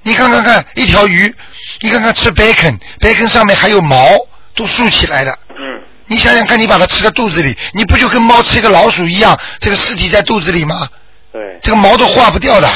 [0.04, 1.34] 你看看看，一条鱼，
[1.82, 4.18] 你看看吃 bacon，bacon 上面还有毛，
[4.56, 5.32] 都竖起来的。
[5.50, 5.82] 嗯。
[6.08, 10.90] 你想想看，你把它吃在肚子里，你不就跟猫吃一个老鼠一样，这个尸体在肚子里吗？
[11.32, 11.60] 对。
[11.62, 12.68] 这个毛都化不掉的。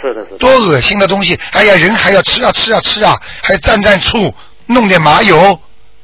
[0.00, 0.38] 是的，是的。
[0.38, 1.38] 多恶心的东西！
[1.52, 4.34] 哎呀，人还要吃啊吃啊吃啊，还蘸蘸醋，
[4.66, 5.60] 弄点麻油，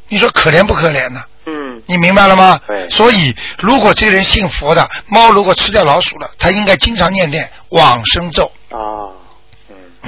[0.09, 1.21] 你说可怜不可怜呢？
[1.47, 1.83] 嗯。
[1.87, 2.61] 你明白了吗？
[2.69, 2.89] 对。
[2.89, 8.45] 所以，如果这个人信佛的，猫如果吃掉老鼠了，他应该经常念念往生咒。
[8.71, 9.18] 啊。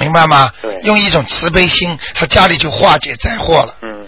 [0.01, 0.51] 明白吗？
[0.63, 3.75] 对，用一种慈悲心，他家里就化解灾祸了。
[3.83, 4.07] 嗯，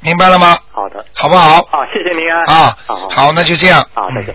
[0.00, 0.58] 明白了吗？
[0.72, 1.56] 好的，好不好？
[1.70, 2.42] 好，谢谢您啊。
[2.46, 3.86] 啊，好，好，那就这样。
[3.94, 4.34] 好，再见。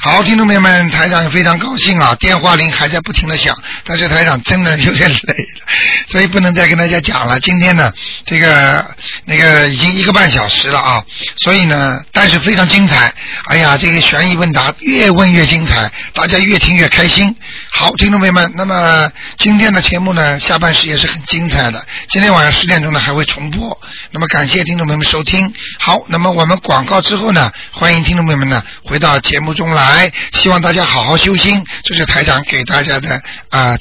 [0.00, 0.22] 好。
[0.30, 2.14] 听众朋友们，台长也非常高兴啊！
[2.20, 5.66] 电话铃还在不停的响，但是台长真的有点累了，
[6.08, 7.40] 所以不能再跟大家讲了。
[7.40, 7.92] 今天呢，
[8.24, 8.94] 这个
[9.24, 11.02] 那个已经一个半小时了啊，
[11.38, 13.12] 所以呢，但是非常精彩。
[13.46, 17.34] 哎呀，这个悬疑问答越问越精彩，大家越听越开心。
[17.72, 21.84] 好，听众朋友们，那么今天的节目呢，下半时也是很精彩的。
[22.08, 23.76] 今天晚上十点钟呢还会重播。
[24.12, 25.52] 那么感谢听众朋友们收听。
[25.80, 29.89] 好，那么我们广告之后呢，欢迎听众朋友们呢回到节目中来。
[29.90, 33.76] 来希望大家好好修心，这是台长给大家的啊。